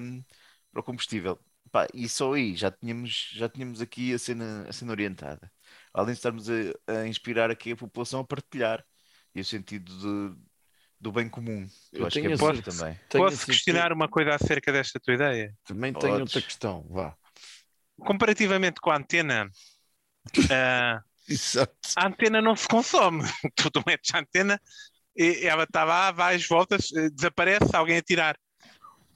para 0.71 0.79
o 0.79 0.83
combustível. 0.83 1.37
Pá, 1.71 1.85
e 1.93 2.07
só 2.07 2.33
aí 2.33 2.55
já 2.55 2.71
tínhamos, 2.71 3.29
já 3.33 3.49
tínhamos 3.49 3.81
aqui 3.81 4.13
a 4.13 4.19
cena, 4.19 4.65
a 4.67 4.73
cena 4.73 4.91
orientada. 4.91 5.51
Além 5.93 6.13
de 6.13 6.19
estarmos 6.19 6.47
a, 6.49 6.53
a 7.01 7.07
inspirar 7.07 7.51
aqui 7.51 7.71
a 7.73 7.75
população 7.77 8.21
a 8.21 8.25
partilhar 8.25 8.83
e 9.35 9.41
o 9.41 9.45
sentido 9.45 9.91
de- 10.35 10.41
do 10.99 11.11
bem 11.11 11.29
comum. 11.29 11.67
Eu, 11.91 12.01
Eu 12.01 12.07
acho 12.07 12.19
que 12.19 12.27
é 12.27 12.29
certeza- 12.37 12.63
também. 12.63 12.99
Posso 13.11 13.45
questionar 13.47 13.91
uma 13.93 14.07
coisa 14.09 14.35
acerca 14.35 14.71
desta 14.71 14.99
tua 14.99 15.15
ideia? 15.15 15.53
Também 15.65 15.93
tenho 15.93 16.21
Podes. 16.21 16.23
outra 16.23 16.41
questão, 16.41 16.85
vá. 16.89 17.17
Comparativamente 17.99 18.79
com 18.81 18.91
a 18.91 18.97
antena, 18.97 19.49
Exato. 21.29 21.73
a 21.95 22.07
antena 22.07 22.41
não 22.41 22.55
se 22.55 22.67
consome. 22.67 23.23
Tu, 23.55 23.69
tu 23.69 23.83
metes 23.85 24.13
a 24.13 24.19
antena 24.19 24.59
e 25.15 25.45
ela 25.45 25.63
está 25.63 25.83
lá, 25.83 26.12
várias 26.12 26.45
voltas, 26.47 26.91
eh, 26.95 27.09
desaparece, 27.09 27.75
alguém 27.75 27.97
a 27.97 28.01
tirar. 28.01 28.38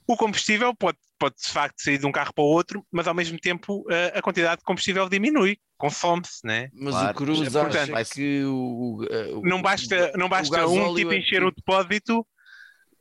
O 0.06 0.16
combustível 0.16 0.74
pode, 0.74 0.98
pode 1.18 1.36
de 1.36 1.48
facto 1.48 1.80
sair 1.80 1.96
de 1.98 2.06
um 2.06 2.12
carro 2.12 2.32
para 2.34 2.44
o 2.44 2.46
outro, 2.48 2.86
mas 2.92 3.08
ao 3.08 3.14
mesmo 3.14 3.38
tempo 3.38 3.84
eh, 3.90 4.12
a 4.14 4.20
quantidade 4.20 4.58
de 4.58 4.64
combustível 4.64 5.08
diminui, 5.08 5.56
consome-se, 5.78 6.46
né? 6.46 6.68
Mas 6.74 6.94
Claro, 6.94 7.10
o 7.10 7.14
Cruz 7.14 7.40
acha 7.40 7.60
portanto, 7.60 7.90
vai- 7.92 8.04
que 8.04 8.44
o, 8.44 9.06
o- 9.38 9.42
Não 9.42 9.62
basta, 9.62 10.12
não 10.16 10.28
basta 10.28 10.66
um 10.68 10.94
tipo 10.94 11.12
é 11.12 11.16
encher 11.18 11.42
o 11.42 11.50
depósito 11.50 12.26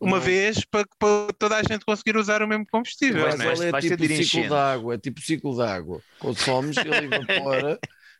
uma 0.03 0.17
Não. 0.17 0.25
vez 0.25 0.65
para, 0.65 0.85
para 0.99 1.33
toda 1.33 1.57
a 1.57 1.63
gente 1.63 1.85
conseguir 1.85 2.17
usar 2.17 2.41
o 2.43 2.47
mesmo 2.47 2.65
combustível, 2.71 3.35
né? 3.37 3.55
gasóleo 3.55 3.63
é 3.63 3.71
Vai 3.71 3.81
ser 3.81 3.97
tipo 3.97 3.97
de 3.97 4.05
ir 4.13 4.25
ciclo 4.25 4.47
de 4.47 4.53
água, 4.53 4.95
é 4.95 4.97
tipo 4.97 5.21
ciclo 5.21 5.55
de 5.55 5.61
água. 5.63 6.03
Consomes, 6.19 6.83
ele 6.83 7.05
evapora, 7.05 7.79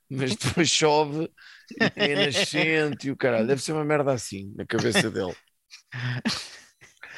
mas 0.09 0.35
depois 0.35 0.69
chove 0.69 1.29
e 1.95 2.11
a 2.13 2.17
nascente 2.17 3.07
e 3.07 3.11
o 3.11 3.17
caralho. 3.17 3.47
Deve 3.47 3.61
ser 3.61 3.73
uma 3.73 3.85
merda 3.85 4.13
assim 4.13 4.53
na 4.55 4.65
cabeça 4.65 5.09
dele. 5.11 5.35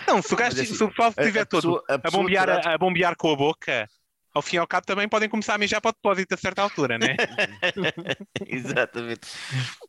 Não, 0.07 0.21
se 0.21 0.33
o, 0.33 0.37
gajo, 0.37 0.55
Mas 0.55 0.59
assim, 0.59 0.75
se 0.75 0.83
o 0.83 0.89
pessoal 0.89 1.09
A- 1.17 1.23
a 1.23 1.25
estiver 1.25 1.45
todo 1.45 1.67
pessoa- 1.67 1.83
a 1.89 1.97
a 2.03 2.11
bombear, 2.11 2.47
terá 2.47 2.73
a 2.73 2.77
bombear 2.77 3.15
com 3.17 3.31
a 3.31 3.35
boca, 3.35 3.87
ao 4.33 4.41
fim 4.41 4.57
e 4.57 4.59
ao 4.59 4.67
cabo 4.67 4.85
também 4.85 5.09
podem 5.09 5.29
começar 5.29 5.55
a 5.55 5.57
mijar 5.57 5.81
para 5.81 5.89
o 5.89 5.93
depósito 5.93 6.33
a 6.35 6.37
certa 6.37 6.61
altura, 6.61 6.97
né? 6.97 7.17
Exatamente. 8.45 9.27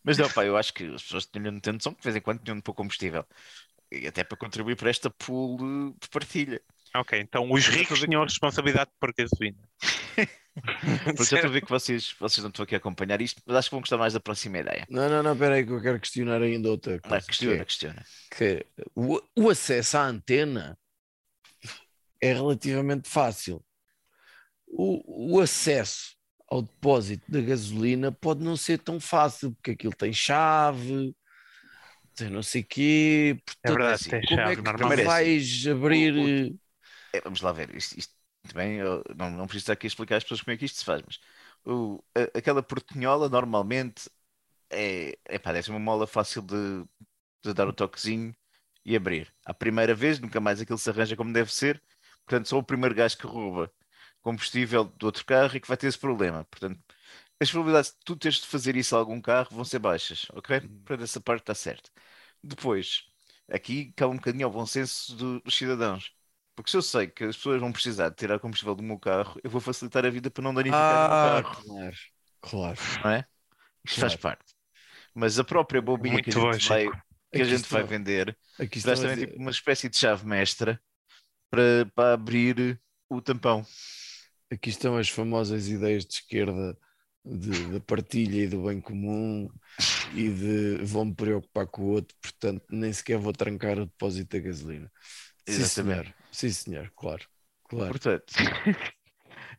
Mas 0.04 0.18
não, 0.18 0.30
pá, 0.30 0.44
eu 0.44 0.56
acho 0.56 0.72
que 0.74 0.84
as 0.84 1.02
pessoas 1.02 1.26
tinham 1.26 1.54
de 1.54 1.60
ter 1.60 1.72
noção 1.72 1.92
que 1.94 2.00
de 2.00 2.04
vez 2.04 2.16
em 2.16 2.20
quando 2.20 2.42
tinham 2.42 2.56
de 2.56 2.62
pôr 2.62 2.74
combustível. 2.74 3.24
E 3.90 4.06
até 4.06 4.24
para 4.24 4.36
contribuir 4.36 4.76
para 4.76 4.90
esta 4.90 5.08
pool 5.10 5.56
de- 5.58 6.08
partilha. 6.10 6.60
ok, 6.94 7.20
então 7.20 7.50
os 7.50 7.66
ricos 7.66 8.00
tinham 8.00 8.22
a 8.22 8.24
responsabilidade 8.24 8.90
por 8.98 9.12
gasolina. 9.16 9.58
Porque 11.04 11.24
já 11.24 11.36
estou 11.36 11.50
a 11.50 11.52
ver 11.52 11.60
que 11.60 11.68
vocês, 11.68 12.14
vocês 12.18 12.42
não 12.42 12.48
estão 12.48 12.62
aqui 12.64 12.74
a 12.74 12.78
acompanhar 12.78 13.20
isto, 13.20 13.42
mas 13.44 13.56
acho 13.58 13.68
que 13.68 13.74
vão 13.74 13.80
gostar 13.82 13.98
mais 13.98 14.14
da 14.14 14.20
próxima 14.20 14.58
ideia. 14.58 14.86
Não, 14.88 15.06
não, 15.08 15.22
não, 15.22 15.32
espera 15.34 15.56
aí 15.56 15.66
que 15.66 15.70
eu 15.72 15.82
quero 15.82 16.00
questionar 16.00 16.40
ainda 16.40 16.70
outra 16.70 16.98
coisa. 16.98 17.08
Vai, 17.10 17.20
questiona, 17.20 17.58
que 17.58 17.64
questiona. 17.66 18.00
é 18.00 18.34
que 18.34 18.66
o, 18.94 19.20
o 19.36 19.50
acesso 19.50 19.98
à 19.98 20.06
antena 20.06 20.78
é 22.22 22.32
relativamente 22.32 23.08
fácil. 23.08 23.62
O, 24.66 25.34
o 25.36 25.40
acesso 25.40 26.16
ao 26.48 26.62
depósito 26.62 27.30
da 27.30 27.40
gasolina 27.42 28.10
pode 28.10 28.42
não 28.42 28.56
ser 28.56 28.78
tão 28.78 28.98
fácil, 28.98 29.52
porque 29.52 29.72
aquilo 29.72 29.94
tem 29.94 30.12
chave, 30.12 31.14
não 32.30 32.42
sei 32.42 32.62
quê. 32.62 33.40
É 33.62 33.70
Portanto, 33.70 33.70
verdade, 33.70 34.02
assim, 34.02 34.14
tem 34.20 34.22
como 34.28 34.48
é 34.48 34.56
chave 34.56 34.56
que 34.56 34.62
tu 34.62 34.72
normalmente. 34.72 35.02
Primeiro 35.02 35.02
é 35.02 35.08
vais 35.08 35.66
abrir. 35.66 36.58
É, 37.12 37.20
vamos 37.20 37.40
lá 37.40 37.52
ver. 37.52 37.74
Isto, 37.74 37.98
isto 37.98 38.14
eu 38.78 39.02
não, 39.16 39.30
não 39.30 39.46
preciso 39.46 39.64
estar 39.64 39.72
aqui 39.74 39.86
a 39.86 39.88
explicar 39.88 40.16
às 40.16 40.22
pessoas 40.24 40.40
como 40.42 40.54
é 40.54 40.56
que 40.56 40.64
isto 40.64 40.78
se 40.78 40.84
faz, 40.84 41.02
mas 41.04 41.18
o- 41.64 42.02
a- 42.14 42.38
aquela 42.38 42.62
portinhola 42.62 43.28
normalmente 43.28 44.08
é, 44.70 45.18
é 45.26 45.38
pá, 45.38 45.52
uma 45.70 45.78
mola 45.80 46.06
fácil 46.06 46.42
de, 46.42 46.84
de 47.44 47.54
dar 47.54 47.68
o 47.68 47.72
toquezinho 47.72 48.34
e 48.84 48.96
abrir. 48.96 49.32
À 49.46 49.54
primeira 49.54 49.94
vez, 49.94 50.18
nunca 50.20 50.40
mais 50.40 50.60
aquilo 50.60 50.78
se 50.78 50.90
arranja 50.90 51.16
como 51.16 51.32
deve 51.32 51.52
ser. 51.52 51.82
Portanto, 52.26 52.48
só 52.48 52.58
o 52.58 52.62
primeiro 52.64 52.94
gajo 52.94 53.16
que 53.18 53.26
rouba 53.26 53.72
combustível 54.22 54.84
do 54.84 55.06
outro 55.06 55.24
carro 55.26 55.56
e 55.56 55.60
que 55.60 55.68
vai 55.68 55.76
ter 55.76 55.88
esse 55.88 55.98
problema. 55.98 56.44
Portanto, 56.46 56.80
as 57.40 57.50
probabilidades 57.50 57.90
de 57.92 57.96
tu 58.04 58.16
teres 58.16 58.38
de 58.40 58.46
fazer 58.46 58.76
isso 58.76 58.94
a 58.96 58.98
algum 58.98 59.20
carro 59.20 59.48
vão 59.54 59.64
ser 59.64 59.78
baixas, 59.78 60.26
ok? 60.32 60.60
Portanto, 60.60 61.02
essa 61.04 61.20
parte 61.20 61.42
está 61.42 61.54
certa. 61.54 61.90
Depois, 62.42 63.04
aqui 63.50 63.92
cabe 63.92 64.12
um 64.14 64.16
bocadinho 64.16 64.46
ao 64.46 64.52
bom 64.52 64.66
senso 64.66 65.14
do- 65.16 65.40
dos 65.40 65.56
cidadãos. 65.56 66.12
Porque 66.54 66.70
se 66.70 66.76
eu 66.76 66.82
sei 66.82 67.06
que 67.08 67.24
as 67.24 67.36
pessoas 67.36 67.60
vão 67.60 67.70
precisar 67.72 68.08
de 68.08 68.16
tirar 68.16 68.38
combustível 68.38 68.74
do 68.74 68.82
meu 68.82 68.98
carro, 68.98 69.38
eu 69.44 69.50
vou 69.50 69.60
facilitar 69.60 70.06
a 70.06 70.10
vida 70.10 70.30
para 70.30 70.42
não 70.42 70.54
danificar 70.54 70.82
o 70.82 70.94
Ah, 70.94 71.42
meu 71.42 71.42
carro, 71.42 71.64
claro, 72.40 72.76
claro. 72.76 72.80
não 73.04 73.10
é? 73.10 73.26
Isto 73.84 74.00
faz 74.00 74.16
parte. 74.16 74.54
Mas 75.14 75.38
a 75.38 75.44
própria 75.44 75.82
bobinha 75.82 76.22
que 76.22 76.30
a 76.30 76.34
Muito 76.34 76.52
gente 76.58 76.68
vai, 76.68 76.86
que 77.32 77.42
a 77.42 77.44
gente 77.44 77.68
vai 77.68 77.82
estão- 77.82 77.86
vender 77.86 78.38
Aqui 78.58 78.80
será 78.80 78.94
também 78.96 79.14
dizer- 79.14 79.26
tipo 79.28 79.38
uma 79.40 79.50
espécie 79.50 79.88
de 79.88 79.96
chave 79.96 80.26
mestra 80.26 80.80
para, 81.50 81.86
para 81.94 82.14
abrir 82.14 82.80
o 83.08 83.20
tampão. 83.20 83.64
Aqui 84.50 84.70
estão 84.70 84.96
as 84.96 85.08
famosas 85.08 85.68
ideias 85.68 86.04
de 86.06 86.14
esquerda 86.14 86.76
de- 87.26 87.72
da 87.72 87.80
partilha 87.80 88.44
e 88.44 88.48
do 88.48 88.62
bem 88.64 88.80
comum. 88.80 89.48
e 90.14 90.28
de 90.30 90.84
vou-me 90.84 91.14
preocupar 91.14 91.66
com 91.66 91.82
o 91.82 91.86
outro, 91.88 92.16
portanto 92.22 92.64
nem 92.70 92.92
sequer 92.92 93.18
vou 93.18 93.32
trancar 93.32 93.78
o 93.78 93.86
depósito 93.86 94.36
da 94.36 94.42
gasolina. 94.42 94.90
Sim, 95.48 95.60
Exatamente. 95.60 96.02
senhor. 96.04 96.14
Sim, 96.32 96.50
senhor, 96.50 96.92
claro. 96.96 97.26
Claro. 97.68 97.88
Portanto, 97.90 98.32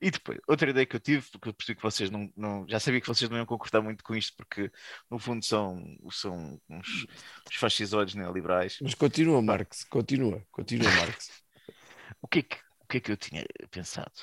e 0.01 0.09
depois, 0.09 0.39
outra 0.47 0.69
ideia 0.69 0.85
que 0.85 0.95
eu 0.95 0.99
tive, 0.99 1.27
porque 1.31 1.49
eu 1.49 1.53
percebi 1.53 1.75
que 1.75 1.83
vocês 1.83 2.09
não, 2.09 2.31
não- 2.35 2.65
já 2.67 2.79
sabia 2.79 3.01
que 3.01 3.07
vocês 3.07 3.29
não 3.29 3.37
iam 3.37 3.45
concordar 3.45 3.81
muito 3.81 4.03
com 4.03 4.15
isto, 4.15 4.33
porque 4.37 4.71
no 5.11 5.19
fundo 5.19 5.45
são, 5.45 5.83
são 6.11 6.59
uns, 6.69 7.05
uns 7.47 7.55
fascisoides 7.55 8.15
neoliberais. 8.15 8.77
Mas 8.81 8.93
continua, 8.95 9.41
Marx, 9.41 9.83
continua, 9.83 10.41
continua, 10.51 10.89
Marx. 10.91 11.29
O 12.21 12.27
que 12.27 12.39
é 12.39 12.41
que, 12.41 12.55
o 12.79 12.87
que, 12.87 12.97
é 12.97 12.99
que 13.01 13.11
eu 13.11 13.17
tinha 13.17 13.45
pensado? 13.69 14.13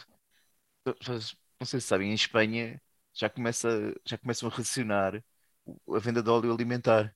Não 0.86 1.66
sei 1.66 1.80
se 1.80 1.86
sabem, 1.86 2.10
em 2.10 2.14
Espanha 2.14 2.80
já, 3.14 3.30
começa, 3.30 3.94
já 4.06 4.18
começam 4.18 4.48
a 4.48 4.52
racionar 4.52 5.24
o- 5.64 5.94
a 5.96 5.98
venda 6.00 6.22
de 6.22 6.30
óleo 6.30 6.52
alimentar. 6.52 7.14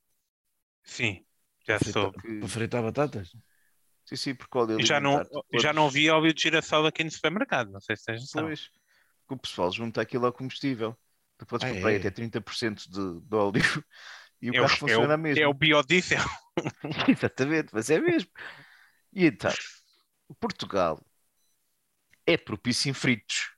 Sim, 0.83 1.25
já 1.67 1.79
Frita- 1.83 2.11
soube. 2.11 2.19
Que- 2.19 2.35
Para 2.39 2.49
fritar 2.55 2.83
batatas? 2.83 3.29
sim, 4.07 4.17
sim, 4.17 4.35
porque 4.35 4.57
o 4.59 4.61
óleo 4.63 4.77
E 4.77 4.83
Já 4.85 4.99
não, 5.01 5.21
alimentar. 5.21 5.27
já 5.53 5.73
não 5.75 5.91
vi 5.91 6.09
óleo 6.11 6.33
de 6.33 6.41
girassol 6.43 6.87
aqui 6.87 7.05
no 7.05 7.11
supermercado, 7.11 7.71
não 7.71 7.81
sei 7.81 7.97
se 7.97 8.05
tens 8.05 8.21
noção. 8.23 8.51
Pois, 8.51 8.71
que 9.29 9.35
o 9.35 9.39
pessoal 9.39 9.73
junta 9.73 10.01
aquilo 10.03 10.27
ao 10.27 10.33
combustível. 10.33 10.99
Tu 11.39 11.47
podes 11.47 11.65
Ah, 11.65 11.69
comprar 11.69 11.91
aí 11.91 11.97
é? 11.97 11.99
até 11.99 12.11
30% 12.11 12.91
de, 12.91 13.21
de 13.23 13.37
óleo 13.37 13.63
e 14.43 14.51
o 14.51 14.57
É 14.57 14.61
o, 14.63 14.67
carro 14.67 14.77
é, 14.87 14.97
funciona 14.97 15.17
o, 15.17 15.19
mesmo. 15.19 15.43
é 15.43 15.47
o 15.47 15.55
biodiesel. 15.55 16.25
Exatamente, 17.09 17.71
mas 17.75 17.91
é 17.91 18.01
mesmo. 18.01 18.31
E 19.13 19.27
então, 19.27 19.57
Portugal 20.41 21.05
é 22.27 22.37
propício 22.37 22.89
em 22.91 22.95
fritos. 22.95 23.51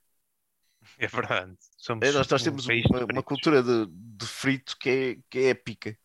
É 0.97 1.07
verdade. 1.07 1.57
Somos 1.81 2.07
É, 2.07 2.11
Nós, 2.11 2.27
nós 2.27 2.41
um 2.41 2.45
temos 2.45 2.67
país 2.67 2.85
uma, 2.85 3.05
uma 3.05 3.23
cultura 3.23 3.63
de, 3.63 3.87
de 3.89 4.25
frito 4.27 4.77
que 4.79 4.89
é, 4.89 5.15
que 5.27 5.39
é 5.39 5.49
épica. 5.49 5.97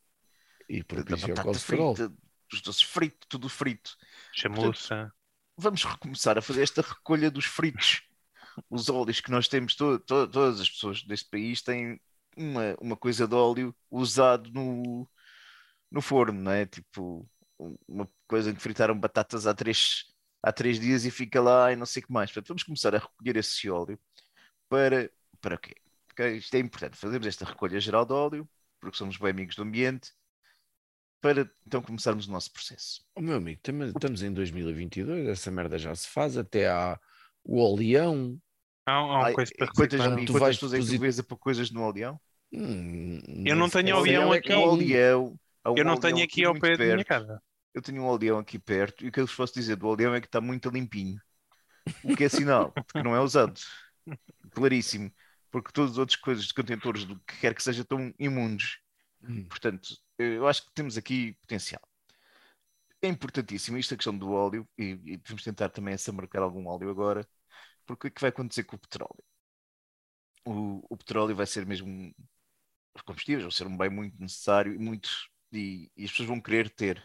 E 0.71 0.79
ao 0.81 1.05
batata 1.05 1.43
colesterol. 1.43 1.95
frita, 1.95 2.15
dos 2.51 2.63
doces 2.63 2.83
fritos, 2.83 3.27
tudo 3.29 3.47
frito. 3.51 3.95
Chamuça. 4.33 5.13
Vamos 5.59 5.85
recomeçar 5.85 6.39
a 6.39 6.43
fazer 6.43 6.63
esta 6.63 6.81
recolha 6.81 7.31
dos 7.31 7.45
fritos. 7.45 8.03
Os 8.71 8.89
óleos 8.89 9.21
que 9.21 9.31
nós 9.31 9.49
temos, 9.49 9.75
to- 9.75 9.99
to- 9.99 10.29
todas 10.29 10.61
as 10.63 10.71
pessoas 10.71 11.03
deste 11.03 11.29
país 11.29 11.61
têm 11.61 12.01
uma, 12.35 12.75
uma 12.81 12.97
coisa 12.97 13.29
de 13.29 13.35
óleo 13.35 13.77
usado 13.91 14.51
no, 14.53 15.07
no 15.91 16.01
forno, 16.01 16.41
não 16.41 16.53
é? 16.53 16.65
Tipo, 16.65 17.29
uma 17.87 18.09
coisa 18.27 18.51
em 18.51 18.55
que 18.55 18.63
fritaram 18.63 18.99
batatas 18.99 19.47
há 19.47 19.53
três, 19.55 20.05
há 20.43 20.51
três 20.51 20.81
dias 20.81 21.05
e 21.05 21.11
fica 21.11 21.39
lá 21.41 21.71
e 21.71 21.77
não 21.77 21.85
sei 21.85 22.03
o 22.03 22.07
que 22.07 22.13
mais. 22.13 22.31
Portanto, 22.31 22.49
vamos 22.49 22.63
começar 22.63 22.95
a 22.95 22.99
recolher 22.99 23.37
esse 23.37 23.69
óleo 23.69 24.01
para, 24.69 25.11
para 25.47 25.57
quê? 25.59 25.77
Porque 26.09 26.29
isto 26.29 26.55
é 26.57 26.59
importante. 26.59 26.97
Fazemos 26.97 27.25
esta 27.25 27.45
recolha 27.45 27.79
geral 27.79 28.05
de 28.05 28.13
óleo, 28.13 28.49
porque 28.81 28.97
somos 28.97 29.17
bem 29.17 29.31
amigos 29.31 29.55
do 29.55 29.63
ambiente, 29.63 30.11
para 31.21 31.49
então 31.65 31.81
começarmos 31.81 32.27
o 32.27 32.33
nosso 32.33 32.53
processo. 32.53 33.05
Oh, 33.15 33.21
meu 33.21 33.37
amigo, 33.37 33.61
tam- 33.63 33.85
estamos 33.87 34.23
em 34.23 34.33
2022, 34.33 35.29
essa 35.29 35.51
merda 35.53 35.79
já 35.79 35.95
se 35.95 36.09
faz, 36.09 36.37
até 36.37 36.69
há 36.69 36.99
o 37.45 37.61
oleão. 37.61 38.41
Há, 38.85 38.93
há 38.93 39.03
uma 39.05 39.27
Ai, 39.27 39.35
coisa 39.35 39.53
para 39.57 39.67
enquanto 39.67 39.93
reciclar. 39.93 40.25
Tu 40.25 40.33
vais 40.33 40.51
as 40.51 40.57
pessoas 40.57 40.73
é 40.75 40.77
que 40.79 40.83
deposit- 40.83 40.99
tu 40.99 41.01
vês 41.01 41.19
a 41.21 41.23
pôr 41.25 41.37
coisas 41.39 41.71
no 41.71 41.83
oleão? 41.83 42.21
Hum, 42.53 43.21
Eu 43.45 43.55
não 43.57 43.67
nem 43.67 43.71
tenho 43.71 43.97
oleão 43.97 44.33
aqui. 44.33 44.53
é 44.53 44.55
é 44.55 44.57
oleão. 44.57 45.39
um 45.69 45.75
Eu 45.77 45.85
não 45.85 45.97
tenho 45.99 46.25
aqui 46.25 46.45
ao 46.45 46.55
pé 46.59 46.77
da 46.77 46.85
minha 46.87 47.05
casa. 47.05 47.43
Eu 47.75 47.83
tenho 47.83 48.03
um 48.03 48.07
oleão 48.07 48.39
aqui 48.39 48.59
perto 48.59 49.05
e 49.05 49.09
o 49.09 49.13
que 49.13 49.21
eu 49.21 49.27
vos 49.27 49.35
posso 49.35 49.55
dizer 49.55 49.77
do 49.77 49.87
oleão 49.87 50.15
é 50.15 50.21
que 50.21 50.27
está 50.27 50.41
muito 50.41 50.71
limpinho. 50.71 51.21
O 52.03 52.15
que 52.15 52.25
é 52.25 52.29
sinal 52.29 52.77
de 52.89 52.95
que 52.95 53.03
não 53.03 53.15
é 53.17 53.21
usado. 53.21 53.61
Claríssimo. 54.53 55.11
Porque 55.57 55.73
todas 55.73 55.93
as 55.93 55.99
outras 55.99 56.17
coisas 56.17 56.45
de 56.45 56.53
contentores, 56.53 57.07
do 57.07 57.19
que 57.21 57.39
quer 57.41 57.55
que 57.55 57.63
seja, 57.63 57.81
estão 57.81 58.13
imundos. 58.19 58.79
Hum. 59.23 59.49
Portanto, 59.49 59.97
eu 60.19 60.47
acho 60.47 60.67
que 60.67 60.71
temos 60.75 60.99
aqui 60.99 61.33
potencial. 61.41 61.81
É 63.01 63.09
importantíssimo 63.09 63.79
isto, 63.79 63.95
a 63.95 63.97
questão 63.97 64.17
do 64.19 64.33
óleo, 64.33 64.69
e, 64.77 65.01
e 65.15 65.21
vamos 65.27 65.43
tentar 65.43 65.71
também 65.71 65.95
essa 65.95 66.13
marcar 66.13 66.43
algum 66.43 66.67
óleo 66.67 66.91
agora, 66.91 67.27
porque 67.87 68.09
o 68.09 68.11
que 68.11 68.21
vai 68.21 68.29
acontecer 68.29 68.65
com 68.65 68.77
o 68.77 68.79
petróleo? 68.79 69.25
O, 70.45 70.85
o 70.91 70.97
petróleo 70.99 71.35
vai 71.35 71.47
ser 71.47 71.65
mesmo, 71.65 72.15
os 72.95 73.01
combustíveis 73.01 73.43
vão 73.43 73.51
ser 73.51 73.67
um 73.67 73.79
bem 73.79 73.89
muito 73.89 74.21
necessário 74.21 74.75
e, 74.75 74.79
muito, 74.79 75.09
e, 75.51 75.91
e 75.97 76.05
as 76.05 76.11
pessoas 76.11 76.29
vão 76.29 76.41
querer 76.41 76.69
ter. 76.69 77.03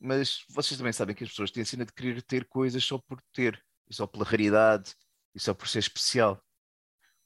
Mas 0.00 0.44
vocês 0.50 0.76
também 0.76 0.92
sabem 0.92 1.14
que 1.14 1.22
as 1.22 1.30
pessoas 1.30 1.52
têm 1.52 1.62
a 1.62 1.66
cena 1.66 1.86
de 1.86 1.92
querer 1.92 2.20
ter 2.22 2.48
coisas 2.48 2.82
só 2.82 2.98
por 2.98 3.22
ter, 3.32 3.64
e 3.88 3.94
só 3.94 4.08
pela 4.08 4.24
raridade, 4.24 4.96
e 5.32 5.38
só 5.38 5.54
por 5.54 5.68
ser 5.68 5.78
especial. 5.78 6.42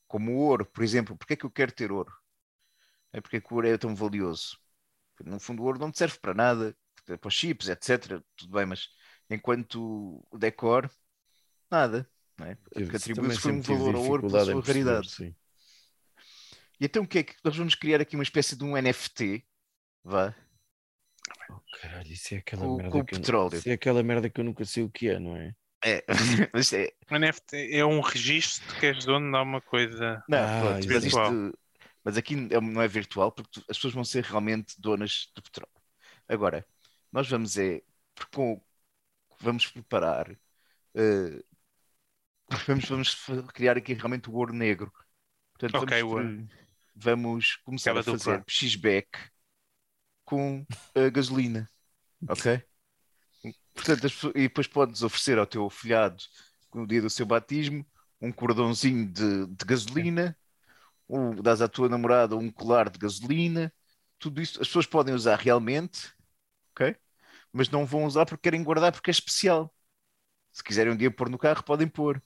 Como 0.07 0.33
o 0.33 0.37
ouro, 0.39 0.67
por 0.67 0.83
exemplo. 0.85 1.17
Porquê 1.17 1.35
é 1.35 1.37
que 1.37 1.47
eu 1.47 1.51
quero 1.51 1.73
ter 1.73 1.91
ouro? 1.93 2.13
É 3.13 3.21
porque 3.21 3.37
é 3.37 3.41
que 3.41 3.53
o 3.53 3.57
ouro 3.57 3.67
é 3.69 3.79
tão 3.79 3.95
valioso. 3.95 4.59
No 5.25 5.41
fundo, 5.41 5.63
o 5.63 5.67
ouro 5.67 5.79
não 5.79 5.91
te 5.91 5.99
serve 5.99 6.19
para 6.19 6.35
nada, 6.35 6.77
para 7.07 7.29
os 7.29 7.35
chips, 7.35 7.69
etc. 7.69 8.23
Tudo 8.37 8.53
bem, 8.53 8.67
mas 8.67 8.89
enquanto 9.31 10.23
o 10.31 10.39
decor, 10.39 10.91
nada. 11.71 12.09
Não 12.39 12.47
é? 12.47 12.55
Portanto, 12.55 12.83
Eu 12.83 12.89
que 12.89 12.93
também 13.15 13.31
atribui-se 13.33 13.49
um 13.49 13.61
valor 13.61 13.95
ao 13.97 14.05
ouro 14.05 14.23
pela 14.23 14.45
sua 14.45 14.61
raridade. 14.61 15.09
sim. 15.11 15.35
E 16.79 16.85
então 16.85 17.05
o 17.05 17.09
que 17.09 17.19
é 17.21 17.23
que 17.23 17.35
nós 17.43 17.57
vamos 17.57 17.75
criar 17.75 18.01
aqui 18.01 18.17
uma 18.17 18.23
espécie 18.23 18.55
de 18.55 18.63
um 18.65 18.77
NFT, 18.77 19.43
vá, 20.05 20.35
Oh, 21.51 21.61
caralho, 21.81 22.13
isso 22.13 22.35
é 22.35 22.39
aquela 22.39 22.63
Com- 22.63 22.77
merda 22.77 22.91
com 22.91 22.99
o 22.99 23.05
que 23.07 23.15
eu, 23.15 23.19
petróleo. 23.19 23.57
isso 23.59 23.69
é 23.69 23.73
aquela 23.73 24.03
merda 24.03 24.29
que 24.31 24.41
eu 24.41 24.45
nunca 24.45 24.65
sei 24.65 24.83
o 24.83 24.91
que 24.91 25.09
é, 25.09 25.19
não 25.19 25.37
é? 25.37 25.55
É, 25.85 26.05
mas 26.53 26.73
é, 26.73 26.93
O 27.11 27.15
NFT 27.17 27.77
é 27.77 27.85
um 27.85 28.01
registro 28.01 28.75
que 28.79 28.87
és 28.87 29.05
dono 29.05 29.31
de 29.31 29.37
alguma 29.37 29.61
coisa. 29.61 30.23
Não, 30.29 30.39
Ah, 30.39 30.51
pronto, 30.51 30.89
mas, 30.91 31.05
virtual. 31.05 31.05
isto, 31.05 31.57
mas 32.05 32.17
aqui 32.17 32.35
é- 32.51 32.61
não 32.61 32.83
é 32.83 32.89
virtual 32.89 33.31
porque 33.33 33.61
tu- 33.61 33.67
as 33.71 33.77
pessoas 33.77 33.95
vão 33.95 34.05
ser 34.05 34.25
realmente 34.25 34.81
donas 34.81 35.31
do 35.35 35.43
petróleo. 35.43 35.73
Agora, 36.29 36.67
nós 37.13 37.29
vamos 37.29 37.57
é 37.59 37.83
com- 38.33 38.61
vamos 39.41 39.67
preparar 39.69 40.31
eh, 40.97 41.43
vamos, 42.67 42.85
vamos 42.89 43.15
criar 43.55 43.77
aqui 43.77 43.95
realmente 43.95 44.29
o 44.31 44.35
ouro 44.35 44.53
negro. 44.53 44.93
Portanto, 45.55 45.79
Ok, 45.81 45.93
vamos, 46.07 46.45
vamos 46.95 47.57
começar 47.59 47.91
Aquela 47.91 47.99
a 47.99 48.05
fazer 48.05 48.43
dupla. 48.43 48.47
X-back 48.49 49.09
com 50.25 50.67
a 50.95 51.09
gasolina. 51.11 51.69
Ok? 52.29 52.47
Portanto, 53.77 54.07
as 54.07 54.23
e 54.35 54.43
depois 54.49 54.67
podes 54.67 55.03
oferecer 55.03 55.39
ao 55.39 55.47
teu 55.47 55.67
afilhado 55.67 56.25
no 56.75 56.87
dia 56.87 57.03
do 57.03 57.11
seu 57.11 57.27
batismo 57.27 57.87
um 58.21 58.33
cordãozinho 58.33 59.07
de, 59.07 59.47
de 59.47 59.65
gasolina, 59.67 60.37
ou 61.09 61.35
dás 61.43 61.63
à 61.63 61.69
tua 61.69 61.89
namorada 61.89 62.37
um 62.37 62.51
colar 62.51 62.91
de 62.91 62.99
gasolina, 62.99 63.73
tudo 64.19 64.41
isso 64.43 64.61
as 64.61 64.69
pessoas 64.69 64.87
podem 64.87 65.15
usar 65.15 65.37
realmente, 65.39 66.13
ok? 66.73 66.97
Mas 67.53 67.69
não 67.71 67.87
vão 67.87 68.05
usar 68.07 68.27
porque 68.27 68.43
querem 68.45 68.65
guardar 68.65 68.93
porque 68.93 69.11
é 69.11 69.13
especial. 69.13 69.75
Se 70.53 70.65
quiserem 70.65 70.93
um 70.93 70.97
dia 70.97 71.11
pôr 71.11 71.29
no 71.29 71.39
carro, 71.39 71.63
podem 71.65 71.89
pôr. 71.89 72.23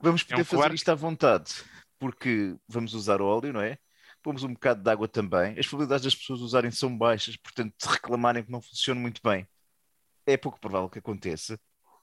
Vamos 0.00 0.22
poder 0.22 0.42
um 0.42 0.44
fazer 0.44 0.56
colar- 0.56 0.74
isto 0.74 0.88
à 0.90 0.94
vontade, 0.94 1.52
porque 1.98 2.56
vamos 2.68 2.94
usar 2.94 3.20
óleo, 3.22 3.52
não 3.52 3.60
é? 3.60 3.78
Pomos 4.22 4.42
um 4.44 4.52
bocado 4.54 4.82
de 4.82 4.90
água 4.90 5.08
também. 5.08 5.58
As 5.58 5.66
probabilidades 5.66 6.04
das 6.04 6.14
pessoas 6.14 6.40
usarem 6.40 6.70
são 6.70 6.96
baixas, 6.96 7.36
portanto, 7.36 7.74
de 7.80 7.88
reclamarem 7.88 8.44
que 8.44 8.50
não 8.52 8.62
funciona 8.62 9.00
muito 9.00 9.20
bem, 9.22 9.48
é 10.26 10.36
pouco 10.36 10.60
provável 10.60 10.90
que 10.90 10.98
aconteça. 10.98 11.60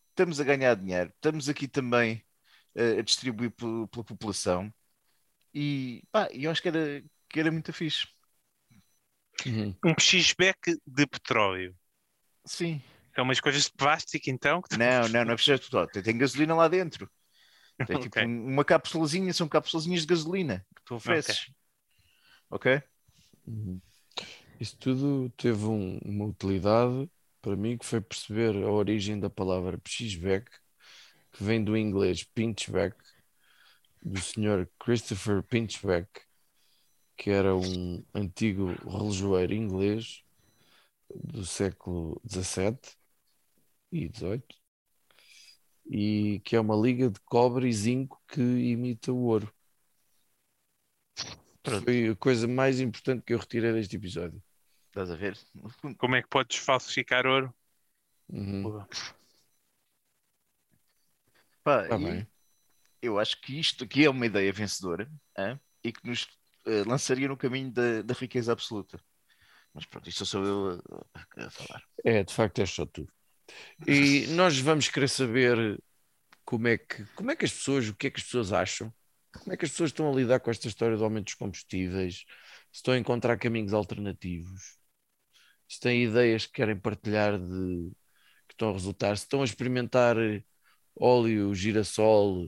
Estamos 0.10 0.40
a 0.40 0.44
ganhar 0.44 0.76
dinheiro, 0.76 1.12
estamos 1.16 1.50
aqui 1.50 1.68
também 1.68 2.24
eh, 2.76 3.00
a 3.00 3.02
distribuir 3.04 3.52
pe- 3.52 3.66
pela 3.92 4.06
população 4.06 4.74
e 5.54 6.04
pá, 6.12 6.30
eu 6.34 6.52
acho 6.52 6.62
que 6.62 6.68
era, 6.70 7.04
que 7.30 7.40
era 7.40 7.52
muito 7.52 7.74
fixe. 7.74 8.08
Uhum. 9.46 9.76
Um 9.86 9.94
X-back 10.00 10.78
de 10.86 11.06
petróleo. 11.08 11.76
Sim. 12.46 12.82
São 13.16 13.24
umas 13.24 13.40
coisas 13.40 13.66
de 13.66 13.72
plástico, 13.74 14.30
então? 14.30 14.62
Não, 14.78 15.08
não, 15.08 15.26
não 15.26 15.34
é 15.34 15.36
preciso 15.36 15.70
tudo. 15.70 15.88
Tem, 15.88 16.02
tem 16.04 16.18
gasolina 16.18 16.56
lá 16.56 16.68
dentro. 16.68 17.10
Tem 17.86 18.00
tipo 18.00 18.18
Ok. 18.18 18.26
um- 18.26 18.48
uma 18.54 18.66
cápsulazinha, 18.66 19.34
são 19.34 19.48
cápsulazinhas 19.48 20.02
de 20.02 20.08
gasolina 20.08 20.66
que 20.76 20.84
tu 20.86 20.96
ofereces. 20.96 21.48
Ok? 22.50 22.82
Uhum. 23.48 23.82
Isso 24.60 24.78
tudo 24.78 25.30
teve 25.38 25.66
um- 25.66 26.00
uma 26.06 26.26
utilidade 26.26 27.10
para 27.44 27.58
mim 27.58 27.78
que 27.78 27.86
foi 27.86 28.00
perceber 28.00 28.56
a 28.64 28.72
origem 28.72 29.20
da 29.20 29.30
palavra 29.30 29.78
pixback, 29.78 30.50
que 31.34 31.44
vem 31.44 31.62
do 31.62 31.76
inglês 31.78 32.24
pinchback, 32.24 32.96
do 34.02 34.20
senhor 34.20 34.70
Christopher 34.80 35.44
Pinchback, 35.44 36.10
que 37.18 37.30
era 37.30 37.54
um 37.54 38.04
antigo 38.14 38.68
relojoeiro 38.90 39.54
inglês 39.54 40.24
do 41.14 41.46
século 41.46 42.22
XVII 42.26 42.80
e 43.92 44.08
XVIII, 44.08 44.44
e 45.86 46.40
que 46.46 46.56
é 46.56 46.62
uma 46.62 46.78
liga 46.78 47.10
de 47.10 47.20
cobre 47.26 47.68
e 47.68 47.74
zinco 47.74 48.22
que 48.26 48.42
imita 48.42 49.12
o 49.12 49.26
ouro. 49.26 49.54
Foi 51.84 52.08
a 52.08 52.16
coisa 52.16 52.48
mais 52.48 52.80
importante 52.80 53.24
que 53.26 53.34
eu 53.34 53.38
retirei 53.38 53.74
deste 53.74 53.98
episódio. 53.98 54.42
Estás 54.94 55.10
a 55.10 55.16
ver? 55.16 55.36
Como 55.98 56.16
é 56.16 56.22
que 56.22 56.30
podes 56.30 56.58
falsificar 56.58 57.26
ouro? 57.26 57.52
Uhum. 58.30 58.86
pá, 61.64 61.88
Tá 61.90 61.98
e 61.98 62.28
eu 63.02 63.18
acho 63.18 63.42
que 63.42 63.60
isto 63.60 63.86
aqui 63.86 64.06
é 64.06 64.10
uma 64.12 64.28
ideia 64.28 64.54
vencedora 64.54 65.12
hã? 65.36 65.60
e 65.84 65.92
que 65.92 66.08
nos 66.08 66.28
eh, 66.68 66.84
lançaria 66.86 67.28
no 67.28 67.36
caminho 67.36 67.72
da, 67.72 68.04
da 68.04 68.14
riqueza 68.14 68.52
absoluta. 68.54 69.00
Mas 69.74 69.88
pronto, 69.88 70.08
isto 70.08 70.28
sou 70.28 70.46
eu 70.46 70.82
a, 71.16 71.46
a 71.48 71.50
falar. 71.50 71.84
É, 72.06 72.24
de 72.24 72.32
facto, 72.32 72.62
é 72.62 72.66
só 72.68 72.86
tu. 72.86 73.08
E 73.88 74.28
nós 74.36 74.60
vamos 74.60 74.90
querer 74.90 75.10
saber 75.10 75.82
como 76.46 76.68
é, 76.68 76.78
que, 76.78 77.04
como 77.16 77.32
é 77.32 77.36
que 77.36 77.46
as 77.46 77.52
pessoas, 77.54 77.90
o 77.90 77.96
que 77.96 78.08
é 78.08 78.12
que 78.12 78.20
as 78.20 78.26
pessoas 78.26 78.54
acham, 78.54 78.94
como 79.40 79.54
é 79.54 79.58
que 79.58 79.66
as 79.66 79.72
pessoas 79.72 79.90
estão 79.90 80.12
a 80.12 80.16
lidar 80.16 80.40
com 80.40 80.52
esta 80.52 80.68
história 80.68 80.96
do 80.96 81.04
aumento 81.04 81.26
dos 81.26 81.34
combustíveis, 81.34 82.18
se 82.18 82.26
estão 82.74 82.94
a 82.94 82.98
encontrar 83.00 83.38
caminhos 83.40 83.74
alternativos, 83.74 84.78
se 85.68 85.80
têm 85.80 86.04
ideias 86.06 86.46
que 86.46 86.54
querem 86.54 86.78
partilhar 86.80 87.38
de 87.40 87.92
que 88.48 88.54
estão 88.54 88.70
a 88.70 88.74
resultar, 88.74 89.18
se 89.18 89.24
estão 89.24 89.42
a 89.42 89.46
experimentar 89.46 90.16
óleo, 90.96 91.54
girassol 91.56 92.48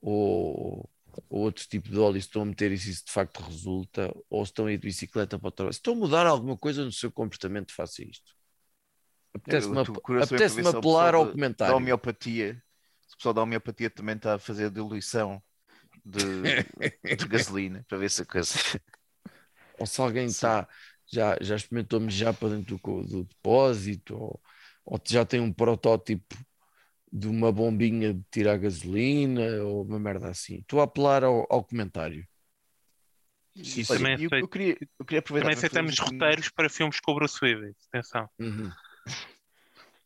ou, 0.00 0.90
ou 1.28 1.40
outro 1.42 1.66
tipo 1.68 1.88
de 1.88 1.98
óleo, 1.98 2.20
se 2.20 2.28
estão 2.28 2.42
a 2.42 2.46
meter 2.46 2.72
isso, 2.72 2.90
isso 2.90 3.04
de 3.06 3.12
facto 3.12 3.40
resulta, 3.42 4.12
ou 4.30 4.44
se 4.44 4.50
estão 4.52 4.66
a 4.66 4.72
ir 4.72 4.78
de 4.78 4.86
bicicleta 4.86 5.38
para 5.38 5.48
o 5.48 5.52
trabalho, 5.52 5.72
se 5.74 5.78
estão 5.78 5.94
a 5.94 5.96
mudar 5.96 6.26
alguma 6.26 6.56
coisa 6.56 6.84
no 6.84 6.92
seu 6.92 7.10
comportamento, 7.10 7.74
faça 7.74 8.02
isto. 8.04 8.32
Apetece-me 9.34 9.78
apetece 9.78 10.60
apelar 10.68 11.14
ao 11.14 11.24
da- 11.24 11.28
Da 11.28 11.32
comentário. 11.32 11.76
homeopatia, 11.76 12.62
se 13.06 13.14
o 13.14 13.16
pessoal 13.16 13.34
da 13.34 13.42
homeopatia 13.42 13.90
também 13.90 14.16
está 14.16 14.34
a 14.34 14.38
fazer 14.38 14.66
a 14.66 14.70
diluição 14.70 15.42
de, 16.04 16.20
de 17.18 17.28
gasolina, 17.28 17.84
para 17.88 17.98
ver 17.98 18.10
se 18.10 18.22
a 18.22 18.26
coisa. 18.26 18.54
ou 19.78 19.86
se 19.86 20.00
alguém 20.00 20.26
está 20.26 20.68
já, 21.12 21.36
já 21.40 21.56
experimentou 21.56 22.00
mijar 22.00 22.34
para 22.34 22.50
dentro 22.50 22.78
do, 22.78 23.02
do 23.02 23.24
depósito, 23.24 24.16
ou, 24.16 24.40
ou 24.84 25.00
já 25.04 25.24
tem 25.24 25.40
um 25.40 25.52
protótipo 25.52 26.36
de 27.12 27.28
uma 27.28 27.52
bombinha 27.52 28.14
de 28.14 28.22
tirar 28.30 28.56
gasolina, 28.58 29.62
ou 29.62 29.82
uma 29.84 29.98
merda 29.98 30.28
assim. 30.28 30.56
Estou 30.60 30.80
a 30.80 30.84
apelar 30.84 31.22
ao, 31.22 31.46
ao 31.50 31.62
comentário. 31.62 32.26
Olha, 33.54 33.84
também 33.86 34.12
eu, 34.12 34.16
aceito. 34.16 34.34
eu 34.38 34.48
queria, 34.48 34.76
eu 34.98 35.04
queria 35.04 35.18
aproveitar 35.18 35.48
Também 35.50 35.58
aceitamos 35.58 35.98
um- 35.98 36.04
roteiros 36.04 36.48
para 36.48 36.70
filmes 36.70 37.00
com 37.00 37.12
o 37.12 37.14
Bruce 37.16 37.38
Willis. 37.42 37.76
Atenção. 37.88 38.28
Uhum. 38.38 38.70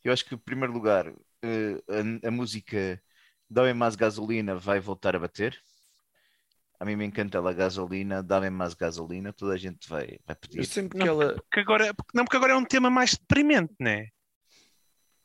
Eu 0.05 0.13
acho 0.13 0.25
que, 0.25 0.35
em 0.35 0.39
primeiro 0.39 0.73
lugar, 0.73 1.07
eh, 1.43 1.83
a, 2.25 2.29
a 2.29 2.31
música 2.31 3.01
Dá-me 3.49 3.73
mais 3.73 3.95
gasolina 3.95 4.57
vai 4.57 4.81
voltar 4.81 5.15
a 5.15 5.21
bater. 5.21 5.57
A 6.79 6.85
mim 6.85 6.97
me 6.97 7.05
encanta 7.07 7.39
a 7.39 7.53
gasolina, 7.53 8.23
dá-me 8.23 8.51
mais 8.51 8.75
gasolina, 8.75 9.33
toda 9.33 9.55
a 9.55 9.57
gente 9.57 9.89
vai, 9.89 10.19
vai 10.27 10.35
Eu 10.35 10.37
pedir. 10.37 10.65
sempre 10.67 10.99
Não, 10.99 11.05
que 11.05 11.09
ela. 11.11 11.35
Porque 11.35 11.61
agora, 11.61 11.95
porque- 11.95 12.11
não, 12.17 12.25
porque 12.25 12.37
agora 12.37 12.53
é 12.53 12.57
um 12.57 12.65
tema 12.65 12.91
mais 12.91 13.15
deprimente, 13.17 13.73
né? 13.81 14.09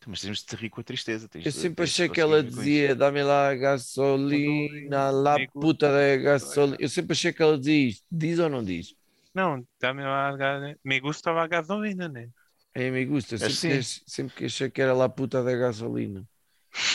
Mas 0.08 0.22
temos 0.22 0.44
de 0.44 0.56
rir 0.56 0.70
com 0.70 0.82
a 0.82 0.84
tristeza. 0.84 1.28
tens 1.30 1.46
Eu 1.46 1.52
sempre 1.52 1.84
achei 1.84 2.10
que 2.10 2.20
ela 2.20 2.42
dizia 2.42 2.96
dá-me 2.96 3.22
lá 3.22 3.54
gasolina, 3.54 5.12
lá 5.12 5.38
puta 5.54 5.92
da 5.92 6.18
gasolina. 6.18 6.78
Eu 6.80 6.90
sempre 6.90 7.12
achei 7.14 7.32
que 7.32 7.42
ela 7.44 7.58
dizia 7.58 7.90
isto. 7.90 8.06
Diz 8.12 8.40
ou 8.40 8.50
não 8.50 8.64
diz? 8.64 8.96
Não, 9.34 9.64
dá-me 9.80 10.02
lá. 10.04 10.30
a 10.30 10.36
ga- 10.38 10.76
Me 10.84 11.00
gusta 11.00 11.32
a 11.32 11.48
gasolina, 11.48 12.08
né? 12.10 12.30
É, 12.74 12.90
me 12.90 13.06
gusta. 13.06 13.38
Sempre, 13.38 13.54
Assim. 13.54 14.02
que 14.04 14.12
sempre 14.12 14.36
que 14.36 14.46
achei 14.46 14.70
que 14.72 14.82
era 14.82 14.94
lá 14.94 15.08
puta 15.08 15.44
da 15.44 15.56
gasolina. 15.56 16.26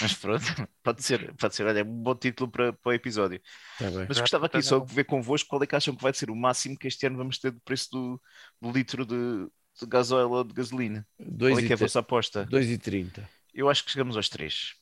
Mas 0.01 0.15
pronto, 0.15 0.43
pode 0.83 1.03
ser, 1.03 1.35
pode 1.35 1.55
ser. 1.55 1.67
Olha, 1.67 1.81
é 1.81 1.85
um 1.85 2.03
bom 2.03 2.15
título 2.15 2.51
para, 2.51 2.73
para 2.73 2.91
o 2.91 2.93
episódio. 2.93 3.41
Tá 3.79 3.91
bem. 3.91 4.07
Mas 4.09 4.19
gostava 4.19 4.47
aqui 4.47 4.59
está 4.59 4.71
só 4.71 4.79
de 4.85 4.95
ver 4.95 5.05
convosco 5.05 5.49
qual 5.49 5.63
é 5.63 5.67
que 5.67 5.77
acham 5.77 5.95
que 5.95 6.03
vai 6.03 6.13
ser 6.13 6.31
o 6.31 6.37
máximo 6.37 6.79
que 6.79 6.89
este 6.89 7.07
ano 7.07 7.19
vamos 7.19 7.39
ter 7.39 7.53
de 7.53 7.61
preço 7.61 7.91
do, 7.91 8.23
do 8.61 8.71
litro 8.71 9.05
de, 9.05 9.47
de 9.79 9.87
gasóleo 9.87 10.31
ou 10.31 10.45
de 10.45 10.55
gasolina. 10.55 11.07
Qual 11.17 11.59
é 11.59 11.63
que 11.63 11.73
é 11.73 11.75
a 11.75 11.77
2,30. 11.77 11.79
vossa 11.79 11.99
aposta? 11.99 12.47
2,30. 12.47 13.29
Eu 13.53 13.69
acho 13.69 13.85
que 13.85 13.91
chegamos 13.91 14.17
aos 14.17 14.29
3. 14.29 14.75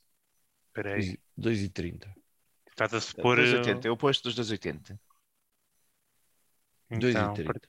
Espera 0.67 0.95
aí. 0.95 1.17
2,30. 1.37 2.13
Estás 2.69 2.93
a 2.93 3.01
supor. 3.01 3.37
2,80. 3.37 3.85
Eu 3.85 3.93
aposto 3.93 4.23
dos 4.23 4.35
2,80. 4.35 4.97
Então, 6.89 7.33
2,30. 7.33 7.61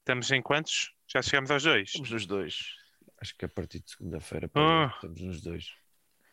estamos 0.00 0.30
em 0.30 0.42
quantos? 0.42 0.92
Já 1.08 1.22
chegamos 1.22 1.50
aos 1.50 1.62
dois. 1.62 1.88
Estamos 1.88 2.10
nos 2.10 2.26
dois. 2.26 2.85
Acho 3.18 3.36
que 3.36 3.44
a 3.44 3.48
partir 3.48 3.80
de 3.80 3.90
segunda-feira 3.90 4.50
Ah. 4.54 4.90
estamos 4.94 5.20
nos 5.20 5.40
dois. 5.40 5.74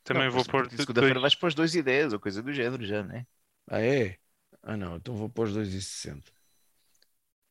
Também 0.03 0.25
Não, 0.25 0.31
vou 0.31 0.43
pôr. 0.43 0.63
partir 0.63 0.75
de 0.75 0.81
Segunda-feira 0.81 1.19
vais 1.19 1.35
para 1.35 1.47
os 1.47 1.55
2,10 1.55 2.11
ou 2.11 2.19
coisa 2.19 2.41
do 2.43 2.51
género 2.51 2.85
já, 2.85 3.03
né? 3.03 3.25
Ah, 3.67 3.81
é? 3.81 4.17
Ah, 4.61 4.75
não, 4.75 4.97
então 4.97 5.15
vou 5.15 5.29
pôr 5.29 5.47
os 5.47 5.53
2,60. 5.53 6.31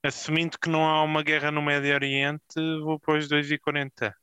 Assumindo 0.05 0.59
que 0.59 0.69
não 0.69 0.85
há 0.85 1.03
uma 1.03 1.23
guerra 1.23 1.51
no 1.51 1.63
Médio 1.63 1.95
Oriente, 1.95 2.55
vou 2.83 2.99
pôr 2.99 3.19
os 3.19 3.29
2,40. 3.29 4.15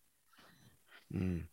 Hum. 1.11 1.43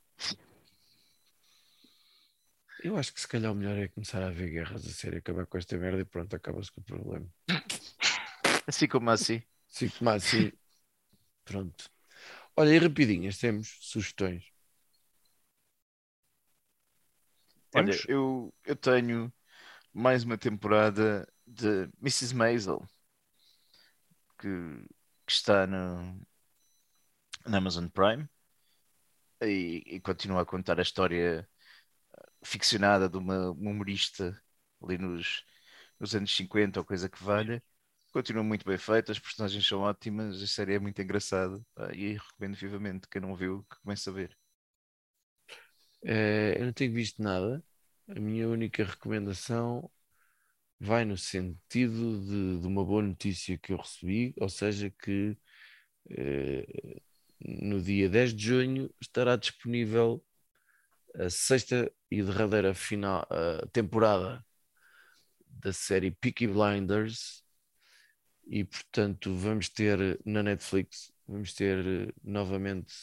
Eu 2.82 2.96
acho 2.96 3.12
que 3.12 3.20
se 3.20 3.28
calhar 3.28 3.52
o 3.52 3.54
melhor 3.54 3.78
é 3.78 3.88
começar 3.88 4.22
a 4.22 4.26
haver 4.26 4.50
guerras 4.50 4.84
a 4.86 4.90
sério, 4.90 5.18
acabar 5.18 5.46
com 5.46 5.56
esta 5.56 5.76
merda 5.78 6.00
e 6.00 6.04
pronto, 6.04 6.36
acaba-se 6.36 6.70
com 6.70 6.80
o 6.80 6.84
problema. 6.84 7.26
Assim 8.66 8.86
como 8.86 9.10
assim. 9.10 9.42
Sim, 9.68 9.90
mas 10.00 10.26
assim, 10.26 10.52
pronto. 11.44 11.90
Olha, 12.56 12.74
e 12.74 12.78
rapidinhas, 12.78 13.38
temos 13.38 13.76
sugestões. 13.80 14.44
Olha, 17.74 17.90
Temos? 17.90 18.06
eu, 18.08 18.52
eu 18.64 18.76
tenho 18.76 19.32
mais 19.92 20.24
uma 20.24 20.38
temporada 20.38 21.28
de 21.46 21.88
Mrs. 22.02 22.34
Maisel 22.34 22.86
que, 24.38 24.48
que 25.26 25.32
está 25.32 25.66
no, 25.66 26.20
na 27.46 27.58
Amazon 27.58 27.88
Prime 27.88 28.28
e, 29.42 29.82
e 29.86 30.00
continua 30.00 30.42
a 30.42 30.46
contar 30.46 30.78
a 30.78 30.82
história 30.82 31.48
ficcionada 32.44 33.08
de 33.08 33.16
uma, 33.18 33.50
uma 33.50 33.70
humorista 33.70 34.40
ali 34.82 34.98
nos, 34.98 35.44
nos 36.00 36.14
anos 36.14 36.34
50 36.36 36.80
ou 36.80 36.86
coisa 36.86 37.08
que 37.08 37.22
valha. 37.22 37.62
Continua 38.16 38.42
muito 38.42 38.64
bem 38.64 38.78
feita, 38.78 39.12
as 39.12 39.18
personagens 39.18 39.68
são 39.68 39.80
ótimas, 39.80 40.42
a 40.42 40.46
série 40.46 40.72
é 40.72 40.78
muito 40.78 41.02
engraçada 41.02 41.60
e 41.92 42.14
recomendo 42.14 42.56
vivamente 42.56 43.06
quem 43.10 43.20
não 43.20 43.36
viu 43.36 43.62
que 43.70 43.78
comece 43.82 44.08
a 44.08 44.12
ver. 44.12 44.34
Eh, 46.02 46.56
eu 46.58 46.64
não 46.64 46.72
tenho 46.72 46.94
visto 46.94 47.22
nada. 47.22 47.62
A 48.08 48.18
minha 48.18 48.48
única 48.48 48.82
recomendação 48.84 49.90
vai 50.80 51.04
no 51.04 51.18
sentido 51.18 52.18
de, 52.24 52.60
de 52.62 52.66
uma 52.66 52.82
boa 52.82 53.02
notícia 53.02 53.58
que 53.58 53.74
eu 53.74 53.76
recebi, 53.76 54.34
ou 54.40 54.48
seja, 54.48 54.90
que 54.90 55.36
eh, 56.08 57.02
no 57.38 57.82
dia 57.82 58.08
10 58.08 58.32
de 58.32 58.46
junho 58.46 58.94
estará 58.98 59.36
disponível 59.36 60.24
a 61.16 61.28
sexta 61.28 61.92
e 62.10 62.22
derradeira 62.22 62.72
final, 62.72 63.26
a 63.30 63.66
temporada 63.66 64.42
da 65.50 65.70
série 65.70 66.10
Peaky 66.12 66.46
Blinders 66.46 67.44
e 68.46 68.64
portanto 68.64 69.34
vamos 69.34 69.68
ter 69.68 70.20
na 70.24 70.42
Netflix 70.42 71.12
vamos 71.26 71.52
ter 71.54 72.08
eh, 72.08 72.12
novamente 72.22 72.94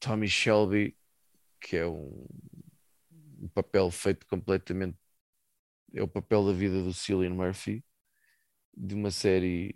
Tommy 0.00 0.28
Shelby 0.28 0.96
que 1.60 1.76
é 1.76 1.86
um, 1.86 2.26
um 3.40 3.48
papel 3.48 3.90
feito 3.90 4.26
completamente 4.26 4.98
é 5.94 6.02
o 6.02 6.08
papel 6.08 6.46
da 6.46 6.52
vida 6.52 6.82
do 6.82 6.92
Cillian 6.92 7.34
Murphy 7.34 7.84
de 8.76 8.94
uma 8.94 9.10
série 9.10 9.74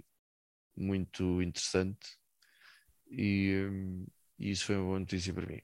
muito 0.76 1.42
interessante. 1.42 2.18
E, 3.10 3.66
hum, 3.70 4.06
e 4.38 4.50
isso 4.50 4.66
foi 4.66 4.76
uma 4.76 4.84
boa 4.86 5.00
notícia 5.00 5.32
para 5.34 5.46
mim 5.46 5.60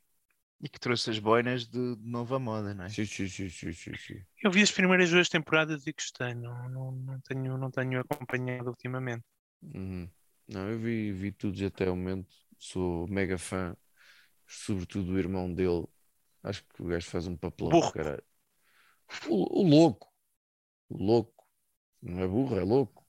E 0.60 0.68
que 0.68 0.80
trouxe 0.80 1.10
as 1.10 1.18
boinas 1.18 1.66
de, 1.66 1.96
de 1.96 2.08
nova 2.08 2.38
moda, 2.38 2.74
não 2.74 2.84
é? 2.84 2.88
sim, 2.88 3.04
sim, 3.04 3.28
sim, 3.28 3.48
sim, 3.48 3.72
sim, 3.72 3.92
sim. 3.96 4.20
Eu 4.42 4.50
vi 4.50 4.62
as 4.62 4.72
primeiras 4.72 5.10
duas 5.10 5.28
temporadas 5.28 5.86
e 5.86 5.92
gostei. 5.92 6.34
Não, 6.34 6.68
não, 6.68 6.92
não, 6.92 7.20
tenho, 7.20 7.56
não 7.56 7.70
tenho 7.70 8.00
acompanhado 8.00 8.68
ultimamente. 8.68 9.24
Uhum. 9.62 10.08
não, 10.48 10.68
eu 10.68 10.78
vi, 10.78 11.12
vi 11.12 11.32
tudo 11.32 11.64
até 11.66 11.90
o 11.90 11.96
momento 11.96 12.32
sou 12.58 13.08
mega 13.08 13.36
fã 13.36 13.76
sobretudo 14.46 15.12
do 15.12 15.18
irmão 15.18 15.52
dele 15.52 15.84
acho 16.44 16.64
que 16.64 16.82
o 16.82 16.86
gajo 16.86 17.08
faz 17.10 17.26
um 17.26 17.36
papelão 17.36 17.72
Burro. 17.72 17.92
caralho. 17.92 18.22
O, 19.28 19.60
o 19.62 19.68
louco 19.68 20.12
o 20.88 21.02
louco 21.02 21.44
não 22.00 22.22
é 22.22 22.28
burro, 22.28 22.56
é 22.58 22.62
louco 22.62 23.04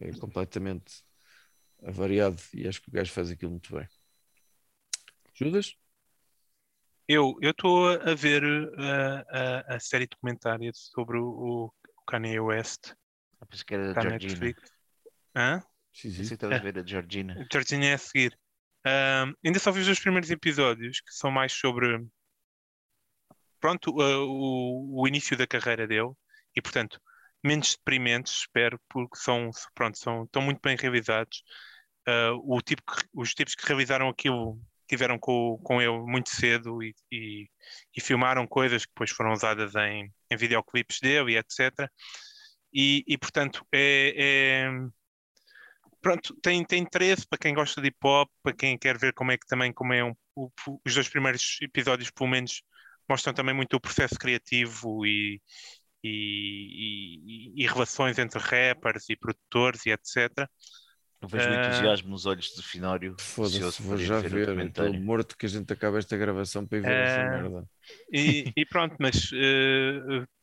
é 0.00 0.12
completamente 0.12 1.02
avariado 1.82 2.40
e 2.54 2.66
acho 2.66 2.80
que 2.80 2.88
o 2.88 2.92
gajo 2.92 3.12
faz 3.12 3.30
aquilo 3.30 3.50
muito 3.50 3.74
bem 3.74 3.88
Judas? 5.34 5.76
Eu 7.14 7.36
estou 7.42 7.88
a 7.88 8.14
ver 8.14 8.42
uh, 8.44 9.24
a, 9.30 9.74
a 9.76 9.80
série 9.80 10.06
documentária 10.06 10.70
sobre 10.74 11.18
o, 11.18 11.26
o 11.68 11.72
Kanye 12.06 12.40
West 12.40 12.94
Ah, 13.40 13.46
pensei 13.46 13.64
que 13.64 13.74
era 13.74 13.90
a 13.90 13.94
da 13.94 14.02
Georgina. 14.02 14.34
Netflix. 14.34 14.72
Hã? 15.36 15.60
Sim, 15.92 16.08
Pensei 16.08 16.12
que 16.12 16.28
sim. 16.28 16.34
estavas 16.34 16.56
a 16.58 16.62
ver 16.62 16.78
a 16.78 16.86
Georgina. 16.86 17.46
Georgina 17.52 17.86
é 17.86 17.94
a 17.94 17.98
seguir. 17.98 18.38
Ainda 19.44 19.58
só 19.58 19.70
vi 19.70 19.80
os 19.80 19.86
dois 19.86 20.00
primeiros 20.00 20.30
episódios, 20.30 21.00
que 21.00 21.12
são 21.12 21.30
mais 21.30 21.52
sobre 21.52 22.04
pronto, 23.60 23.90
uh, 23.90 24.26
o, 24.26 25.02
o 25.02 25.08
início 25.08 25.36
da 25.36 25.46
carreira 25.46 25.86
dele 25.86 26.10
e, 26.56 26.60
portanto, 26.60 27.00
menos 27.44 27.76
deprimentes, 27.76 28.32
espero, 28.40 28.80
porque 28.88 29.16
são, 29.16 29.50
pronto, 29.74 29.98
são, 29.98 30.24
estão 30.24 30.42
muito 30.42 30.60
bem 30.62 30.76
realizados. 30.76 31.42
Ah, 32.06 32.32
o 32.42 32.60
tipo 32.60 32.82
que- 32.82 33.06
os 33.14 33.32
tipos 33.34 33.54
que 33.54 33.66
realizaram 33.66 34.08
aquilo 34.08 34.60
tiveram 34.96 35.18
com, 35.18 35.58
com 35.62 35.80
ele 35.82 35.98
muito 36.00 36.30
cedo 36.30 36.82
e, 36.82 36.94
e, 37.12 37.48
e 37.96 38.00
filmaram 38.00 38.46
coisas 38.46 38.84
que 38.86 38.92
depois 38.92 39.10
foram 39.10 39.32
usadas 39.32 39.74
em, 39.76 40.12
em 40.30 40.36
videoclipes 40.36 41.00
dele 41.00 41.32
e 41.32 41.36
etc. 41.38 41.90
E, 42.74 43.04
e, 43.08 43.18
portanto, 43.18 43.66
é, 43.72 44.14
é- 44.66 44.70
pronto, 46.00 46.34
tem, 46.42 46.64
tem 46.64 46.82
interesse 46.82 47.26
para 47.26 47.38
quem 47.38 47.54
gosta 47.54 47.80
de 47.80 47.88
hip 47.88 47.96
hop, 48.04 48.30
para 48.42 48.54
quem 48.54 48.78
quer 48.78 48.98
ver 48.98 49.12
como 49.14 49.32
é 49.32 49.38
que 49.38 49.46
também 49.46 49.72
como 49.72 49.92
é 49.92 50.04
um, 50.04 50.14
o- 50.36 50.50
os 50.84 50.94
dois 50.94 51.08
primeiros 51.08 51.58
episódios, 51.62 52.10
pelo 52.10 52.28
menos, 52.30 52.62
mostram 53.08 53.34
também 53.34 53.54
muito 53.54 53.74
o 53.76 53.80
processo 53.80 54.16
criativo 54.18 55.06
e, 55.06 55.40
e, 56.04 57.52
e- 57.58 57.64
e 57.64 57.66
relações 57.66 58.18
entre 58.18 58.38
rappers 58.40 59.08
e 59.10 59.16
produtores 59.16 59.86
e 59.86 59.90
etc. 59.90 60.50
Eu 61.22 61.28
vejo 61.28 61.48
o 61.48 61.54
Ah. 61.54 61.66
entusiasmo 61.66 62.10
nos 62.10 62.26
olhos 62.26 62.50
do 62.56 62.62
Finório. 62.62 63.14
Foda-se, 63.20 63.80
vou 63.82 63.96
para 63.96 64.04
já 64.04 64.18
o 64.18 64.22
ver. 64.22 64.58
Estou 64.66 64.92
morto 64.94 65.36
que 65.38 65.46
a 65.46 65.48
gente 65.48 65.72
acabe 65.72 65.98
esta 65.98 66.16
gravação 66.16 66.66
para 66.66 66.78
ir 66.78 66.80
ver 66.82 67.06
essa 67.06 67.20
É. 67.20 67.42
merda. 67.42 67.64
E, 68.12 68.52
e 68.56 68.66
pronto, 68.66 68.96
mas 68.98 69.30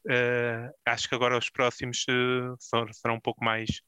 eh, 0.10 0.72
acho 0.86 1.10
que 1.10 1.16
agora 1.16 1.38
os 1.38 1.50
próximos 1.50 2.06
eh, 2.10 2.56
serão 2.94 3.16
um 3.16 3.20
pouco 3.20 3.44
mais. 3.44 3.82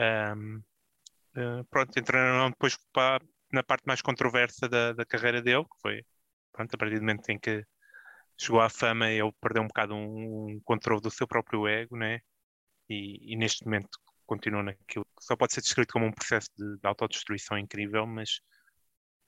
eh, 0.00 1.62
pronto, 1.70 1.98
entrarão 1.98 2.50
depois 2.50 2.78
pa- 2.92 3.20
na 3.52 3.62
parte 3.62 3.84
mais 3.86 4.00
controversa 4.02 4.68
da, 4.68 4.92
da 4.92 5.04
carreira 5.04 5.42
dele, 5.42 5.64
que 5.64 5.80
foi 5.80 6.04
pronto, 6.52 6.74
a 6.74 6.78
partir 6.78 6.94
do 6.96 7.00
momento 7.02 7.28
em 7.28 7.38
que 7.38 7.64
chegou 8.40 8.60
à 8.60 8.68
fama, 8.68 9.10
ele 9.10 9.32
perdeu 9.40 9.62
um 9.62 9.66
bocado 9.66 9.94
um, 9.94 10.46
um 10.56 10.60
controle 10.64 11.00
do 11.00 11.10
seu 11.10 11.26
próprio 11.26 11.66
ego, 11.68 11.96
né? 11.96 12.20
E, 12.88 13.32
e 13.32 13.36
neste 13.36 13.64
momento 13.64 13.88
continua 14.26 14.62
naquilo 14.62 15.04
que 15.04 15.24
só 15.24 15.36
pode 15.36 15.54
ser 15.54 15.60
descrito 15.62 15.92
como 15.92 16.06
um 16.06 16.12
processo 16.12 16.48
de, 16.56 16.76
de 16.78 16.86
autodestruição 16.86 17.58
incrível, 17.58 18.06
mas. 18.06 18.40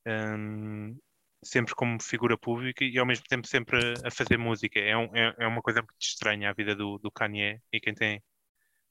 ahm, 0.07 0.97
sempre 1.45 1.75
como 1.75 2.01
figura 2.03 2.37
pública 2.37 2.85
e 2.85 2.99
ao 2.99 3.07
mesmo 3.07 3.25
tempo 3.29 3.47
sempre 3.47 3.79
a 4.05 4.11
fazer 4.11 4.37
música. 4.39 4.81
É, 4.81 4.97
um- 4.97 5.15
é, 5.15 5.35
é 5.39 5.47
uma 5.47 5.63
coisa 5.63 5.81
muito 5.81 5.97
estranha 6.01 6.51
a 6.51 6.53
vida 6.55 6.75
do, 6.75 6.99
do 6.99 7.11
Kanye 7.11 7.61
e 7.73 7.81
quem 7.81 7.95
tem 7.95 8.23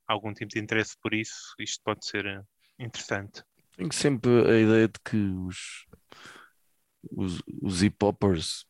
algum 0.07 0.33
tipo 0.33 0.49
de 0.51 0.59
interesse 0.59 0.95
por 1.01 1.13
isso, 1.13 1.55
isto 1.59 1.81
pode 1.83 2.05
ser 2.05 2.25
eh, 2.25 2.41
interessante. 2.79 3.43
Tenho 3.75 3.93
sempre 3.93 4.31
a 4.49 4.59
ideia 4.59 4.87
de 4.87 4.99
que 5.03 5.17
os, 5.17 5.85
os, 7.11 7.41
os 7.61 7.81
hip-hoppers, 7.81 8.65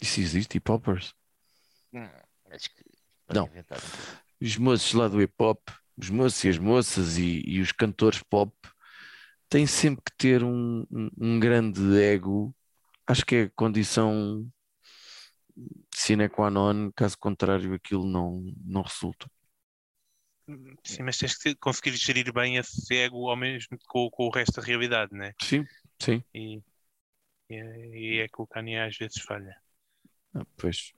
isso 0.00 0.20
existe, 0.20 0.54
hip-hoppers? 0.54 1.14
Hum, 1.92 2.08
acho 2.50 2.68
que 2.74 2.84
Não. 3.32 3.48
Os 4.40 4.56
moços 4.56 4.92
lá 4.94 5.08
do 5.08 5.18
hip-hop, 5.18 5.60
os 6.00 6.10
moços 6.10 6.44
e 6.44 6.48
as 6.48 6.58
moças 6.58 7.18
e, 7.18 7.42
e 7.46 7.60
os 7.60 7.72
cantores 7.72 8.22
pop 8.22 8.52
têm 9.48 9.66
sempre 9.66 10.02
que 10.04 10.12
ter 10.16 10.44
um, 10.44 10.86
um, 10.90 11.10
um 11.18 11.40
grande 11.40 11.80
ego. 12.02 12.54
Acho 13.06 13.26
que 13.26 13.36
é 13.36 13.48
condição 13.50 14.50
sine 16.00 16.26
qua 16.34 16.48
non, 16.50 16.90
caso 16.92 17.16
contrário 17.18 17.74
aquilo 17.74 18.04
não, 18.06 18.42
não 18.64 18.82
resulta. 18.82 19.26
Sim, 20.84 21.04
mas 21.04 21.16
tens 21.18 21.36
que 21.36 21.54
conseguir 21.54 21.92
gerir 21.96 22.32
bem 22.32 22.56
esse 22.56 22.94
ego 22.96 23.28
ao 23.30 23.36
mesmo 23.36 23.78
com, 23.86 24.10
com 24.10 24.26
o 24.26 24.30
resto 24.30 24.60
da 24.60 24.66
realidade, 24.66 25.14
né? 25.14 25.32
Sim, 25.42 25.66
sim. 26.00 26.24
E, 26.34 26.62
e, 27.50 27.54
é- 27.56 27.88
e 27.98 28.20
é 28.20 28.28
que 28.28 28.42
o 28.42 28.46
Kanye 28.46 28.80
às 28.80 28.96
vezes 28.98 29.22
falha. 29.22 29.56
Ah, 30.34 30.44
pois. 30.56 30.92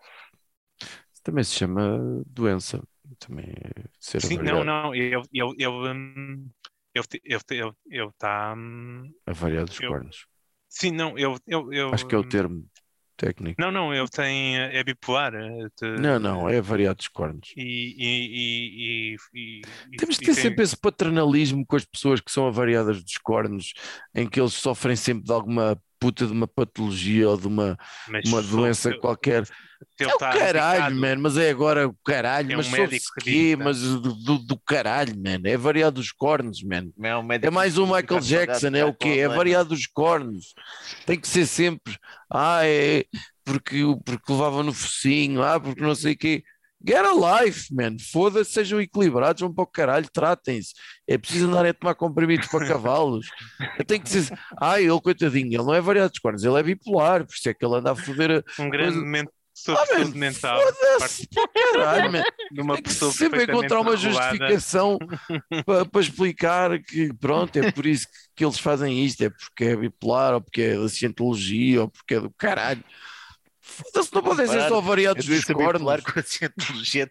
Também 1.23 1.45
se 1.45 1.55
chama 1.55 1.99
doença. 2.27 2.83
Também 3.19 3.47
é 3.47 3.85
ser 3.99 4.25
Sim, 4.25 4.39
avariado, 4.39 4.43
não, 4.43 4.65
não, 4.65 4.95
ele 4.95 5.17
ele 5.33 5.55
ele 5.59 6.53
ele 6.95 7.07
te- 7.07 7.21
ele 7.25 7.41
te- 7.41 7.55
ele 7.57 7.73
ele 7.87 8.09
está 8.09 8.55
avariado 9.27 9.67
dos 9.71 9.81
eu- 9.81 9.89
cornos. 9.89 10.27
sim, 10.69 10.93
não, 10.93 11.19
ele 11.19 11.37
ele 11.47 11.79
ele, 11.79 11.91
Acho 11.93 12.07
que 12.07 12.15
é 12.15 12.19
o 12.19 12.25
hum, 12.25 12.35
termo 12.35 12.69
técnico. 13.17 13.63
Não, 13.63 13.71
não, 13.71 13.95
ele 13.95 14.09
tem 14.09 14.59
é 14.59 14.83
bipolar. 14.85 15.35
eh, 15.35 15.69
Não, 15.95 16.19
não, 16.19 16.49
é 16.49 16.59
avariado 16.59 16.97
dos 16.99 17.09
cornos. 17.09 17.57
E, 17.57 17.63
e, 17.99 19.17
e, 19.35 19.93
Temos 19.97 20.17
de 20.17 20.23
ter 20.23 20.35
sempre 20.35 20.65
esse 20.65 20.77
paternalismo 20.77 21.65
com 21.67 21.77
as 21.77 21.85
pessoas 21.85 22.21
que 22.21 22.31
são 22.33 22.47
avariadas 22.47 23.03
dos 23.03 23.17
cornos, 23.19 23.73
em 24.15 24.29
que 24.29 24.41
eles 24.41 24.55
sofrem 24.55 24.97
sempre 24.97 25.25
de 25.25 25.33
alguma 25.33 25.81
puta 26.03 26.27
de 26.27 26.33
uma 26.33 26.49
patologia 26.49 27.29
ou 27.29 27.37
de 27.37 27.47
uma, 27.47 27.79
mas 28.09 28.29
uma 28.29 28.43
doença 28.43 28.91
se- 28.91 28.99
qualquer. 28.99 29.45
ele 29.99 30.11
É 30.11 30.15
o 30.15 30.19
caralho, 30.19 30.97
man, 30.97 31.17
mas 31.19 31.37
é 31.37 31.51
agora 31.51 31.89
o 31.89 31.95
caralho, 32.05 32.53
É 32.53 32.55
um 32.55 32.59
mas 32.59 32.69
médico 32.69 33.05
que 33.21 33.25
quê, 33.25 33.57
mas 33.57 33.81
do, 33.81 34.15
do, 34.15 34.39
do 34.39 34.59
caralho, 34.61 35.15
man, 35.17 35.41
é 35.45 35.57
variado 35.57 35.97
dos 35.97 36.13
cornos, 36.13 36.63
man. 36.63 36.89
É, 37.03 37.17
um 37.17 37.29
É 37.33 37.51
mais 37.51 37.79
um 37.79 37.87
Michael 37.87 38.21
Jackson, 38.21 38.69
é 38.69 38.85
o 38.85 38.95
quê? 38.95 39.19
É 39.21 39.29
variado 39.29 39.71
dos 39.71 39.87
cornos. 39.87 40.55
Tem 41.07 41.19
que 41.19 41.29
ser 41.29 41.47
sempre, 41.47 41.97
ah, 42.31 42.61
é 42.65 43.05
porque, 43.45 43.83
porque 44.05 44.33
levava 44.33 44.63
no 44.63 44.73
focinho, 44.73 45.43
ah, 45.43 45.59
porque 45.59 45.81
não 45.83 45.95
sei 45.95 46.13
o 46.15 46.17
quê. 46.19 46.43
Get 46.87 47.05
a 47.05 47.13
life, 47.45 47.73
man. 47.75 47.97
Foda-se, 48.13 48.53
sejam 48.53 48.81
equilibrados, 48.81 49.41
vão 49.41 49.53
para 49.53 49.63
o 49.65 49.67
caralho, 49.67 50.09
tratem-se. 50.13 50.73
É 51.07 51.17
preciso 51.17 51.49
andar 51.49 51.65
a 51.67 51.73
tomar 51.75 51.95
comprimidos 51.95 52.49
para 52.49 52.67
cavalos. 52.67 53.27
Eu 53.79 53.85
tenho 53.85 54.01
que 54.03 54.09
dizer, 54.09 54.39
ah, 54.61 54.81
ele, 54.81 55.01
coitadinho, 55.01 55.47
ele 55.49 55.59
não 55.65 55.75
é 55.75 55.81
variado 55.81 56.11
dos 56.11 56.19
cornos, 56.19 56.43
ele 56.45 56.59
é 56.59 56.63
bipolar, 56.63 57.25
por 57.27 57.35
isso 57.35 57.49
é 57.49 57.55
que 57.55 57.65
ele 57.65 57.77
anda 57.77 57.93
a 57.93 57.97
foder. 57.97 58.45
a- 58.59 58.63
um 58.63 58.69
grande 58.71 58.97
momento 58.99 59.31
Ah, 59.69 59.73
man, 59.75 59.85
saúde 59.99 60.19
mental 60.19 60.61
foda-se, 60.63 61.29
caralho, 61.75 62.11
man. 62.13 62.23
de 62.51 62.61
uma 62.63 62.75
Tem 62.75 62.83
que 62.85 62.89
pessoa 62.89 63.13
sempre 63.13 63.45
encontrar 63.45 63.81
uma 63.81 63.97
justificação 63.97 64.99
para, 65.67 65.85
para 65.85 66.01
explicar 66.01 66.83
que 66.83 67.13
pronto, 67.15 67.55
é 67.59 67.71
por 67.71 67.85
isso 67.85 68.07
que, 68.09 68.15
que 68.37 68.45
eles 68.47 68.59
fazem 68.59 69.05
isto, 69.05 69.23
é 69.23 69.29
porque 69.31 69.65
é 69.65 69.77
bipolar, 69.77 70.35
ou 70.35 70.41
porque 70.41 70.63
é 70.63 70.79
da 70.79 70.89
cientologia, 70.89 71.83
ou 71.83 71.89
porque 71.89 72.15
é 72.15 72.21
do 72.21 72.31
caralho. 72.31 72.83
Foda-se, 73.63 74.13
não 74.13 74.23
podem 74.23 74.47
ser 74.47 74.69
só 74.69 74.81
variados 74.81 75.25
dos 75.25 75.45
cornos. 75.45 76.03
com 76.03 76.19
a 76.19 76.23
cientologia 76.23 77.09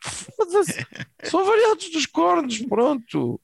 Foda-se, 0.00 0.86
São 1.24 1.44
variados 1.44 1.90
dos 1.90 2.06
cornos, 2.06 2.58
pronto. 2.60 3.40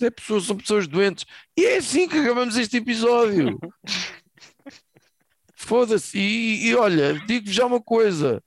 É 0.00 0.10
pessoas, 0.10 0.44
são 0.44 0.56
pessoas 0.56 0.86
doentes. 0.86 1.24
E 1.56 1.64
é 1.64 1.76
assim 1.76 2.08
que 2.08 2.18
acabamos 2.18 2.56
este 2.56 2.76
episódio. 2.76 3.58
Foda-se. 5.56 6.18
E, 6.18 6.66
e 6.66 6.74
olha, 6.74 7.18
digo-vos 7.26 7.54
já 7.54 7.64
uma 7.64 7.80
coisa: 7.80 8.42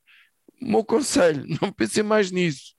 o 0.61 0.69
meu 0.69 0.83
conselho, 0.83 1.45
não 1.61 1.71
pensem 1.71 2.03
mais 2.03 2.29
nisso. 2.29 2.76